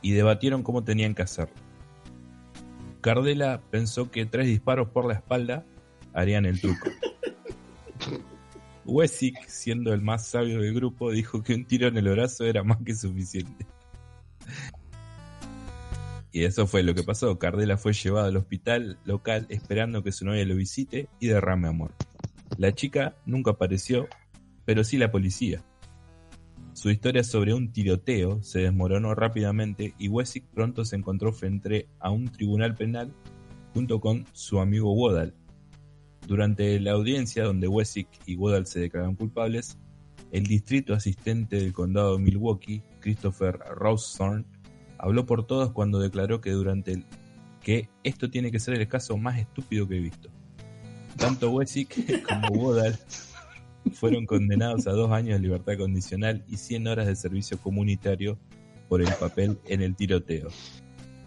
[0.01, 1.66] y debatieron cómo tenían que hacerlo.
[3.07, 5.65] Cardela pensó que tres disparos por la espalda
[6.13, 6.91] harían el truco.
[8.85, 12.65] Wessick, siendo el más sabio del grupo, dijo que un tiro en el brazo era
[12.65, 13.65] más que suficiente.
[16.33, 17.39] Y eso fue lo que pasó.
[17.39, 21.95] Cardela fue llevado al hospital local esperando que su novia lo visite y derrame amor.
[22.59, 24.09] La chica nunca apareció,
[24.65, 25.63] pero sí la policía.
[26.77, 32.11] Su historia sobre un tiroteo se desmoronó rápidamente y Wessick pronto se encontró frente a
[32.11, 33.15] un tribunal penal
[33.73, 35.35] junto con su amigo Woodall.
[36.27, 39.79] Durante la audiencia donde Wessick y Woodall se declararon culpables,
[40.33, 44.45] el distrito asistente del condado de Milwaukee, Christopher Rawson,
[44.99, 47.07] habló por todos cuando declaró que durante el
[47.63, 50.29] que esto tiene que ser el caso más estúpido que he visto.
[51.17, 52.99] Tanto Wessick como Woodall
[53.93, 58.39] fueron condenados a dos años de libertad condicional y 100 horas de servicio comunitario
[58.89, 60.49] por el papel en el tiroteo.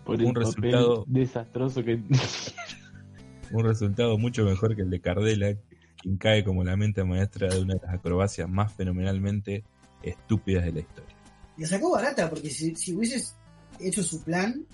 [0.06, 2.00] Por Un el papel resultado- desastroso que.
[3.52, 5.56] Un resultado mucho mejor que el de Cardela,
[6.02, 9.64] quien cae como la mente maestra de una de las acrobacias más fenomenalmente
[10.04, 11.16] estúpidas de la historia.
[11.58, 13.36] La sacó barata, porque si, si hubieses
[13.80, 14.66] hecho su plan,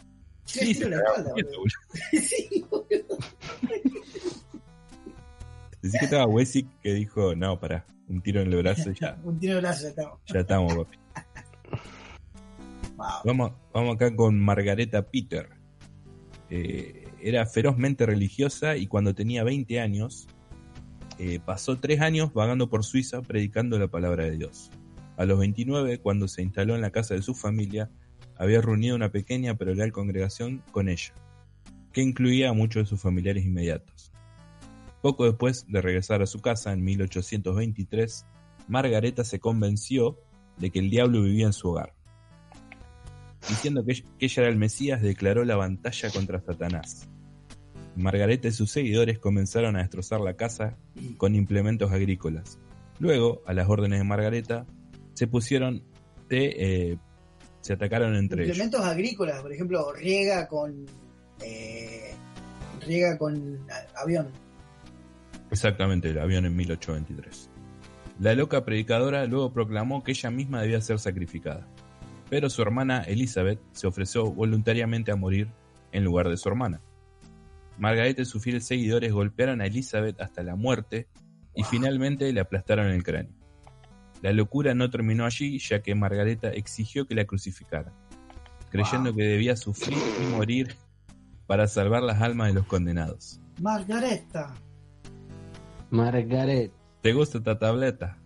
[0.47, 1.33] Sí, le se la espalda,
[2.11, 3.17] sí, boludo.
[5.85, 9.19] Decí que estaba Wessick que dijo, no, pará, un tiro en el brazo y ya,
[9.23, 10.19] Un tiro de brazo, ya estamos.
[10.25, 10.97] ya estamos, papi.
[12.97, 13.07] Wow.
[13.23, 15.47] Vamos, vamos acá con Margareta Peter.
[16.49, 20.27] Eh, era ferozmente religiosa y cuando tenía 20 años
[21.19, 24.71] eh, pasó tres años vagando por Suiza predicando la palabra de Dios.
[25.17, 27.91] A los 29, cuando se instaló en la casa de su familia,
[28.37, 31.13] había reunido una pequeña pero leal congregación con ella,
[31.93, 34.14] que incluía a muchos de sus familiares inmediatos.
[35.05, 38.25] Poco después de regresar a su casa en 1823,
[38.67, 40.17] Margareta se convenció
[40.57, 41.93] de que el diablo vivía en su hogar.
[43.47, 47.07] Diciendo que ella, era el Mesías, declaró la batalla contra Satanás.
[47.95, 50.75] Margareta y sus seguidores comenzaron a destrozar la casa
[51.17, 52.57] con implementos agrícolas.
[52.97, 54.65] Luego, a las órdenes de Margareta,
[55.13, 55.83] se pusieron
[56.31, 56.97] eh,
[57.61, 58.47] se atacaron entre.
[58.47, 60.87] Implementos agrícolas, por ejemplo, riega con.
[61.43, 62.15] eh,
[62.81, 63.59] riega con
[63.95, 64.44] avión.
[65.55, 67.49] Exactamente, el avión en 1823.
[68.19, 71.65] La loca predicadora luego proclamó que ella misma debía ser sacrificada,
[72.29, 75.47] pero su hermana Elizabeth se ofreció voluntariamente a morir
[75.93, 76.81] en lugar de su hermana.
[77.77, 81.07] Margareta y sus fieles seguidores golpearon a Elizabeth hasta la muerte
[81.55, 83.31] y finalmente le aplastaron el cráneo.
[84.21, 87.93] La locura no terminó allí, ya que Margareta exigió que la crucificaran,
[88.71, 90.75] creyendo que debía sufrir y morir
[91.47, 93.39] para salvar las almas de los condenados.
[93.61, 94.53] Margareta.
[95.95, 96.71] Margaret.
[97.01, 98.17] ¿Te gusta esta tableta?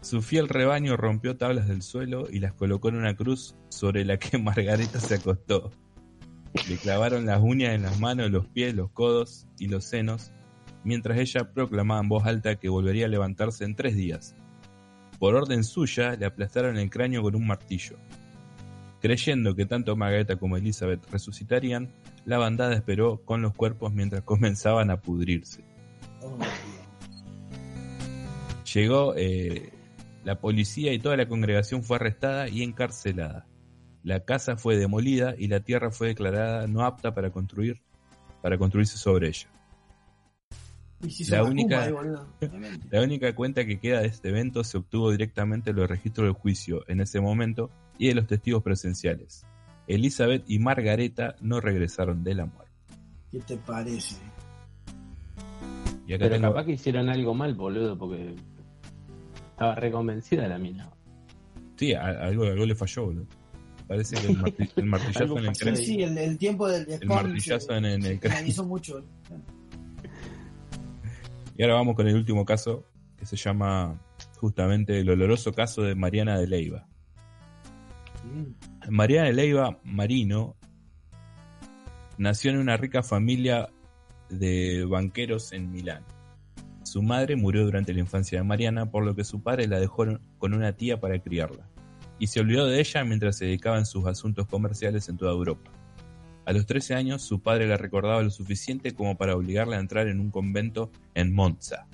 [0.00, 4.18] Su fiel rebaño rompió tablas del suelo y las colocó en una cruz sobre la
[4.18, 5.70] que Margareta se acostó.
[6.68, 10.32] Le clavaron las uñas en las manos, los pies, los codos y los senos,
[10.84, 14.34] mientras ella proclamaba en voz alta que volvería a levantarse en tres días.
[15.18, 17.96] Por orden suya, le aplastaron el cráneo con un martillo.
[19.00, 21.92] Creyendo que tanto Margareta como Elizabeth resucitarían,
[22.24, 25.71] la bandada esperó con los cuerpos mientras comenzaban a pudrirse.
[28.72, 29.72] Llegó eh,
[30.24, 33.46] la policía y toda la congregación fue arrestada y encarcelada.
[34.02, 37.82] La casa fue demolida y la tierra fue declarada no apta para construir,
[38.40, 39.48] para construirse sobre ella.
[41.02, 41.90] y si única-.
[42.90, 46.34] La única cuenta que queda de este evento se obtuvo directamente de los registros del
[46.34, 49.44] juicio en ese momento y de los testigos presenciales.
[49.86, 52.72] Elizabeth y Margareta no regresaron de la muerte.
[53.30, 54.16] ¿Qué te parece?
[56.06, 58.34] Y acá Pero tengo- capaz que hicieron algo mal, boludo, porque
[59.50, 60.90] estaba reconvencida la mina.
[61.76, 63.26] Sí, a- algo, algo le falló, boludo.
[63.88, 65.76] Parece que el, marti- el martillazo en el ahí.
[65.76, 68.38] Sí, el, el tiempo del El martillazo se- en, en el cráneo.
[68.38, 69.04] finalizó mucho.
[71.56, 74.00] Y ahora vamos con el último caso, que se llama
[74.38, 76.88] justamente el oloroso caso de Mariana de Leiva.
[78.24, 78.90] Mm.
[78.90, 80.56] Mariana de Leiva Marino
[82.16, 83.68] nació en una rica familia
[84.38, 86.04] de banqueros en Milán.
[86.82, 90.04] Su madre murió durante la infancia de Mariana, por lo que su padre la dejó
[90.38, 91.68] con una tía para criarla,
[92.18, 95.70] y se olvidó de ella mientras se dedicaba en sus asuntos comerciales en toda Europa.
[96.44, 100.08] A los 13 años, su padre la recordaba lo suficiente como para obligarla a entrar
[100.08, 101.86] en un convento en Monza.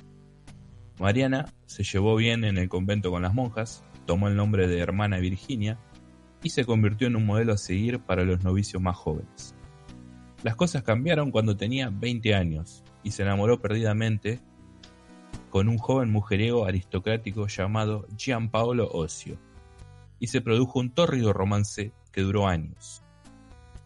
[0.98, 5.18] Mariana se llevó bien en el convento con las monjas, tomó el nombre de hermana
[5.18, 5.78] Virginia,
[6.42, 9.54] y se convirtió en un modelo a seguir para los novicios más jóvenes.
[10.42, 14.40] Las cosas cambiaron cuando tenía 20 años y se enamoró perdidamente
[15.50, 19.38] con un joven mujeriego aristocrático llamado Gianpaolo Ocio,
[20.20, 23.02] y se produjo un tórrido romance que duró años.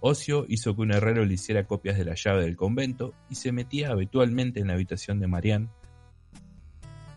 [0.01, 3.53] Ocio hizo que un herrero le hiciera copias de la llave del convento y se
[3.53, 5.69] metía habitualmente en la habitación de Marianne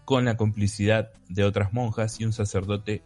[0.06, 3.04] con la complicidad de otras monjas y un sacerdote.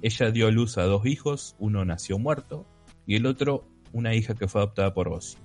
[0.00, 2.66] Ella dio a luz a dos hijos, uno nació muerto
[3.06, 5.40] y el otro una hija que fue adoptada por Ocio.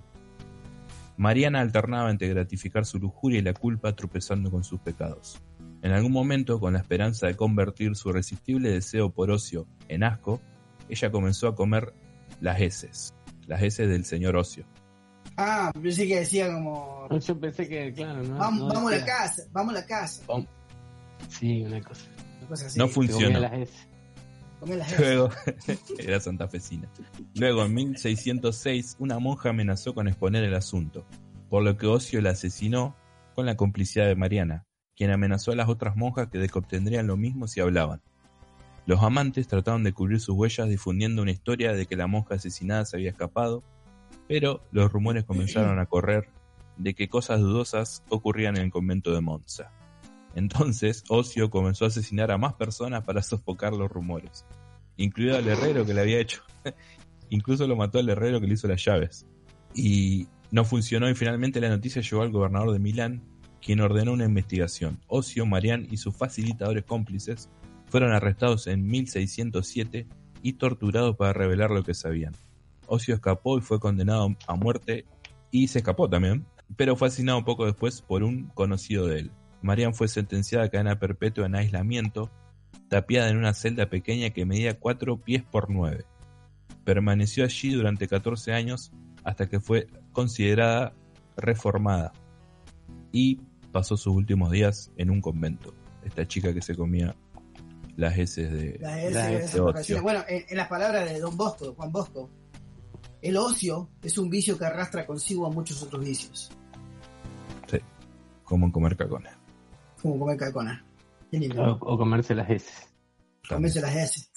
[1.15, 5.41] Mariana alternaba entre gratificar su lujuria y la culpa tropezando con sus pecados.
[5.81, 10.41] En algún momento, con la esperanza de convertir su irresistible deseo por ocio en asco,
[10.89, 11.93] ella comenzó a comer
[12.41, 13.13] las heces,
[13.47, 14.65] las heces del señor Ocio.
[15.37, 17.07] Ah, pensé que decía como.
[17.19, 18.37] Yo pensé que, claro, no.
[18.37, 20.23] Vamos, no vamos a la casa, vamos a la casa.
[20.27, 20.47] Vamos.
[21.29, 22.05] Sí, una cosa.
[22.39, 22.79] Una cosa así.
[22.79, 23.88] No Se
[24.65, 25.29] Luego,
[25.99, 26.19] era.
[27.35, 31.05] Luego, en 1606, una monja amenazó con exponer el asunto,
[31.49, 32.95] por lo que Ocio la asesinó
[33.35, 34.65] con la complicidad de Mariana,
[34.95, 38.01] quien amenazó a las otras monjas que obtendrían lo mismo si hablaban.
[38.85, 42.85] Los amantes trataron de cubrir sus huellas difundiendo una historia de que la monja asesinada
[42.85, 43.63] se había escapado,
[44.27, 46.29] pero los rumores comenzaron a correr
[46.77, 49.71] de que cosas dudosas ocurrían en el convento de Monza.
[50.35, 54.45] Entonces, Ocio comenzó a asesinar a más personas para sofocar los rumores,
[54.97, 56.41] incluido al herrero que le había hecho.
[57.29, 59.25] Incluso lo mató al herrero que le hizo las llaves.
[59.73, 63.23] Y no funcionó y finalmente la noticia llegó al gobernador de Milán,
[63.61, 64.99] quien ordenó una investigación.
[65.07, 67.49] Ocio, Marián y sus facilitadores cómplices
[67.87, 70.07] fueron arrestados en 1607
[70.41, 72.33] y torturados para revelar lo que sabían.
[72.87, 75.05] Ocio escapó y fue condenado a muerte
[75.51, 76.45] y se escapó también,
[76.75, 79.31] pero fue asesinado poco después por un conocido de él.
[79.61, 82.29] Marian fue sentenciada a cadena perpetua en aislamiento,
[82.87, 86.05] tapiada en una celda pequeña que medía 4 pies por 9.
[86.83, 88.91] Permaneció allí durante 14 años
[89.23, 90.93] hasta que fue considerada
[91.37, 92.13] reformada
[93.11, 93.41] y
[93.71, 95.73] pasó sus últimos días en un convento.
[96.03, 97.15] Esta chica que se comía
[97.95, 98.69] las heces de...
[98.75, 99.93] S, La S, sí.
[100.01, 102.29] Bueno, en, en las palabras de Don Bosco, Juan Bosco,
[103.21, 106.49] el ocio es un vicio que arrastra consigo a muchos otros vicios,
[108.43, 109.38] como en comer cacones.
[110.01, 110.83] Como comer cacona.
[111.31, 111.61] Qué lindo.
[111.81, 112.69] O, o comerse las S.
[113.47, 114.27] Comerse las S.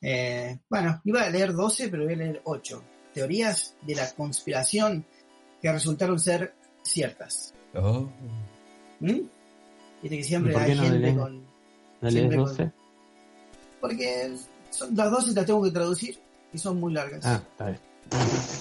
[0.00, 2.82] Eh, bueno, iba a leer 12, pero voy a leer 8.
[3.14, 5.04] Teorías de la conspiración
[5.60, 7.54] que resultaron ser ciertas.
[7.74, 8.08] Oh,
[9.00, 9.20] ¿Mm?
[10.02, 11.16] Viste que siempre ¿Y por hay no gente lees?
[11.18, 11.36] con...
[11.40, 11.44] ¿No
[12.10, 12.72] lees Siempre con- 12?
[13.80, 14.36] Porque
[14.70, 16.18] son, las 12 las tengo que traducir
[16.52, 17.24] y son muy largas.
[17.24, 17.80] Ah, está bien.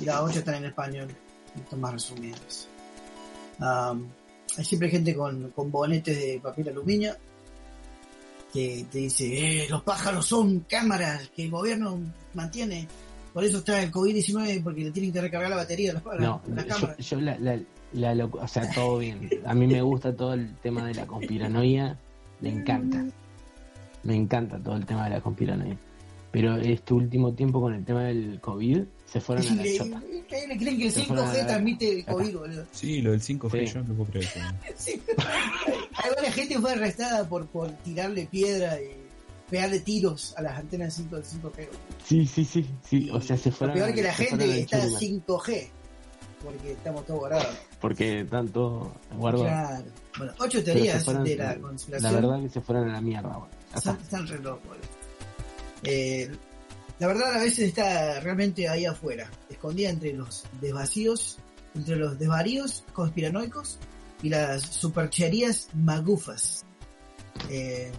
[0.02, 1.08] y las 8 están en español,
[1.56, 2.68] están más resumidas.
[3.60, 4.08] Am,
[4.58, 7.14] hay siempre gente con, con bonetes de papel aluminio
[8.54, 11.98] que te dice, eh, los pájaros son cámaras que el gobierno
[12.34, 12.86] mantiene,
[13.34, 16.42] por eso está el COVID-19 porque le tienen que recargar la batería a las, No,
[16.54, 16.98] las yo, cámaras.
[17.10, 17.60] yo la, la,
[17.94, 19.30] la locu- o sea, todo bien.
[19.46, 21.98] A mí me gusta todo el tema de la conspiranoia,
[22.42, 23.06] me encanta.
[24.04, 25.78] Me encanta todo el tema de la conspiranoia.
[26.32, 30.02] Pero este último tiempo con el tema del COVID, se fueron a la chota.
[30.30, 32.06] creen que el Se fueron a 5G la- transmite.
[32.06, 32.66] COVID, boludo.
[32.72, 33.74] sí, lo del 5G Sí.
[33.74, 34.28] yo no puedo creer
[36.16, 38.96] varias gente fue arrestada por, por tirarle piedra y
[39.50, 41.68] pegarle tiros a las antenas 5 del 5G.
[42.06, 43.10] Sí, sí, sí, sí.
[43.12, 43.76] O sea, se Lo fueron.
[43.76, 45.68] peor a- que la gente al está churma, 5G,
[46.44, 47.48] porque estamos todos guardados.
[47.82, 49.42] Porque tanto guardo.
[49.44, 49.86] Claro.
[50.18, 52.14] Bueno, ocho teorías fueron- de la La conspiración.
[52.16, 53.30] verdad que se fueron a la mierda.
[53.72, 54.04] Ya están, está.
[54.04, 54.78] están re locos.
[55.84, 56.32] Eh,
[57.02, 61.40] la verdad a veces está realmente ahí afuera, escondida entre los desvacíos,
[61.74, 63.80] entre los desvaríos conspiranoicos
[64.22, 66.64] y las supercherías magufas.
[67.50, 67.92] Eh,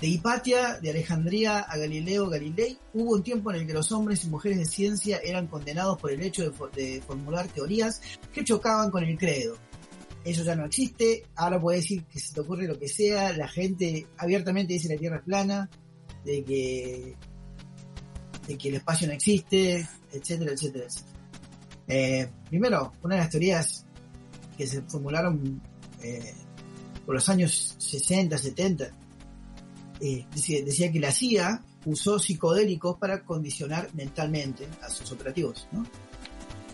[0.00, 4.24] de Hipatia, de Alejandría a Galileo Galilei, hubo un tiempo en el que los hombres
[4.24, 8.00] y mujeres de ciencia eran condenados por el hecho de, fo- de formular teorías
[8.32, 9.58] que chocaban con el credo.
[10.24, 13.46] Eso ya no existe, ahora puedes decir que se te ocurre lo que sea, la
[13.46, 15.68] gente abiertamente dice la Tierra es plana,
[16.24, 17.14] de que,
[18.46, 21.12] de que el espacio no existe, etcétera, etcétera, etcétera.
[21.88, 23.86] Eh, primero, una de las teorías
[24.56, 25.60] que se formularon
[26.02, 26.34] eh,
[27.04, 28.90] por los años 60, 70,
[30.00, 35.66] eh, decía, decía que la CIA usó psicodélicos para condicionar mentalmente a sus operativos.
[35.72, 35.84] ¿no?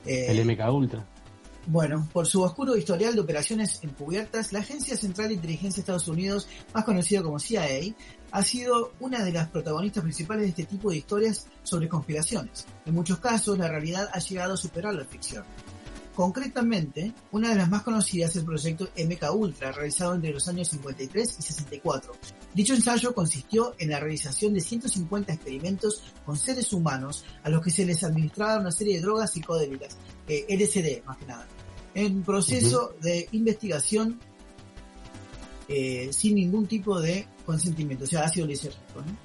[0.06, 1.06] Eh, El MK Ultra.
[1.66, 6.08] bueno, por su oscuro historial de operaciones encubiertas, la Agencia Central de Inteligencia de Estados
[6.08, 7.94] Unidos, más conocida como CIA,
[8.30, 12.66] ha sido una de las protagonistas principales de este tipo de historias sobre conspiraciones.
[12.84, 15.44] En muchos casos, la realidad ha llegado a superar la ficción.
[16.14, 20.68] Concretamente, una de las más conocidas es el proyecto MK Ultra, realizado entre los años
[20.68, 22.12] 53 y 64,
[22.54, 27.70] Dicho ensayo consistió en la realización de 150 experimentos con seres humanos a los que
[27.70, 29.96] se les administraba una serie de drogas psicodélicas,
[30.26, 31.46] eh, LSD más que nada,
[31.94, 34.18] en proceso de investigación
[35.68, 39.00] eh, sin ningún tipo de consentimiento, o sea, ácido lisérgico.
[39.00, 39.16] ¿no?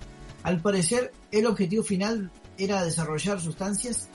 [0.43, 4.07] Al parecer, el objetivo final era desarrollar sustancias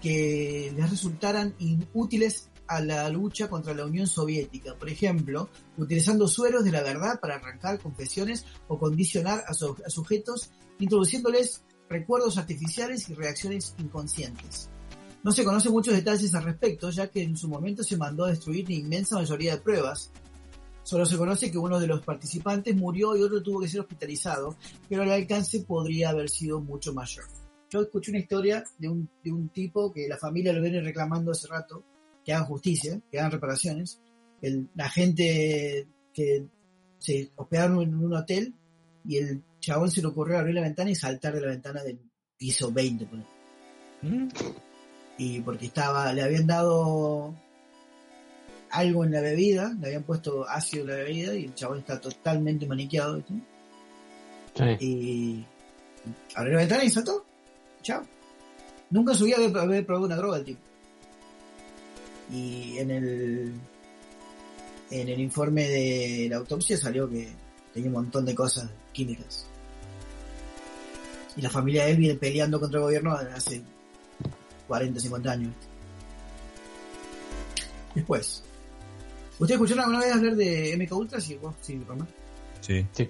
[0.00, 1.52] que les resultaran
[1.92, 5.48] útiles a la lucha contra la Unión Soviética, por ejemplo,
[5.78, 11.62] utilizando sueros de la verdad para arrancar confesiones o condicionar a, su- a sujetos, introduciéndoles
[11.88, 14.68] recuerdos artificiales y reacciones inconscientes.
[15.24, 18.30] No se conocen muchos detalles al respecto, ya que en su momento se mandó a
[18.30, 20.10] destruir la inmensa mayoría de pruebas.
[20.86, 24.56] Solo se conoce que uno de los participantes murió y otro tuvo que ser hospitalizado,
[24.88, 27.24] pero el alcance podría haber sido mucho mayor.
[27.68, 31.32] Yo escuché una historia de un, de un tipo que la familia lo viene reclamando
[31.32, 31.82] hace rato,
[32.24, 34.00] que hagan justicia, que hagan reparaciones.
[34.40, 36.46] El, la gente que
[37.00, 38.54] se hospedaron en un hotel
[39.04, 41.98] y el chabón se le ocurrió abrir la ventana y saltar de la ventana del
[42.38, 43.06] piso 20.
[43.06, 44.28] por ahí.
[45.18, 47.34] Y porque estaba, le habían dado
[48.76, 52.00] algo en la bebida, le habían puesto ácido en la bebida y el chabón está
[52.00, 53.16] totalmente maniqueado.
[53.16, 53.34] ¿viste?
[54.54, 54.84] Sí.
[54.84, 55.46] Y
[56.34, 57.24] abrió la ventana y saltó.
[57.82, 58.02] Chao.
[58.90, 60.60] Nunca subí a haber, haber probado una droga el tipo.
[62.30, 63.52] Y en el
[64.90, 67.28] en el informe de la autopsia salió que
[67.72, 69.46] tenía un montón de cosas químicas.
[71.36, 73.62] Y la familia de él viene peleando contra el gobierno hace
[74.68, 75.54] 40, 50 años.
[77.94, 78.42] Después.
[79.38, 81.20] ¿Ustedes escucharon alguna vez hablar de MK Ultra?
[81.20, 82.08] Sí, vos, sí, Román.
[82.60, 82.86] Sí.
[82.92, 83.08] Sí.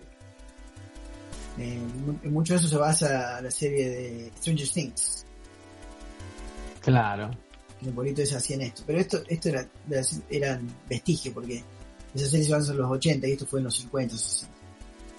[1.58, 5.24] Eh, mu- en mucho de eso se basa la serie de Stranger Things.
[6.80, 7.30] Claro.
[7.80, 8.82] Que un poquito se hacían esto.
[8.86, 9.66] Pero esto, esto era,
[10.30, 11.62] eran vestigio porque
[12.14, 14.54] esa serie se basa en los 80 y esto fue en los 50, 60.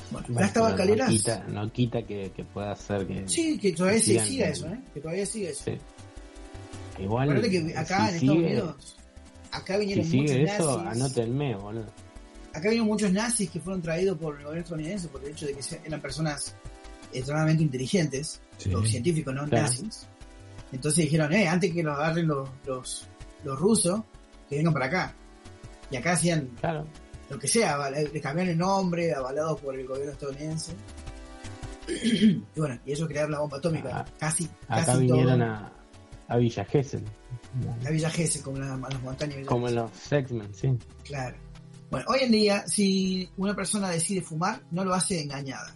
[0.10, 1.10] Bueno, Bueno, las.
[1.10, 3.28] No quita, no quita que, que pueda ser que.
[3.28, 4.80] Sí, que todavía siga eso, ¿eh?
[4.94, 5.64] Que todavía sigue eso.
[5.66, 5.78] Sí.
[7.00, 7.30] Igual.
[7.30, 8.98] Acuérdate que acá si en sigue, Estados Unidos,
[9.58, 11.02] acá Si vinieron sigue muchos eso, nazis.
[11.04, 11.86] anótenme, boludo.
[12.50, 15.54] Acá vinieron muchos nazis que fueron traídos por el gobierno estadounidense por el hecho de
[15.54, 16.56] que eran personas
[17.14, 18.70] extremadamente inteligentes, Sí.
[18.70, 19.64] los científicos, no Claro.
[19.68, 20.08] nazis.
[20.72, 23.08] Entonces dijeron, eh, antes que los agarren los, los,
[23.44, 24.02] los rusos,
[24.50, 25.14] que vengan para acá.
[25.92, 26.86] Y acá hacían Claro.
[27.30, 30.74] lo que sea, aval- le cambiaron el nombre, avalados por el gobierno estadounidense.
[31.88, 33.90] y bueno, y ellos crearon la bomba atómica.
[34.00, 35.48] Ah, casi, Acá casi vinieron todo.
[35.50, 35.74] a,
[36.28, 37.04] a Villa Gesell.
[37.86, 39.46] A Villa Gesell, como la- a las montañas.
[39.46, 40.70] Como los X-Men, sí.
[41.04, 41.38] Claro.
[41.90, 45.74] Bueno, hoy en día, si una persona decide fumar, no lo hace engañada.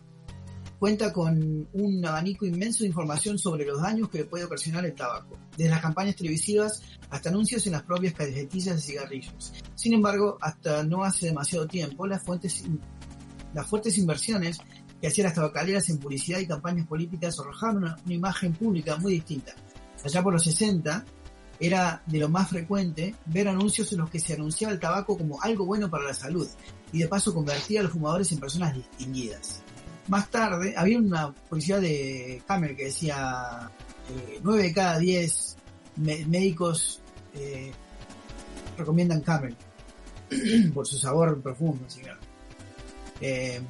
[0.78, 4.94] Cuenta con un abanico inmenso de información sobre los daños que le puede ocasionar el
[4.96, 9.54] tabaco, desde las campañas televisivas hasta anuncios en las propias cajetillas de cigarrillos.
[9.76, 12.64] Sin embargo, hasta no hace demasiado tiempo, las fuentes,
[13.54, 14.58] las fuertes inversiones
[15.00, 19.14] que hacían las tabacaleras en publicidad y campañas políticas arrojaban una, una imagen pública muy
[19.14, 19.54] distinta.
[20.04, 21.06] Allá por los 60,
[21.60, 25.42] era de lo más frecuente ver anuncios en los que se anunciaba el tabaco como
[25.44, 26.48] algo bueno para la salud
[26.92, 29.62] y de paso convertía a los fumadores en personas distinguidas.
[30.08, 33.70] Más tarde había una publicidad de Camel que decía
[34.10, 35.56] eh, 9 de cada 10
[35.98, 37.00] me- médicos
[37.36, 37.72] eh,
[38.78, 39.56] recomiendan Camel
[40.74, 41.86] por su sabor profundo.
[43.22, 43.62] eh,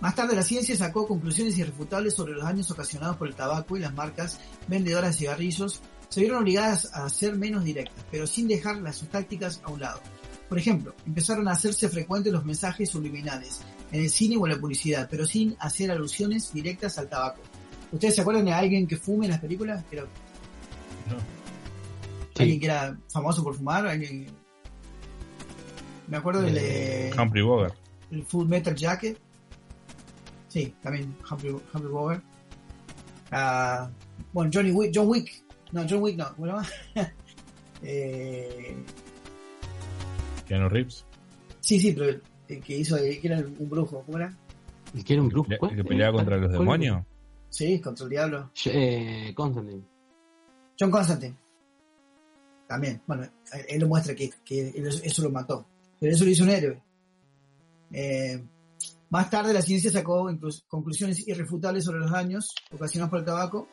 [0.00, 3.80] más tarde la ciencia sacó conclusiones irrefutables sobre los daños ocasionados por el tabaco y
[3.80, 4.38] las marcas
[4.68, 9.08] vendedoras de cigarrillos se vieron obligadas a ser menos directas, pero sin dejar las sus
[9.08, 10.00] tácticas a un lado.
[10.48, 13.60] Por ejemplo, empezaron a hacerse frecuentes los mensajes subliminales
[13.92, 17.40] en el cine o en la publicidad, pero sin hacer alusiones directas al tabaco.
[17.92, 19.84] ¿Ustedes se acuerdan de alguien que fume en las películas?
[19.90, 21.16] Era No.
[22.38, 24.26] alguien que era famoso por fumar, alguien...
[26.06, 27.74] Me acuerdo del de Eh, Humphrey Bogart.
[28.10, 29.18] el Full Metal Jacket.
[30.58, 32.24] Sí, también Humphrey, Humphrey Bogart.
[33.30, 33.88] Ah,
[34.32, 35.44] bueno, Johnny Wick, John Wick.
[35.70, 36.34] No, John Wick no.
[36.36, 36.60] Bueno,
[37.82, 38.76] eh,
[40.48, 41.04] Keanu Reeves.
[41.60, 44.36] sí, sí, pero el, el que hizo, el que era un brujo, ¿cómo era?
[44.96, 45.48] ¿El que era un brujo?
[45.48, 47.04] el que peleaba contra los demonios.
[47.50, 48.50] Sí, contra el diablo.
[48.64, 49.84] Eh, Constantine.
[50.78, 51.36] John Constantine.
[52.66, 53.28] También, bueno,
[53.68, 54.72] él lo muestra que, que
[55.04, 55.64] eso lo mató.
[56.00, 56.82] Pero eso lo hizo un héroe.
[57.92, 58.44] Eh,
[59.10, 60.28] más tarde la ciencia sacó
[60.68, 63.68] conclusiones irrefutables sobre los daños ocasionados por el tabaco.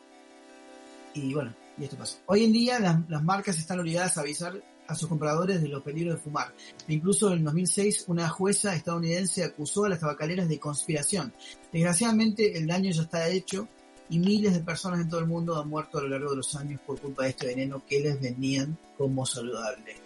[1.14, 2.18] Y bueno, y esto pasó.
[2.26, 6.16] Hoy en día las, marcas están obligadas a avisar a sus compradores de los peligros
[6.16, 6.54] de fumar.
[6.88, 11.32] Incluso en 2006 una jueza estadounidense acusó a las tabacaleras de conspiración.
[11.72, 13.68] Desgraciadamente el daño ya está hecho
[14.08, 16.54] y miles de personas en todo el mundo han muerto a lo largo de los
[16.54, 19.96] años por culpa de este veneno que les vendían como saludable.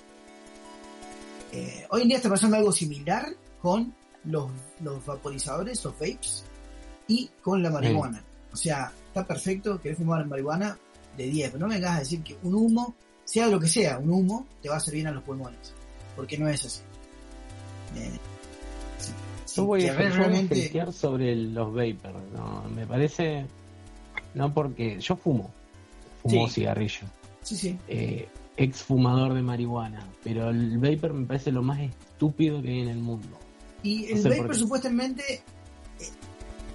[1.53, 3.27] Eh, hoy en día está pasando algo similar
[3.61, 3.95] con
[4.25, 4.51] los,
[4.83, 6.45] los vaporizadores, los vapes,
[7.09, 8.23] y con la marihuana.
[8.53, 10.77] O sea, está perfecto, querés fumar marihuana
[11.17, 12.95] de 10, pero no me vengas a decir que un humo,
[13.25, 15.73] sea lo que sea, un humo te va a hacer bien a los pulmones,
[16.17, 16.81] porque no es así.
[17.97, 18.11] Eh,
[18.99, 19.13] sí,
[19.57, 23.47] Yo voy a, realmente- sobre los vapers, no, me parece,
[24.35, 25.51] no porque yo fumo,
[26.23, 26.55] fumo Sí.
[26.55, 27.07] cigarrillo,
[27.43, 27.79] sí, sí.
[27.89, 32.81] eh, ex fumador de marihuana, pero el vapor me parece lo más estúpido que hay
[32.81, 33.39] en el mundo.
[33.83, 34.55] Y No el sé vapor qué.
[34.55, 35.23] supuestamente
[36.01, 36.09] eh,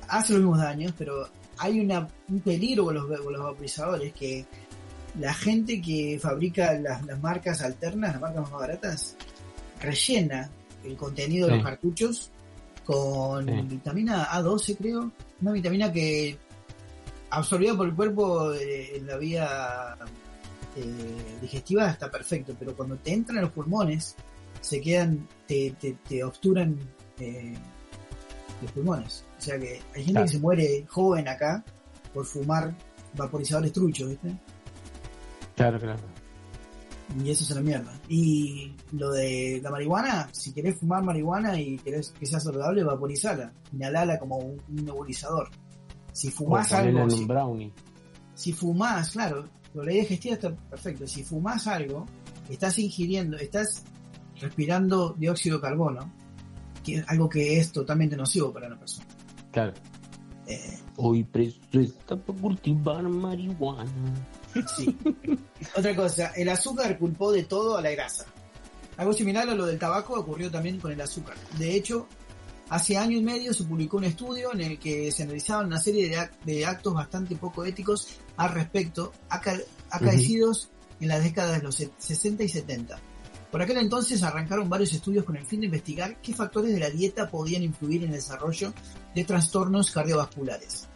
[0.08, 1.28] hace los mismos daños, pero
[1.58, 4.46] hay una, un peligro con los, con los vaporizadores que
[5.20, 9.16] la gente que fabrica las, las marcas alternas, las marcas más baratas,
[9.82, 10.50] rellena
[10.84, 12.32] el contenido de los cartuchos
[12.84, 13.62] con Sí.
[13.70, 15.12] vitamina A12, creo.
[15.42, 16.38] Una vitamina que
[17.30, 19.96] absorbida por el cuerpo eh, en la vía
[20.76, 24.16] eh, digestiva está perfecto, pero cuando te entran los pulmones,
[24.62, 26.78] se quedan, te, te, te obturan
[27.20, 27.54] eh,
[28.62, 29.24] los pulmones.
[29.38, 30.26] O sea que hay gente Claro.
[30.26, 31.64] que se muere joven acá
[32.14, 32.74] por fumar
[33.16, 34.36] vaporizadores truchos, ¿viste?
[35.56, 36.00] Claro, claro.
[37.24, 37.94] Y eso es una mierda.
[38.10, 43.54] Y lo de la marihuana, si querés fumar marihuana y querés que sea saludable, vaporizala.
[43.74, 45.50] Inhalala como un, un nebulizador.
[46.12, 47.74] Si fumás O algo, en si, un brownie.
[48.34, 51.06] si fumás, claro, la ley digestiva está perfecto.
[51.08, 52.06] Si fumás algo,
[52.50, 53.84] estás ingiriendo, estás
[54.42, 56.12] respirando dióxido de carbono,
[56.86, 59.06] que es algo que es totalmente nocivo para una persona.
[59.52, 59.74] Claro.
[60.48, 63.92] Eh, Hoy preso está por cultivar marihuana.
[64.78, 64.96] Sí.
[65.76, 68.26] Otra cosa, el azúcar culpó de todo a la grasa.
[68.98, 71.36] Algo similar a lo del tabaco ocurrió también con el azúcar.
[71.58, 72.08] De hecho,
[72.70, 76.08] hace año y medio se publicó un estudio en el que se analizaban una serie
[76.08, 78.08] de, de actos bastante poco éticos
[78.38, 79.60] al respecto, aca-
[79.90, 80.70] acaecidos
[81.02, 82.98] en las décadas de los se- 60 y 70.
[83.56, 86.90] Por aquel entonces arrancaron varios estudios con el fin de investigar qué factores de la
[86.90, 88.74] dieta podían influir en el desarrollo
[89.16, 90.90] de trastornos cardiovasculares.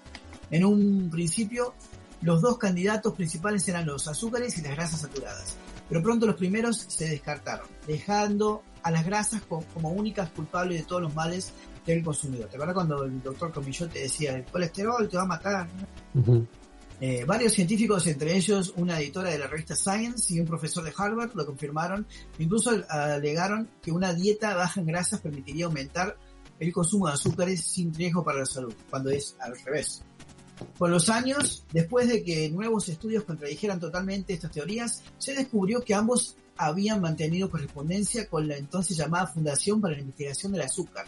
[0.51, 1.73] En un principio,
[2.21, 5.55] los dos candidatos principales eran los azúcares y las grasas saturadas,
[5.87, 10.85] pero pronto los primeros se descartaron, dejando a las grasas co- como únicas culpables de
[10.85, 11.53] todos los males
[11.85, 12.49] del consumidor.
[12.49, 15.69] ¿Te acuerdas cuando el doctor Comillot te decía, el colesterol te va a matar?
[17.01, 20.93] Eh, varios científicos, entre ellos una editora de la revista Science y un profesor de
[20.95, 22.05] Harvard, lo confirmaron.
[22.39, 26.17] Incluso alegaron que una dieta baja en grasas permitiría aumentar
[26.59, 30.03] el consumo de azúcares sin riesgo para la salud, cuando es al revés.
[30.77, 35.93] Con los años, después de que nuevos estudios contradijeran totalmente estas teorías, se descubrió que
[35.93, 41.05] ambos habían mantenido correspondencia con la entonces llamada Fundación para la Investigación del Azúcar,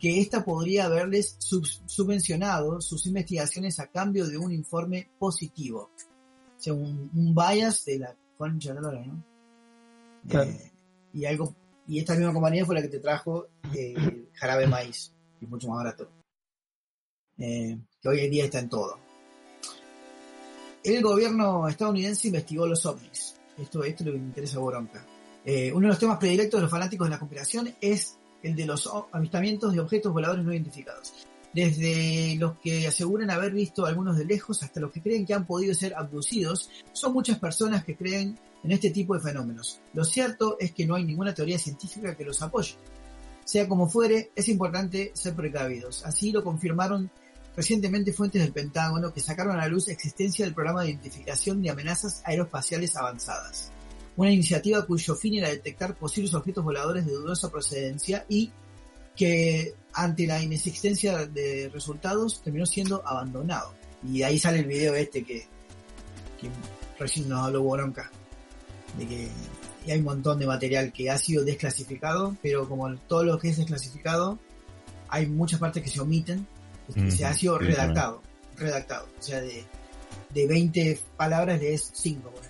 [0.00, 5.90] que ésta podría haberles sub- subvencionado sus investigaciones a cambio de un informe positivo.
[6.56, 9.24] O sea, un, un bias de la concha de la ¿no?
[10.26, 10.50] Claro.
[10.50, 10.72] Eh,
[11.12, 11.54] y algo,
[11.86, 15.50] y esta misma compañía fue la que te trajo eh, el jarabe maíz, que es
[15.50, 16.10] mucho más barato.
[17.38, 18.98] Eh, que hoy en día está en todo.
[20.82, 23.36] El gobierno estadounidense investigó los ovnis.
[23.58, 25.06] Esto, esto es lo que me interesa a Boronca.
[25.44, 28.66] Eh, uno de los temas predilectos de los fanáticos de la conspiración es el de
[28.66, 31.12] los avistamientos de objetos voladores no identificados.
[31.52, 35.46] Desde los que aseguran haber visto algunos de lejos hasta los que creen que han
[35.46, 39.80] podido ser abducidos, son muchas personas que creen en este tipo de fenómenos.
[39.92, 42.76] Lo cierto es que no hay ninguna teoría científica que los apoye.
[43.44, 46.04] Sea como fuere, es importante ser precavidos.
[46.04, 47.10] Así lo confirmaron
[47.56, 51.70] recientemente fuentes del Pentágono que sacaron a la luz existencia del programa de identificación de
[51.70, 53.72] amenazas aeroespaciales avanzadas.
[54.20, 58.50] Una iniciativa cuyo fin era detectar posibles objetos voladores de dudosa procedencia y
[59.16, 63.72] que ante la inexistencia de resultados terminó siendo abandonado.
[64.06, 65.46] Y ahí sale el video este que,
[66.38, 66.50] que
[66.98, 68.10] recién nos habló Boronca,
[68.98, 69.28] de que
[69.86, 73.48] y hay un montón de material que ha sido desclasificado, pero como todo lo que
[73.48, 74.38] es desclasificado,
[75.08, 76.46] hay muchas partes que se omiten,
[76.92, 78.20] que Ujú, se ha sido sí, redactado,
[78.54, 79.08] redactado.
[79.18, 79.64] O sea, de,
[80.34, 82.20] de 20 palabras lees 5.
[82.20, 82.49] por ejemplo.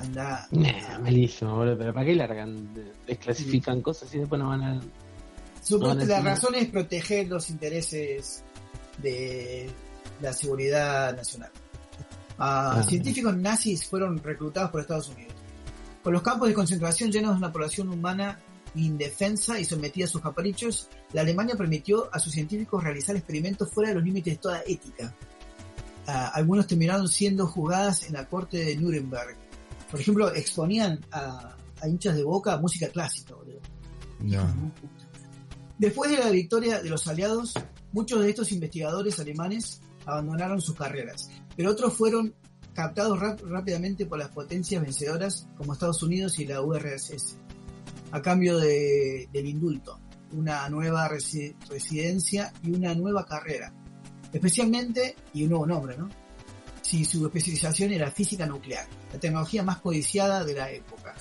[0.00, 0.46] Anda.
[0.50, 1.78] Nah, malísimo, boludo.
[1.78, 2.74] Pero ¿para qué largan?
[2.74, 4.80] De- Desclasifican cosas y después no van a.
[5.62, 8.44] Supuestamente No, la razón es proteger los intereses
[8.98, 9.68] de
[10.20, 11.50] la seguridad nacional.
[12.38, 12.82] Ah, Ah.
[12.82, 15.34] Científicos nazis fueron reclutados por Estados Unidos.
[16.02, 18.38] Con los campos de concentración llenos de una población humana
[18.74, 23.88] indefensa y sometida a sus caprichos, la Alemania permitió a sus científicos realizar experimentos fuera
[23.88, 25.14] de los límites de toda ética.
[26.06, 29.36] Ah, algunos terminaron siendo juzgadas en la corte de Nuremberg.
[29.96, 33.60] Por ejemplo, exponían a, a hinchas de boca música clásica, boludo.
[34.20, 34.72] No.
[35.78, 37.54] Después de la victoria de los aliados,
[37.92, 42.34] muchos de estos investigadores alemanes abandonaron sus carreras, pero otros fueron
[42.74, 47.38] captados rápidamente por las potencias vencedoras como Estados Unidos y la URSS,
[48.12, 49.98] a cambio de- del indulto.
[50.32, 53.72] una nueva resi- residencia y una nueva carrera.
[54.32, 56.08] Especialmente, y un nuevo nombre, ¿no?
[56.86, 61.16] Si su especialización era física nuclear, la tecnología más codiciada de la época.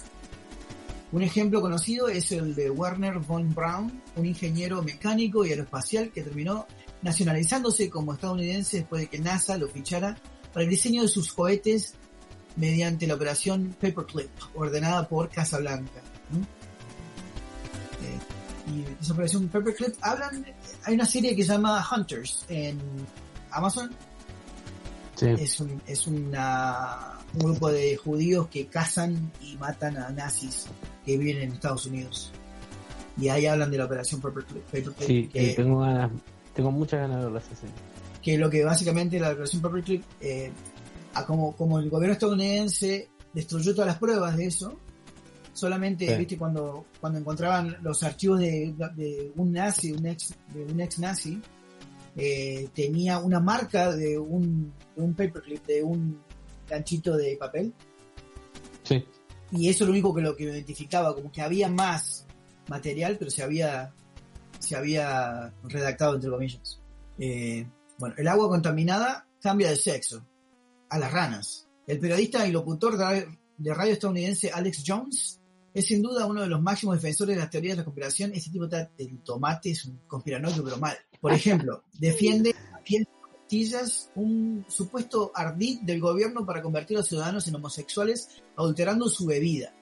[1.11, 6.21] Un ejemplo conocido es el de Werner von Braun, un ingeniero mecánico y aeroespacial que
[6.21, 6.67] terminó
[7.01, 10.15] nacionalizándose como estadounidense después de que NASA lo fichara
[10.53, 11.95] para el diseño de sus cohetes
[12.57, 15.99] mediante la operación Paperclip, ordenada por Casablanca.
[16.29, 16.41] ¿no?
[18.05, 20.45] Eh, y esa operación Paperclip hablan,
[20.83, 22.79] hay una serie que se llama Hunters en
[23.49, 23.89] Amazon,
[25.15, 25.27] Sí.
[25.27, 30.67] es un, es una, un grupo de judíos que cazan y matan a nazis
[31.05, 32.31] que viven en Estados Unidos.
[33.17, 36.11] Y ahí hablan de la operación Paperclip, Paperclip, Sí, que, tengo ganas,
[36.53, 37.41] tengo muchas ganas de verla
[38.21, 40.51] que lo que básicamente la operación Paperclip, eh,
[41.13, 44.79] a como, como el gobierno estadounidense destruyó todas las pruebas de eso,
[45.53, 46.15] solamente, Sí.
[46.17, 50.99] viste, cuando, cuando encontraban los archivos de, de un nazi, un ex, de un ex
[50.99, 51.39] nazi,
[52.15, 56.21] eh, tenía una marca de un, de un paperclip, de un
[56.67, 57.73] ganchito de papel,
[58.83, 59.03] Sí,
[59.51, 62.25] y eso es lo único que lo que identificaba, como que había más
[62.67, 63.93] material, pero se había,
[64.59, 66.79] se había redactado entre comillas.
[67.17, 67.67] Eh,
[67.97, 70.25] bueno, el agua contaminada cambia de sexo
[70.89, 71.67] a las ranas.
[71.87, 73.27] El periodista y locutor de,
[73.57, 75.39] de radio estadounidense Alex Jones
[75.73, 78.31] es sin duda uno de los máximos defensores de las teorías de la conspiración.
[78.33, 80.97] Este tipo está el tomate es un conspiranoico, pero mal.
[81.25, 83.83] Por ejemplo, defiende a
[84.13, 89.73] un supuesto ardid del gobierno para convertir a los ciudadanos en homosexuales adulterando su bebida.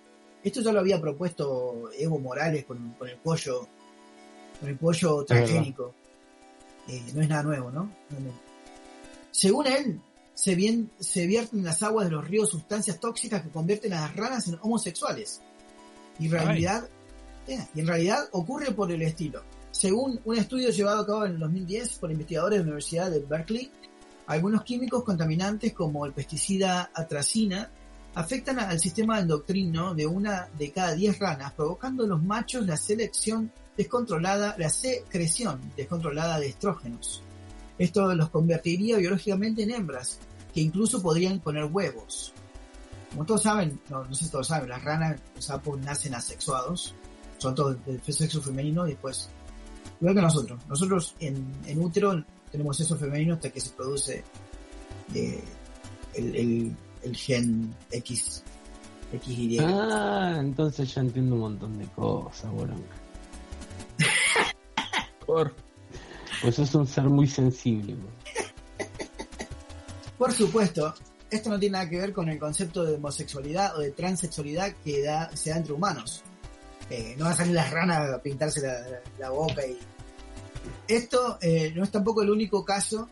[0.42, 3.68] Esto ya lo había propuesto Evo Morales con, con el pollo,
[4.58, 5.94] con el pollo transgénico.
[6.88, 7.92] Eh, no es nada nuevo, ¿no?
[8.10, 8.32] No, no.
[9.30, 10.00] Según él,
[10.34, 14.48] se, vierten en las aguas de los ríos sustancias tóxicas que convierten a las ranas
[14.48, 15.42] en homosexuales.
[16.20, 16.88] Y en realidad,
[17.50, 19.44] eh, y en realidad ocurre por el estilo.
[19.74, 23.20] Según un estudio llevado a cabo en el 2010 por investigadores de la Universidad de
[23.22, 23.72] Berkeley,
[24.28, 27.72] algunos químicos contaminantes como el pesticida atracina
[28.14, 32.78] afectan al sistema endocrino de una de cada 10 ranas, provocando en los machos la
[32.78, 37.24] selección descontrolada, la secreción descontrolada de estrógenos.
[37.80, 40.20] Esto los convertiría biológicamente en hembras,
[40.54, 42.32] que incluso podrían poner huevos.
[43.10, 46.94] Como todos saben, no, no sé si todos saben, las ranas, los sapos nacen asexuados,
[47.40, 49.30] son todos del sexo femenino y después,
[50.04, 54.24] igual que nosotros, nosotros en, en útero tenemos sexo femenino hasta que se produce
[55.16, 55.42] eh,
[56.14, 58.44] el, el, el gen X,
[59.24, 59.60] XY.
[59.62, 62.76] Ah, entonces ya entiendo un montón de cosas, bueno.
[65.26, 65.54] Por
[66.42, 67.96] Pues es un ser muy sensible.
[67.96, 68.14] güey.
[70.18, 70.94] Por supuesto,
[71.30, 75.02] esto no tiene nada que ver con el concepto de homosexualidad o de transexualidad que
[75.04, 76.24] da, se da entre humanos.
[76.90, 79.78] Eh, no van a salir las ranas a pintarse la- la boca y...
[80.88, 83.10] Esto eh, no es tampoco el único caso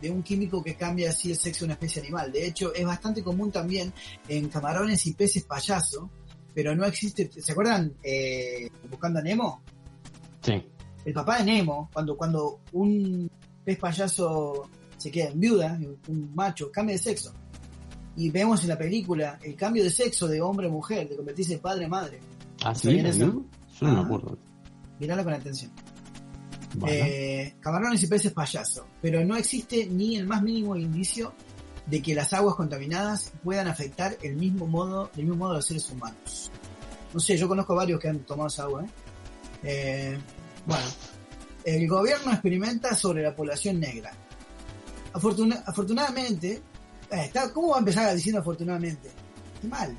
[0.00, 2.32] de un químico que cambia así el sexo de una especie animal.
[2.32, 3.92] De hecho, es bastante común también
[4.28, 6.10] en camarones y peces payaso,
[6.54, 7.30] pero no existe...
[7.40, 9.62] ¿Se acuerdan eh, Buscando a Nemo?
[10.42, 10.60] Sí.
[11.04, 13.30] el papá de Nemo, cuando, cuando un
[13.64, 15.78] pez payaso se queda en viuda,
[16.08, 17.32] un macho, cambia de sexo.
[18.16, 21.54] Y vemos en la película el cambio de sexo de hombre a mujer, de convertirse
[21.54, 22.20] en padre a madre.
[22.64, 22.88] ¿Ah, sí?
[22.88, 23.18] ¿Sabían ¿La eso?
[23.18, 23.44] vio?
[23.80, 24.38] Yo no me acuerdo.
[24.98, 25.72] Con atención.
[26.74, 28.86] Bueno, Eh, camarones y peces payaso.
[29.00, 31.34] Pero no existe ni el más mínimo indicio
[31.86, 35.66] de que las aguas contaminadas puedan afectar el mismo modo, del mismo modo a los
[35.66, 36.50] seres humanos.
[37.12, 38.84] No sé, yo conozco varios que han tomado esa agua.
[38.84, 38.88] ¿eh?
[39.64, 40.18] Eh,
[40.64, 40.84] bueno,
[41.64, 44.12] el gobierno experimenta sobre la población negra.
[45.12, 46.62] Afortuna- afortunadamente,
[47.10, 49.10] eh, ¿cómo va a empezar diciendo afortunadamente?
[49.60, 49.94] Qué mal.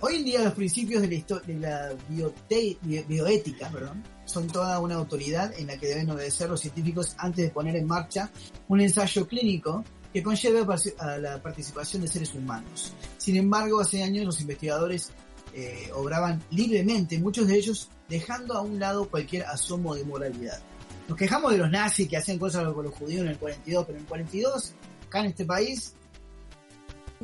[0.00, 4.02] Hoy en día los principios de la, de la bioética perdón,
[4.34, 7.86] son toda una autoridad en la que deben obedecer los científicos antes de poner en
[7.86, 8.30] marcha
[8.66, 10.66] un ensayo clínico que conlleve
[10.98, 12.92] a la participación de seres humanos.
[13.16, 15.12] Sin embargo, hace años los investigadores
[15.54, 20.60] eh, obraban libremente, muchos de ellos dejando a un lado cualquier asomo de moralidad.
[21.08, 23.98] Nos quejamos de los nazis que hacían cosas con los judíos en el 42, pero
[23.98, 24.72] en el 42,
[25.06, 25.94] acá en este país,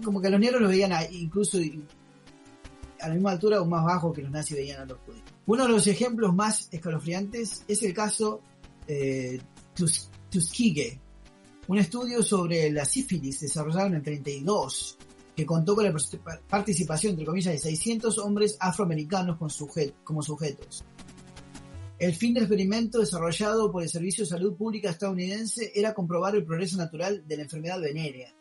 [0.04, 1.58] como que los negros los veían incluso
[3.00, 5.24] a la misma altura o más bajo que los nazis veían a los judíos.
[5.46, 8.40] Uno de los ejemplos más escalofriantes es el caso
[8.86, 9.40] eh,
[9.74, 11.00] Tus- Tuskegee,
[11.68, 14.98] un estudio sobre la sífilis desarrollado en el 32
[15.36, 20.22] que contó con la particip- participación, entre comillas, de 600 hombres afroamericanos con sujet- como
[20.22, 20.84] sujetos.
[21.98, 26.44] El fin del experimento desarrollado por el Servicio de Salud Pública estadounidense era comprobar el
[26.44, 28.34] progreso natural de la enfermedad venérea,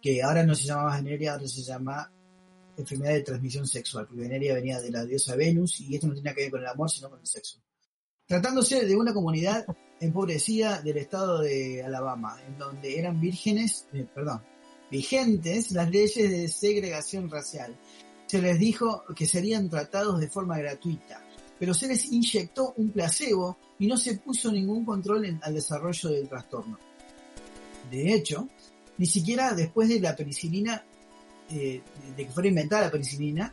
[0.00, 2.10] que ahora no se llama venérea, ahora se llama
[2.76, 6.34] enfermedad de transmisión sexual, porque Veneria venía de la diosa Venus y esto no nada
[6.34, 7.60] que ver con el amor, sino con el sexo.
[8.26, 9.64] Tratándose de una comunidad
[10.00, 14.42] empobrecida del estado de Alabama, en donde eran vírgenes, eh, perdón,
[14.90, 17.76] vigentes las leyes de segregación racial.
[18.26, 21.24] Se les dijo que serían tratados de forma gratuita,
[21.58, 26.10] pero se les inyectó un placebo y no se puso ningún control en- al desarrollo
[26.10, 26.78] del trastorno.
[27.90, 28.48] De hecho,
[28.98, 30.84] ni siquiera después de la penicilina,
[31.50, 31.80] eh,
[32.16, 33.52] de que fuera inventada la penicilina,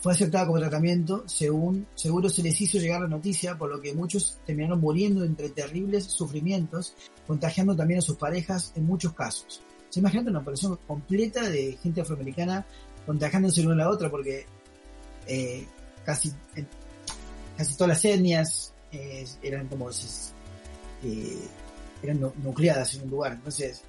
[0.00, 3.92] fue aceptada como tratamiento, según seguro se les hizo llegar la noticia, por lo que
[3.94, 6.94] muchos terminaron muriendo entre terribles sufrimientos,
[7.26, 9.62] contagiando también a sus parejas en muchos casos.
[9.90, 12.66] Se imagina una operación completa de gente afroamericana
[13.06, 14.44] contagiándose una a la otra, porque
[15.28, 15.64] eh,
[16.04, 16.64] casi, eh,
[17.56, 20.32] casi todas las etnias eh, eran como si-
[22.02, 23.32] eran nu- nucleadas en un lugar.
[23.34, 23.82] Entonces,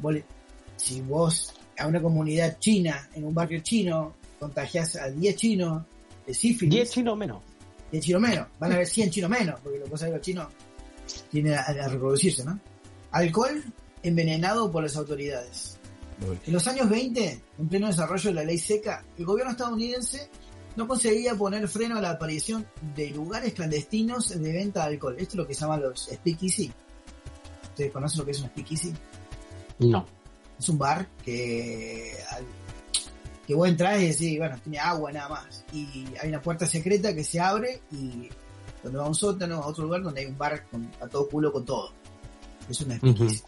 [0.00, 0.14] vos
[0.76, 5.82] si vos a una comunidad china, en un barrio chino, contagiás a 10 chinos
[6.26, 7.42] de sífilis, 10 chinos menos.
[7.92, 10.16] 10 chinos menos, van a haber 100 chinos menos, porque lo que pasa es que
[10.16, 10.48] los chinos
[11.30, 12.58] tienen a, a reproducirse, ¿no?
[13.12, 13.62] Alcohol
[14.02, 15.78] envenenado por las autoridades.
[16.28, 20.28] Uy, En los años 20, en pleno desarrollo de la ley seca, el gobierno estadounidense
[20.76, 25.16] no conseguía poner freno a la aparición de lugares clandestinos de venta de alcohol.
[25.18, 26.72] Esto es lo que se llama los speakeasy.
[27.70, 28.94] ¿Ustedes conocen lo que es un speakeasy?
[29.80, 30.06] No.
[30.58, 32.16] Es un bar que,
[33.46, 35.64] que vos entras y decís, bueno, tiene agua nada más.
[35.72, 38.28] Y hay una puerta secreta que se abre y
[38.82, 41.28] donde va a un sótano, a otro lugar donde hay un bar con, a todo
[41.28, 41.92] culo con todo.
[42.68, 43.42] Es una speakeasy.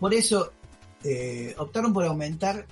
[0.00, 0.52] Por eso
[1.04, 2.66] eh, optaron por aumentar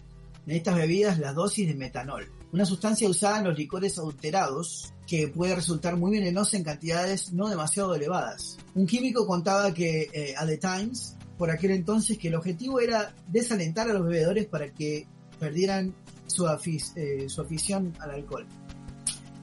[0.46, 5.28] en estas bebidas las dosis de metanol, una sustancia usada en los licores adulterados que
[5.28, 8.56] puede resultar muy venenosa en cantidades no demasiado elevadas.
[8.74, 13.14] Un químico contaba que eh, a The Times, por aquel entonces, que el objetivo era
[13.28, 15.06] desalentar a los bebedores para que
[15.38, 15.94] perdieran
[16.26, 18.46] su, afic- eh, su afición al alcohol.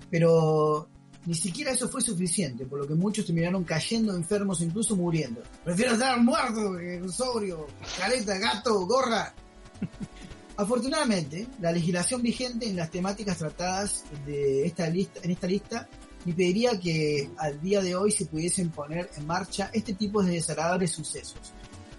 [0.10, 0.90] Pero
[1.26, 5.42] ni siquiera eso fue suficiente, por lo que muchos terminaron cayendo enfermos incluso muriendo.
[5.64, 7.68] Prefiero estar muerto que sobrio,
[7.98, 9.34] careta, gato, gorra.
[10.58, 15.90] Afortunadamente, la legislación vigente en las temáticas tratadas de esta lista, en esta lista
[16.26, 20.92] impediría que al día de hoy se pudiesen poner en marcha este tipo de desagradables
[20.92, 21.54] sucesos.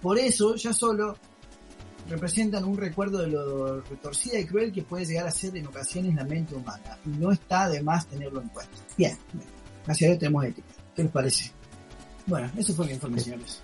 [0.05, 1.17] Por eso, ya solo
[2.11, 6.15] representan un recuerdo de lo retorcida y cruel que puede llegar a ser en ocasiones
[6.15, 6.99] la mente humana.
[7.07, 8.73] Y no está de más tenerlo en cuenta.
[8.99, 9.49] Bien, bien.
[9.87, 10.69] gracias a Dios tenemos ética.
[10.95, 11.53] ¿Qué les parece?
[12.27, 13.63] Bueno, eso fue mi informe, señores.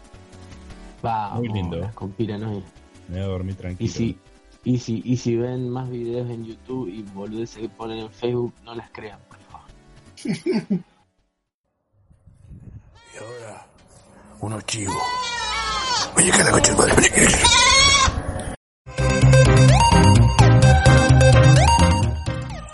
[1.02, 1.76] Vamos, Muy lindo.
[1.76, 2.64] las conspiranoias.
[3.08, 3.92] me voy a dormir Y tranquilo.
[3.92, 4.18] si,
[4.64, 8.54] y si, y si ven más videos en YouTube y boludeces que ponen en Facebook,
[8.64, 9.68] no las crean, por favor.
[13.12, 13.66] Y ahora,
[14.40, 14.94] unos chivos.
[16.22, 17.00] La madre.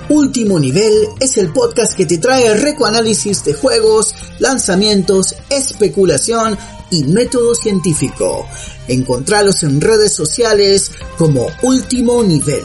[0.08, 6.58] Último Nivel es el podcast que te trae recoanálisis de juegos, lanzamientos, especulación
[6.90, 8.46] y método científico.
[8.88, 12.64] Encontralos en redes sociales como Último Nivel.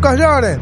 [0.00, 0.60] lloren.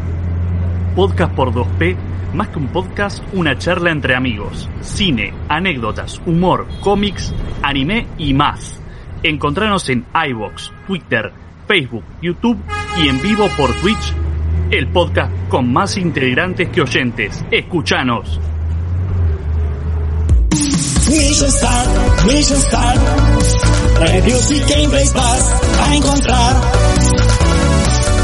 [0.95, 1.97] Podcast por 2P,
[2.35, 4.69] más que un podcast, una charla entre amigos.
[4.81, 7.33] Cine, anécdotas, humor, cómics,
[7.63, 8.81] anime y más.
[9.23, 11.33] Encontranos en iBox, Twitter,
[11.67, 12.59] Facebook, YouTube
[12.97, 14.15] y en vivo por Twitch.
[14.71, 17.45] El podcast con más integrantes que oyentes.
[17.51, 18.41] Escuchanos.
[21.11, 23.01] Mission Start, Mission Start.
[23.99, 27.10] Reviews y gameplays vas a encontrar.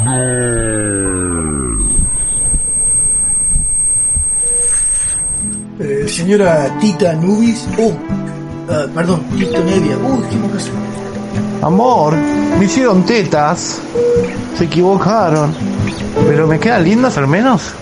[5.79, 7.67] Eh, señora Tita Nubis.
[7.79, 7.91] Oh,
[8.69, 9.97] ah, perdón, Tito Nevia.
[9.97, 10.71] Uy, qué mocazo.
[11.63, 12.13] Amor,
[12.59, 13.79] me hicieron tetas.
[14.57, 15.70] Se equivocaron.
[16.27, 17.73] Pero me quedan lindas al menos.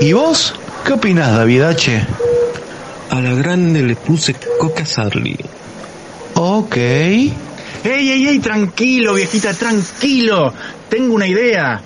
[0.00, 0.54] ¿Y vos?
[0.84, 2.06] ¿Qué opinás, David H?
[3.10, 5.36] A la grande le puse Coca Sarli.
[6.34, 6.76] Ok.
[6.76, 7.32] ¡Ey,
[7.84, 8.38] ey, ey!
[8.40, 10.52] Tranquilo, viejita, tranquilo.
[10.88, 11.80] Tengo una idea.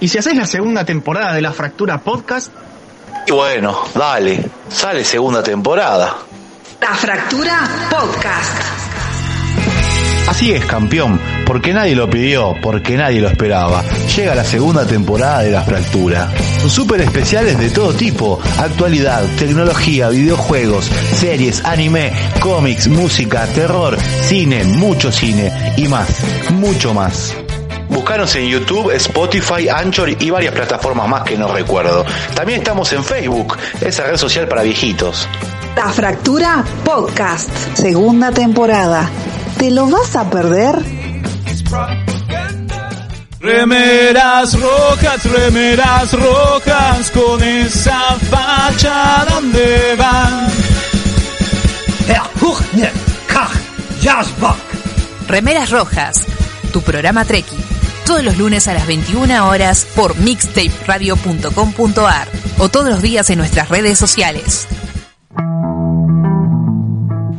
[0.00, 2.52] ¿Y si haces la segunda temporada de La Fractura Podcast?
[3.26, 4.44] Y bueno, dale.
[4.68, 6.16] Sale segunda temporada.
[6.80, 8.85] La Fractura Podcast.
[10.28, 13.84] Así es, campeón, porque nadie lo pidió, porque nadie lo esperaba.
[14.16, 16.28] Llega la segunda temporada de La Fractura.
[16.68, 25.12] Super especiales de todo tipo, actualidad, tecnología, videojuegos, series, anime, cómics, música, terror, cine, mucho
[25.12, 26.08] cine y más,
[26.50, 27.34] mucho más.
[27.88, 32.04] Buscaros en YouTube, Spotify, Anchor y varias plataformas más que no recuerdo.
[32.34, 35.28] También estamos en Facebook, esa red social para viejitos.
[35.76, 37.48] La Fractura Podcast.
[37.74, 39.08] Segunda temporada.
[39.58, 40.82] ¿Te lo vas a perder?
[43.40, 50.46] Remeras rojas, remeras rojas, con esa facha donde van.
[55.26, 56.22] Remeras Rojas,
[56.72, 57.56] tu programa Treki,
[58.06, 62.28] todos los lunes a las 21 horas por mixtaperadio.com.ar
[62.58, 64.68] o todos los días en nuestras redes sociales.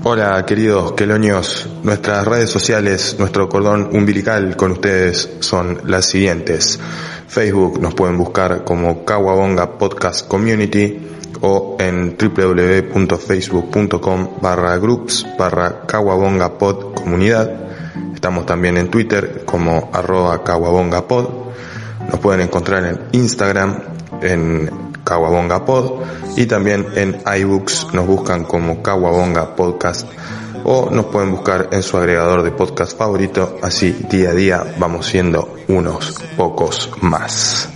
[0.10, 6.80] Hola queridos quelonios, nuestras redes sociales, nuestro cordón umbilical con ustedes son las siguientes.
[7.28, 10.98] Facebook nos pueden buscar como Kawabonga Podcast Community
[11.42, 17.52] o en www.facebook.com barra groups barra Kawabonga Pod Comunidad.
[18.16, 21.28] Estamos también en Twitter como arroba Kawabonga Pod.
[22.10, 23.82] Nos pueden encontrar en Instagram
[24.22, 26.02] en Kawabonga Pod
[26.36, 30.06] y también en iBooks nos buscan como Kawabonga Podcast
[30.66, 35.06] o nos pueden buscar en su agregador de podcast favorito, así día a día vamos
[35.06, 37.70] siendo unos pocos más.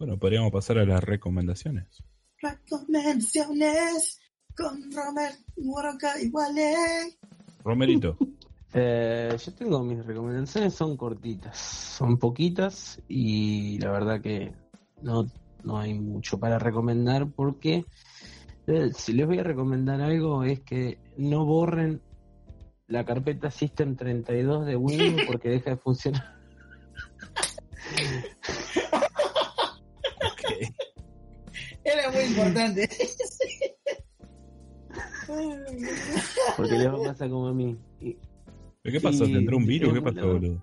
[0.00, 1.86] Bueno, podríamos pasar a las recomendaciones.
[2.40, 4.18] Recomendaciones
[4.58, 7.16] con Romer Moroca iguales.
[7.64, 8.16] Romerito.
[8.74, 14.52] Eh, yo tengo mis recomendaciones, son cortitas, son poquitas y la verdad que
[15.00, 15.26] no,
[15.64, 17.86] no hay mucho para recomendar porque
[18.66, 22.02] eh, si les voy a recomendar algo es que no borren
[22.88, 26.36] la carpeta System 32 de Windows porque deja de funcionar.
[31.84, 32.86] Era muy importante.
[36.56, 37.76] Porque les va a pasar como a mí.
[38.00, 38.16] Y-
[38.82, 39.24] ¿Pero qué pasó?
[39.24, 39.92] ¿Tendrá un virus?
[39.92, 40.62] ¿Qué pasó, boludo?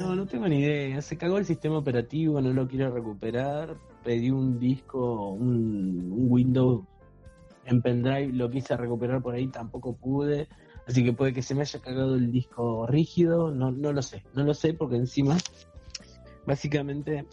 [0.00, 1.00] No, no tengo ni idea.
[1.02, 3.76] Se cagó el sistema operativo, no lo quiero recuperar.
[4.04, 6.84] Pedí un disco, un, un Windows
[7.64, 10.48] en pendrive, lo quise recuperar por ahí, tampoco pude.
[10.86, 14.22] Así que puede que se me haya cagado el disco rígido, no, no lo sé.
[14.34, 15.36] No lo sé porque encima,
[16.46, 17.26] básicamente,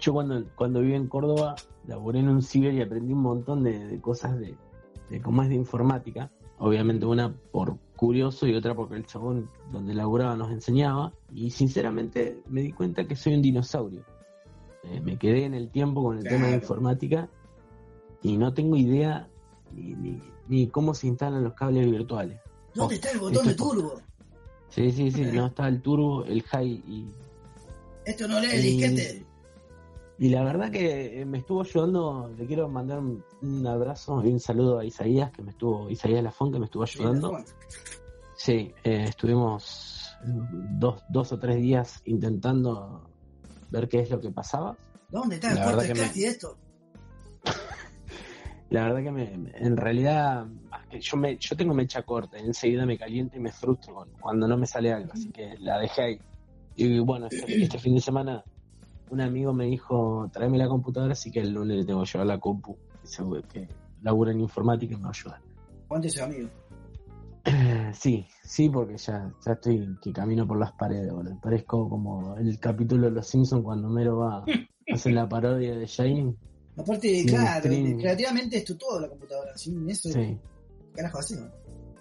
[0.00, 1.54] yo cuando, cuando viví en Córdoba,
[1.86, 4.54] laboré en un ciber y aprendí un montón de, de cosas de,
[5.10, 6.30] de cómo es de informática.
[6.58, 11.12] Obviamente una por curioso y otra porque el chabón donde laburaba nos enseñaba.
[11.34, 14.02] Y sinceramente me di cuenta que soy un dinosaurio.
[14.84, 17.28] Eh, me quedé en el tiempo con el tema de informática
[18.22, 19.28] y no tengo idea
[19.74, 22.38] ni, ni- ni cómo se instalan los cables virtuales.
[22.74, 24.00] ¿Dónde está el botón de turbo?
[24.68, 27.06] Sí, sí, sí, no está el turbo, el high y,
[28.04, 29.26] Esto no lee el disquete.
[30.18, 34.40] Y la verdad que me estuvo ayudando, le quiero mandar un, un abrazo y un
[34.40, 37.32] saludo a Isaías, que me estuvo, Isaías Lafón, que me estuvo ayudando.
[38.34, 43.08] Sí, eh, estuvimos dos, dos o tres días intentando
[43.70, 44.76] ver qué es lo que pasaba.
[45.10, 46.58] ¿Dónde está el verdad de me- esto?
[48.70, 50.44] La verdad que me, en realidad
[51.00, 54.66] yo me, yo tengo mecha corta, enseguida me caliento y me frustro cuando no me
[54.66, 56.20] sale algo, así que la dejé ahí.
[56.74, 58.44] Y bueno, este, este fin de semana
[59.08, 62.26] un amigo me dijo, tráeme la computadora, así que el lunes le tengo que llevar
[62.26, 62.76] la compu,
[63.06, 63.68] que, se- que
[64.02, 65.40] labura en informática y me va a ayudar.
[65.88, 66.48] ¿Cuánto ese amigo?
[67.92, 71.38] Sí, sí, porque ya, ya estoy que camino por las paredes, boludo.
[71.40, 74.38] Parezco como el capítulo de Los Simpsons cuando Mero va
[74.90, 76.36] a hacer la parodia de Shining.
[76.76, 79.56] Aparte, claro, creativamente esto todo la computadora.
[79.56, 80.36] Sin eso, Sí.
[80.94, 81.48] carajo así, ¿no?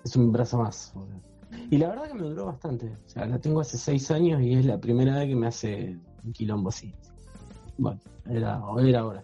[0.03, 0.91] Es un brazo más.
[0.94, 1.22] boludo.
[1.69, 2.88] Y la verdad que me duró bastante.
[2.88, 5.98] O sea, la tengo hace seis años y es la primera vez que me hace
[6.23, 6.91] un quilombo así.
[7.77, 7.99] Bueno,
[8.30, 9.23] era, era ahora.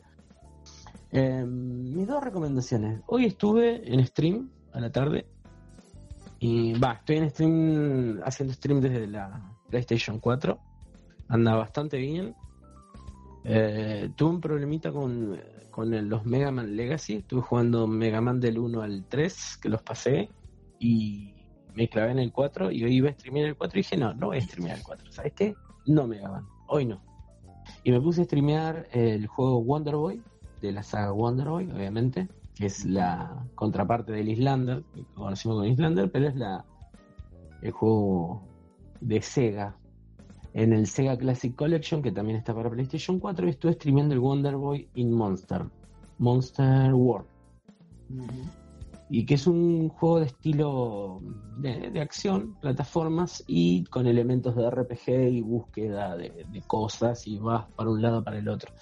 [1.11, 3.01] Eh, mis dos recomendaciones.
[3.07, 5.25] Hoy estuve en stream a la tarde.
[6.39, 10.57] Y va, estoy en stream, haciendo stream desde la PlayStation 4.
[11.27, 12.35] Anda bastante bien.
[13.43, 15.39] Eh, tuve un problemita con,
[15.69, 17.17] con los Mega Man Legacy.
[17.17, 20.29] Estuve jugando Mega Man del 1 al 3, que los pasé.
[20.79, 21.33] Y
[21.75, 22.71] me clavé en el 4.
[22.71, 24.83] Y hoy iba a streamear el 4 y dije, no, no voy a streamear el
[24.83, 25.11] 4.
[25.11, 25.55] ¿Sabes qué?
[25.85, 26.47] No Mega Man.
[26.67, 27.01] Hoy no.
[27.83, 30.21] Y me puse a streamear el juego Wonder Boy,
[30.61, 35.67] de la saga Wonder Boy, obviamente, que es la contraparte del Islander, que conocimos con
[35.67, 36.65] Islander, pero es la
[37.61, 38.41] el juego
[38.99, 39.75] de Sega.
[40.53, 44.19] En el Sega Classic Collection, que también está para PlayStation 4, y estuve streameando el
[44.19, 45.65] Wonder Boy in Monster,
[46.17, 47.27] Monster World.
[49.09, 51.21] Y que es un juego de estilo
[51.57, 57.37] de, de acción, plataformas y con elementos de RPG y búsqueda de, de cosas y
[57.37, 58.73] vas para un lado para el otro.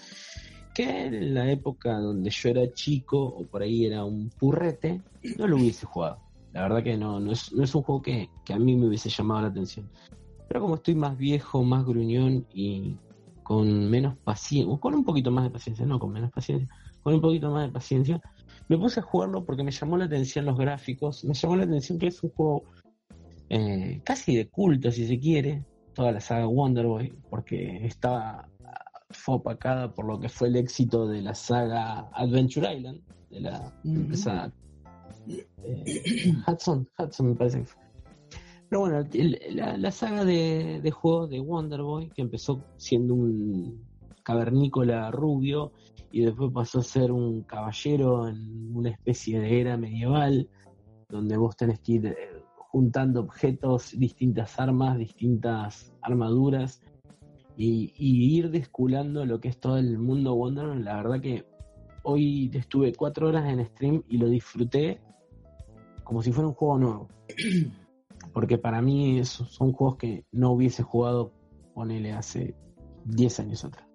[0.79, 5.01] Que en la época donde yo era chico o por ahí era un purrete,
[5.37, 6.19] no lo hubiese jugado.
[6.53, 8.87] La verdad que no, no es, no es un juego que, que a mí me
[8.87, 9.89] hubiese llamado la atención.
[10.47, 12.95] Pero como estoy más viejo, más gruñón y
[13.43, 16.73] con menos paciencia, con un poquito más de paciencia, no con menos paciencia,
[17.03, 18.21] con un poquito más de paciencia,
[18.69, 21.99] me puse a jugarlo porque me llamó la atención los gráficos, me llamó la atención
[21.99, 22.63] que es un juego
[23.49, 28.47] eh, casi de culto, si se quiere, toda la saga Wonder Boy, porque estaba
[29.11, 33.73] fue opacada por lo que fue el éxito de la saga Adventure Island, de la
[33.83, 34.51] empresa
[35.27, 35.47] eh,
[36.47, 37.81] Hudson, Hudson me parece que fue.
[38.69, 43.15] Pero bueno, el- la, la saga de, de juegos de Wonder Boy, que empezó siendo
[43.15, 43.83] un
[44.23, 45.71] cavernícola rubio
[46.11, 50.47] y después pasó a ser un caballero en una especie de era medieval,
[51.09, 52.15] donde vos tenés que ir eh,
[52.71, 56.79] juntando objetos, distintas armas, distintas armaduras
[57.59, 60.81] y, y ir desculando lo que es todo el mundo Wonder Boy.
[60.81, 61.45] La verdad que
[62.03, 65.01] hoy estuve cuatro horas en stream y lo disfruté
[66.05, 67.07] como si fuera un juego nuevo.
[68.33, 71.33] Porque para mí esos son juegos que no hubiese jugado,
[71.73, 72.55] ponele, hace
[73.03, 73.85] 10 años atrás.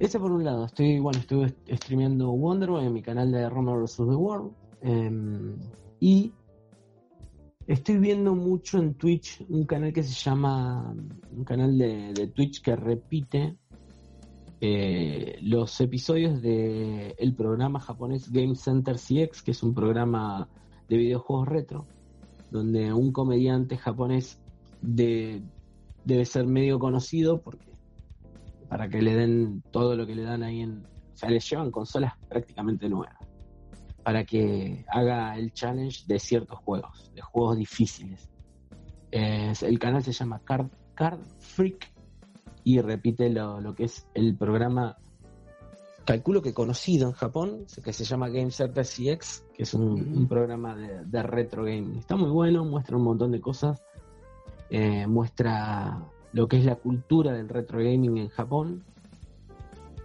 [0.00, 3.76] Ese por un lado, estoy, bueno, estuve streameando Wonder Boy en mi canal de Roma
[3.76, 3.98] vs.
[3.98, 4.52] The World.
[4.80, 5.60] em,
[6.00, 6.32] y
[7.66, 10.94] estoy viendo mucho en Twitch un canal que se llama,
[11.30, 13.56] un canal de, Twitch que repite
[14.60, 20.48] eh, los episodios de el programa japonés Game Center CX, que es un programa
[20.88, 21.86] de videojuegos retro,
[22.50, 24.38] donde un comediante japonés
[24.80, 25.42] de,
[26.04, 27.72] debe ser medio conocido porque
[28.68, 31.70] para que le den todo lo que le dan ahí en, o sea, le llevan
[31.70, 33.31] consolas prácticamente nuevas
[34.02, 38.28] para que haga el challenge de ciertos juegos, de juegos difíciles.
[39.10, 41.90] Es- el canal se llama Card, Card Freak
[42.64, 44.96] y repite lo, lo que es el programa,
[46.04, 50.28] calculo que conocido en Japón, que se llama Game Center CX, que es un, un
[50.28, 51.98] programa de, de retro game.
[51.98, 53.82] Está muy bueno, muestra un montón de cosas,
[54.70, 56.02] eh, muestra
[56.32, 58.84] lo que es la cultura del retro gaming en Japón.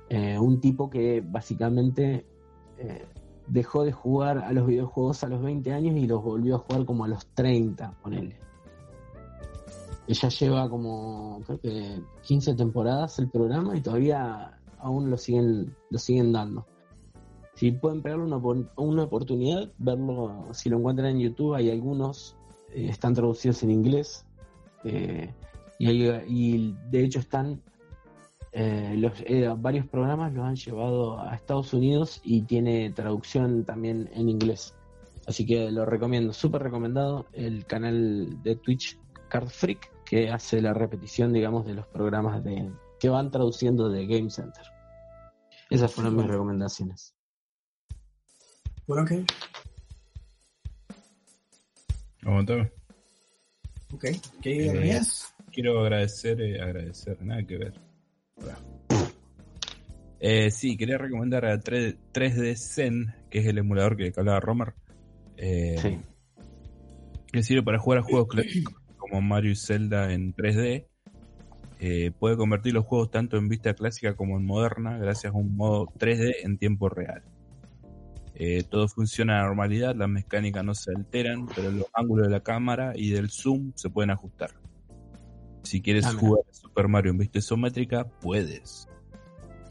[0.10, 2.26] Eh, un tipo que básicamente
[2.78, 3.06] eh,
[3.48, 6.86] dejó de jugar a los videojuegos a los 20 años y los volvió a jugar
[6.86, 8.38] como a los 30, ponele.
[10.08, 16.00] Ella lleva como, creo que 15 temporadas el programa y todavía aún lo siguen, lo
[16.00, 16.66] siguen dando.
[17.56, 18.38] Si pueden pegarle una,
[18.78, 22.36] una oportunidad, verlo, si lo encuentran en YouTube, hay algunos,
[22.74, 24.26] eh, están traducidos en inglés,
[24.84, 25.34] eh,
[25.80, 27.60] y, hay- y de hecho están,
[28.60, 34.10] eh, los, eh, varios programas los han llevado a Estados Unidos y tiene traducción también
[34.16, 34.74] en inglés.
[35.28, 38.98] Así que lo recomiendo, súper recomendado el canal de Twitch
[39.30, 44.08] Card Freak que hace la repetición, digamos, de los programas de que van traduciendo de
[44.08, 44.66] Game Center.
[45.70, 47.14] Esas fueron mis recomendaciones.
[48.88, 49.12] Bueno, ok.
[52.24, 52.72] Aguantame.
[53.94, 54.06] Ok.
[54.42, 55.02] ¿Qué Eh?
[55.52, 57.87] Quiero agradecer, eh, agradecer, nada que ver.
[60.20, 64.74] Eh, sí, quería recomendar a 3, d Zen, que es el emulador que hablaba Romer.
[65.38, 66.00] Eh,
[67.32, 70.88] Que sirve para jugar a juegos clásicos como Mario y Zelda en 3D.
[71.80, 75.56] Eh, puede convertir los juegos tanto en vista clásica como en moderna gracias a un
[75.56, 77.22] modo 3D en tiempo real.
[78.34, 82.42] Eh, todo funciona a normalidad, las mecánicas no se alteran, pero los ángulos de la
[82.42, 84.52] cámara y del zoom se pueden ajustar.
[85.64, 88.88] Si quieres Ah, jugar a Super Mario en vista isométrica, puedes.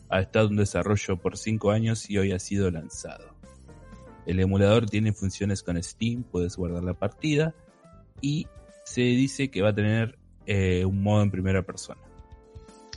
[0.09, 3.35] Ha estado en desarrollo por 5 años y hoy ha sido lanzado.
[4.25, 7.55] El emulador tiene funciones con Steam, puedes guardar la partida
[8.21, 8.47] y
[8.85, 12.01] se dice que va a tener eh, un modo en primera persona.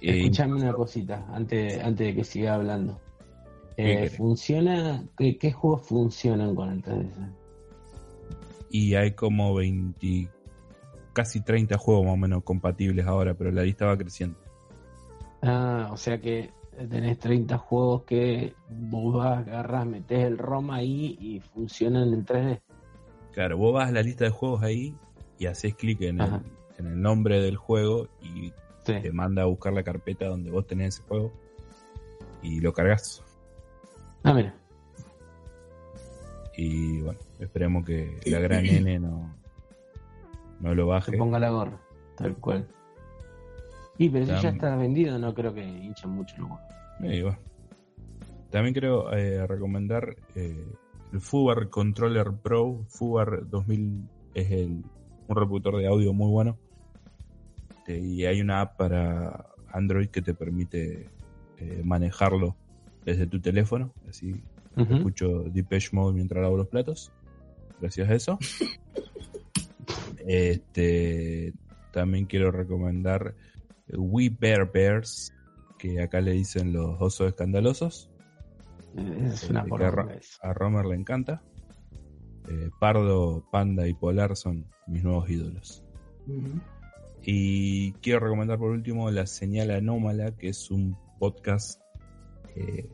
[0.01, 2.99] Eh, Escuchame una cosita antes, antes de que siga hablando.
[3.75, 4.09] ¿Qué Eh?
[4.09, 5.03] ¿Funciona?
[5.17, 7.33] ¿qué, qué juegos funcionan con el 3DS?
[8.69, 10.29] y hay como 20,
[11.13, 14.37] casi 30 juegos más o menos compatibles ahora, pero la lista va creciendo.
[15.41, 16.51] Ah, o sea que
[16.87, 22.61] tenés 30 juegos que vos vas, agarrás, metés el ROM ahí y funcionan en 3D.
[23.33, 24.95] Claro, vos vas a la lista de juegos ahí
[25.37, 26.41] y haces clic en, el-
[26.77, 28.51] en el nombre del juego y
[28.85, 31.31] te manda a buscar la carpeta donde vos tenés ese juego
[32.41, 33.21] y lo cargas.
[34.23, 34.53] Ah, mira.
[36.57, 39.33] Y bueno, esperemos que la gran N no,
[40.59, 41.11] no lo baje.
[41.11, 41.79] Se ponga la gorra,
[42.15, 42.67] tal cual.
[43.99, 47.37] Y pero si ya está vendido, no creo que hinchan mucho va.
[48.49, 50.65] También quiero eh, recomendar eh,
[51.11, 52.85] el Fubar Controller Pro.
[52.87, 54.83] Fubar 2000 es el,
[55.27, 56.57] un reproductor de audio muy bueno.
[57.69, 61.09] Este, y hay una app para Android que te permite
[61.57, 62.55] eh, manejarlo
[63.03, 63.93] desde tu teléfono.
[64.07, 64.33] Así
[64.77, 64.95] Ujú.
[64.95, 67.11] escucho Depeche Mode mientras lavo los platos.
[67.81, 68.39] Gracias a eso.
[70.25, 71.53] este,
[71.91, 73.35] también quiero recomendar
[73.97, 75.33] We Bear Bears,
[75.77, 78.09] que acá le dicen los osos escandalosos.
[78.95, 80.09] Es una Eh, que a, Ro-
[80.53, 81.41] Romer le encanta.
[82.47, 85.83] Eh, Pardo, Panda y Polar son mis nuevos ídolos.
[87.23, 91.81] Y quiero recomendar por último La Señal Anómala, que es un podcast.
[92.55, 92.89] eh,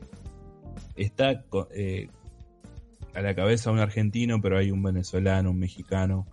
[0.96, 1.44] está
[1.74, 2.08] eh,
[3.14, 6.26] a la cabeza un argentino, pero hay un venezolano, un mexicano,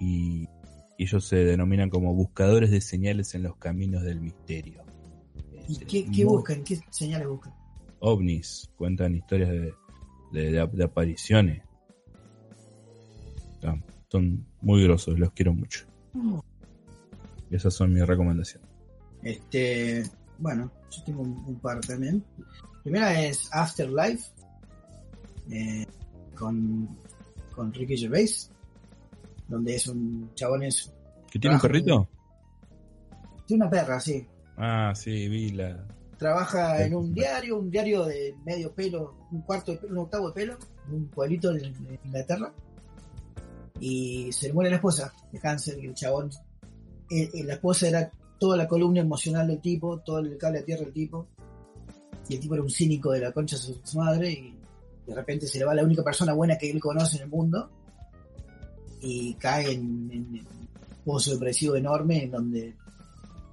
[0.00, 0.46] y,
[0.98, 4.82] y ellos se denominan como buscadores de señales en los caminos del misterio.
[5.66, 6.62] ¿Y qué, qué Muy- buscan?
[6.64, 7.54] ¿Qué señales buscan?
[8.00, 9.74] ovnis, cuentan historias de,
[10.32, 11.62] de- de- de apariciones.
[13.62, 13.76] Ah,
[14.08, 15.84] Son muy grosos, los quiero mucho.
[17.50, 18.68] Esas son mis recomendaciones.
[19.22, 20.04] Este,
[20.38, 22.22] bueno, yo tengo un, un par también.
[22.82, 24.30] Primera es Afterlife,
[25.50, 25.84] eh,
[26.36, 26.88] con,
[27.54, 28.50] con Ricky Gervais,
[29.48, 30.92] donde es un chabón es
[31.30, 32.08] ¿Que tiene un perrito?
[33.46, 34.26] tiene una perra, sí.
[34.56, 35.86] Ah, sí, vi la.
[36.18, 40.28] Trabaja en un diario, un diario de medio pelo, un cuarto de pelo, un octavo
[40.28, 42.52] de pelo, en un pueblito en, en Inglaterra.
[43.80, 46.30] Y se le muere la esposa de cáncer y el chabón,
[47.10, 50.64] eh, eh, la esposa era toda la columna emocional del tipo, todo el cable a
[50.64, 51.28] tierra del tipo.
[52.28, 54.58] Y el tipo era un cínico de la concha de su, su madre y
[55.06, 57.70] de repente se le va la única persona buena que él conoce en el mundo
[59.00, 60.46] y cae en, un
[61.04, 62.76] pozo depresivo enorme en donde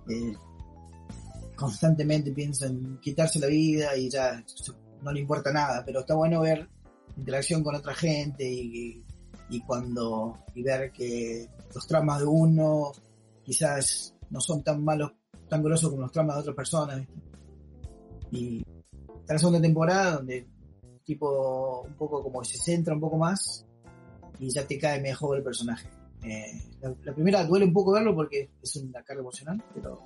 [0.10, 0.34] eh,
[1.56, 4.44] constantemente piensa en quitarse la vida y ya
[5.02, 6.68] no le importa nada, pero está bueno ver
[7.18, 9.04] interacción con otra gente y,
[9.50, 12.92] y cuando y ver que los tramas de uno
[13.44, 15.14] quizás no son tan malos,
[15.48, 17.08] tan grosos como los tramas de otras personas.
[18.32, 18.64] Y
[19.22, 20.48] está la segunda temporada donde
[21.04, 23.65] tipo un poco como se centra un poco más
[24.40, 25.90] y ya te cae mejor el personaje.
[26.24, 30.00] Eh, la, primera duele un poco verlo porque es una carga emocional, pero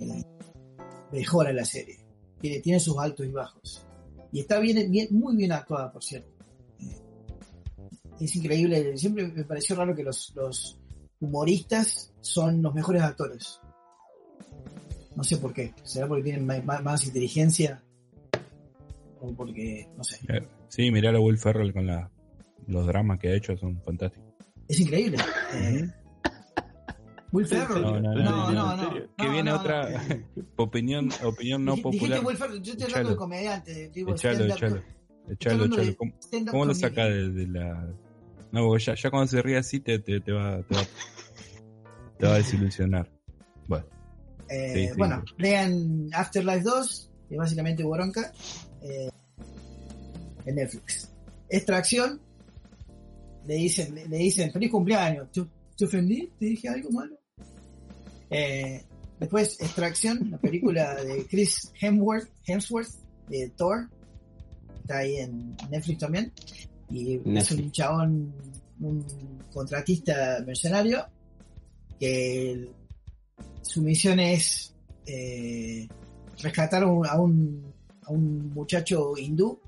[0.00, 0.22] eh,
[1.12, 1.98] mejora la serie.
[2.40, 3.86] Tiene, tiene sus altos y bajos.
[4.32, 6.30] Y está bien, muy bien actuada, por cierto.
[6.80, 6.96] Eh,
[8.20, 8.96] es increíble.
[8.96, 10.78] Siempre me pareció raro que los, los
[11.20, 13.60] humoristas son los mejores actores.
[15.16, 15.74] No sé por qué.
[15.82, 17.82] ¿Será porque tienen ma- más, inteligencia?
[19.20, 20.18] O porque, no sé.
[20.28, 22.10] Eh, Sí, mirá a Will Ferrell con la,
[22.66, 24.32] los dramas que ha hecho, son fantásticos.
[24.68, 25.18] Es increíble.
[25.54, 25.88] Eh,
[27.32, 27.82] Will Ferrell.
[27.82, 28.90] No, no, no, no, no, no.
[29.16, 29.88] Que viene otra
[30.56, 32.24] opinión, opinión no Dij- Dijiste popular.
[32.24, 34.82] Will Ferrell, yo estoy hablando de comediante, tipo Echalo, echalo.
[35.30, 35.96] Echalo, echalo.
[36.50, 37.88] ¿Cómo, lo saca de, de la.?
[38.50, 40.82] No, ya, ya cuando se ríe así te, te, te va, te, va,
[42.18, 43.10] te va a desilusionar.
[43.66, 43.86] Bueno.
[44.50, 44.94] Eh, Sí, sí.
[44.98, 48.30] Bueno, lean Afterlife 2, que es básicamente Boronca,
[48.82, 49.08] eh,
[50.44, 51.10] en Netflix.
[51.48, 52.20] Extracción,
[53.46, 55.30] le dicen, le, dicen feliz cumpleaños.
[55.32, 55.42] ¿Te,
[55.76, 56.30] te ofendí?
[56.38, 57.16] ¿Te dije algo malo?
[58.30, 58.82] Eh,
[59.20, 62.90] después, Extracción, la película de Chris Hemsworth, Hemsworth
[63.28, 63.88] de Thor,
[64.80, 66.32] está ahí en Netflix también.
[66.90, 68.32] Y es un chabón,
[68.80, 69.04] un
[69.52, 71.06] contratista mercenario,
[71.98, 72.70] que el-
[73.62, 74.74] su misión es
[75.06, 75.88] eh,
[76.42, 79.58] rescatar a un, a un, a un muchacho hindú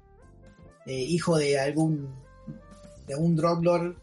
[0.86, 2.08] eh, hijo de algún
[3.06, 3.96] de un drug lord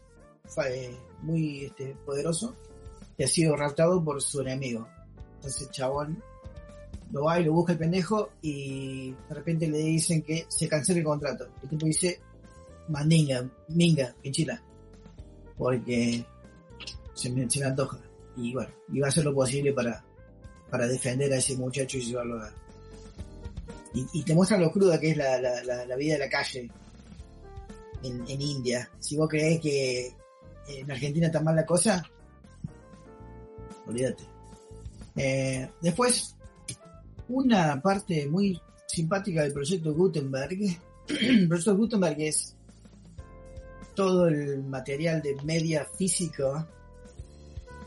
[0.44, 2.54] fa- eh, muy este, poderoso
[3.16, 4.88] que ha sido raptado por su enemigo.
[5.36, 6.22] Entonces chabón
[7.10, 10.98] lo va y lo busca el pendejo y de repente le dicen que se cancela
[11.00, 11.46] el contrato.
[11.62, 12.20] El tipo dice,
[12.88, 14.62] mandinga, minga, pinchila.
[15.58, 16.24] Porque
[17.14, 17.98] se me, se antoja.
[18.36, 20.02] Y bueno, y va a hacer lo posible para,
[20.70, 22.50] para defender a ese muchacho y llevarlo a...
[23.94, 25.38] Y, y te muestra lo cruda que es la,
[25.84, 26.70] la vida de la calle
[28.02, 28.90] en, en India.
[28.98, 30.14] Si vos creés que
[30.68, 32.04] en Argentina está mal la cosa,
[33.86, 34.24] olvídate.
[35.16, 36.36] Eh, después,
[37.28, 40.58] una parte muy simpática del proyecto Gutenberg.
[41.08, 42.56] el proyecto Gutenberg es
[43.94, 46.68] todo el material de media física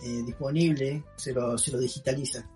[0.04, 2.48] eh, disponible, se lo, se lo digitaliza.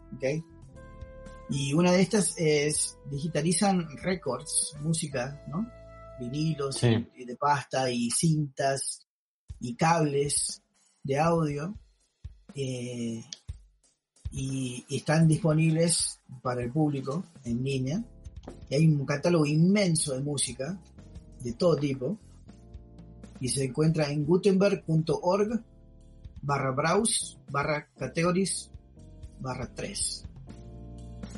[1.50, 5.68] Y una de estas es digitalizan records, música, ¿no?
[6.20, 6.88] Vinilos Sí.
[7.16, 9.06] y- y de pasta y cintas
[9.60, 10.62] y cables
[11.04, 11.76] de audio
[12.56, 13.24] eh,
[14.32, 18.04] y, y están disponibles para el público en línea.
[18.70, 20.80] Y hay un catálogo inmenso de música
[21.42, 22.18] de todo tipo
[23.40, 25.64] y se encuentra en gutenberg.org
[26.42, 28.70] barra browse barra categories
[29.40, 30.26] barra 3.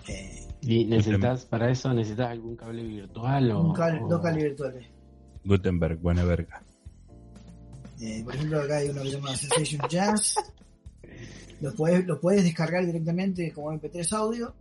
[0.08, 4.44] Eh, ¿Y necesitas para eso necesitas algún cable virtual o, un cable- o- dos cables
[4.44, 4.86] virtuales.
[5.44, 6.62] Gutenberg, buena verga.
[8.00, 10.36] Eh, por ejemplo, acá hay uno que se llama Sensation Jazz.
[11.62, 14.54] Lo puedes, lo puedes descargar directamente como MP3 audio.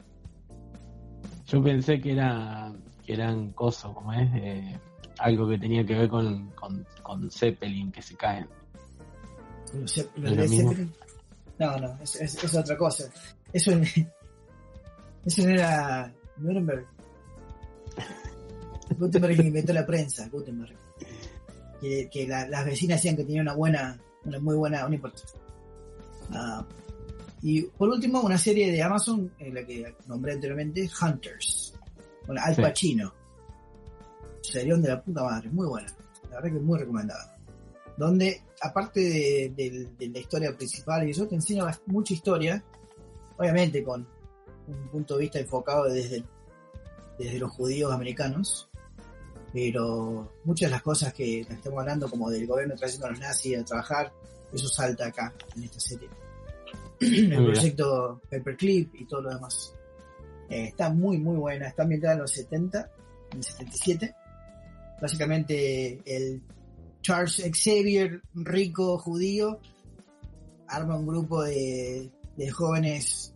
[1.47, 2.72] Yo pensé que era
[3.05, 4.78] que eran cosas, como es, Eh,
[5.18, 8.47] algo que tenía que ver con, con, con Zeppelin que se caen.
[9.85, 10.70] ¿Es lo mismo?
[10.70, 10.93] Zeppelin.
[11.59, 13.05] No, no, es, es, es otra cosa.
[13.52, 13.72] Eso,
[15.24, 16.86] no era Nuremberg.
[18.98, 20.76] Gutenberg que inventó la prensa, Gutenberg.
[21.80, 25.22] Que, que la- las vecinas decían que tenía una buena, una muy buena, no importa.
[26.32, 26.64] Ah,
[27.42, 31.74] y por último, una serie de Amazon, en la que nombré anteriormente, Hunters.
[32.26, 32.62] Con Al Sí.
[32.62, 33.14] Pacino.
[34.42, 35.88] Serión de la puta madre, muy buena.
[36.30, 37.36] La verdad que es muy recomendada.
[37.97, 42.62] Donde, aparte de, de- de la historia principal y eso, te enseña mucha historia.
[43.38, 44.06] Obviamente con
[44.66, 46.24] un punto de vista enfocado desde,
[47.19, 48.69] desde los judíos americanos.
[49.53, 53.59] Pero muchas de las cosas que estamos hablando, como del gobierno trayendo a los nazis
[53.59, 54.12] a trabajar,
[54.53, 56.09] eso salta acá, en esta serie.
[57.01, 57.53] el Mira.
[57.53, 59.74] proyecto Paperclip y todo lo demás.
[60.49, 61.69] Eh, está muy, muy buena.
[61.69, 62.91] Está ambientada en los 70,
[63.32, 64.15] en el 77.
[65.01, 66.43] Básicamente, el
[67.01, 69.59] Charles Xavier, rico judío,
[70.69, 73.35] arma un grupo de, de jóvenes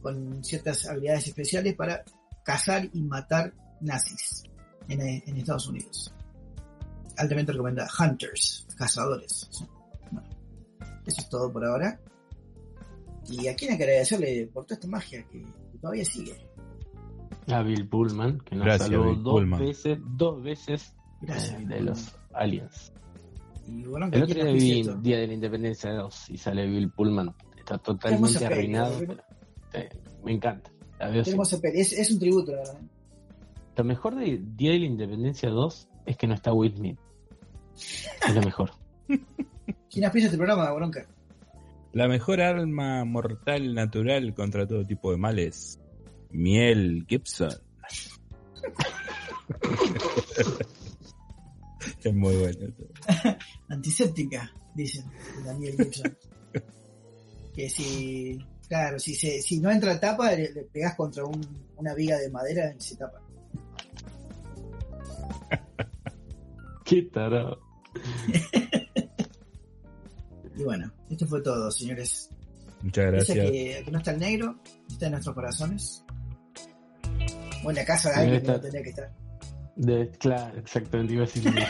[0.00, 2.02] con ciertas habilidades especiales para
[2.44, 4.44] cazar y matar nazis
[4.88, 6.12] en, en Estados Unidos.
[7.16, 7.88] Altamente recomendada.
[7.98, 9.48] Hunters, cazadores.
[10.10, 10.28] Bueno,
[11.06, 12.00] eso es todo por ahora.
[13.28, 15.44] Y a quién hay que agradecerle por toda esta magia que,
[15.80, 16.36] todavía sigue.
[17.48, 19.60] A Bill Pullman, que nos Gracias, salvó Bill dos Pullman.
[19.60, 22.92] veces, dos veces Gracias, eh, Bill de los aliens.
[23.66, 25.02] Y bueno, El otro ¿quién día vi?
[25.02, 27.34] Día de la Independencia 2 y sale Bill Pullman.
[27.58, 28.98] Está totalmente arruinado.
[30.24, 30.70] Me encanta.
[30.98, 31.22] La veo.
[31.22, 32.80] Es, es un tributo, la verdad.
[33.76, 36.98] Lo mejor de Día de la Independencia 2 es que no está Will Smith.
[38.26, 38.72] Es lo mejor.
[39.90, 41.06] ¿Quién auspicia este programa, Bronca?
[41.92, 45.78] La mejor arma mortal natural contra todo tipo de males.
[46.30, 47.48] Miel Gibson.
[52.02, 52.74] es muy bueno.
[53.68, 55.04] Antiséptica, dicen
[55.44, 56.16] Daniel Gibson.
[57.54, 58.38] que si,
[58.68, 62.30] claro, si, se, si no entra tapa, le, le pegás contra un- una viga de
[62.30, 63.20] madera y se tapa.
[66.84, 67.60] Qué tarado.
[70.56, 72.30] Y bueno, esto fue todo, señores.
[72.82, 74.58] Muchas Gracias que, que no está el negro,
[74.90, 76.04] está en nuestros corazones.
[77.62, 79.12] O en la casa de Debe alguien que no tendría que estar.
[79.76, 81.68] De- claro, exactamente, iba a decir lo mismo.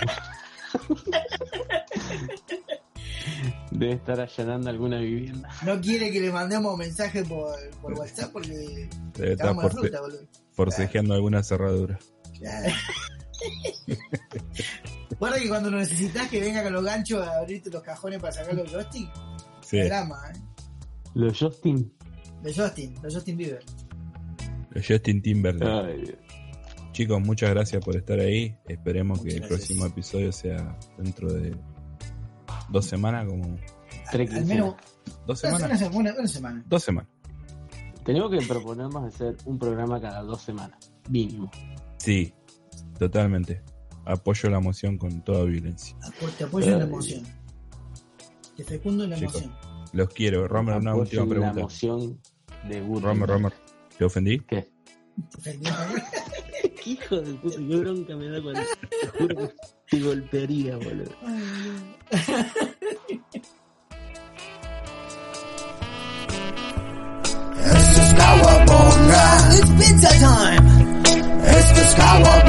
[3.79, 5.49] Debe estar allanando alguna vivienda.
[5.65, 10.27] No quiere que le mandemos mensaje por, por WhatsApp porque Debe estar force- fruta, boludo.
[10.53, 11.99] forcejeando alguna cerradura.
[12.39, 12.73] Claro.
[15.19, 18.33] Guarda que cuando lo necesitas que venga con los ganchos a abrirte los cajones para
[18.33, 19.11] sacar los joystick,
[19.63, 19.81] Sí.
[19.83, 20.39] drama, ¿eh?
[21.15, 21.93] Los Justin.
[22.43, 23.65] De Justin, de Justin Bieber.
[24.87, 25.91] Justin Timberlake.
[25.93, 26.19] Ay, Dios.
[26.93, 28.57] Chicos, muchas gracias por estar ahí.
[28.67, 31.55] Esperemos que el próximo episodio sea dentro de
[32.69, 33.57] Dos semanas como...
[34.11, 34.75] Tres, al menos...
[35.27, 35.83] Dos semanas.
[35.83, 36.65] Una, una, una semana.
[36.67, 37.11] Dos semanas.
[38.05, 40.79] Tenemos que proponernos hacer un programa cada dos semanas,
[41.11, 41.51] mínimo.
[41.99, 42.33] Sí,
[42.99, 43.63] totalmente.
[44.07, 45.95] Apoyo la moción con toda violencia.
[46.39, 47.23] Te apoyo Pero, la eh, moción.
[48.57, 49.53] Te fecundo la moción.
[49.93, 50.49] Los quiero.
[50.49, 51.53] Romer, una última pregunta.
[51.53, 52.19] La moción
[52.67, 53.53] de Romer, Romer,
[53.99, 54.41] ¿te ofendí?
[54.41, 54.71] ¿Qué?
[56.83, 58.61] Qué hijo de puta, qué bronca me da cuando
[59.01, 59.55] te juro que
[59.91, 61.11] te golpearía, boludo.
[67.71, 68.71] It's the Skywalk
[69.59, 70.65] It's pizza time.
[71.05, 72.48] It's the Skywalk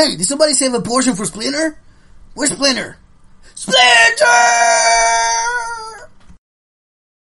[0.00, 1.76] Hey, did somebody save a portion for Splinter?
[2.32, 2.96] Where's Splinter?
[3.54, 4.24] Splinter!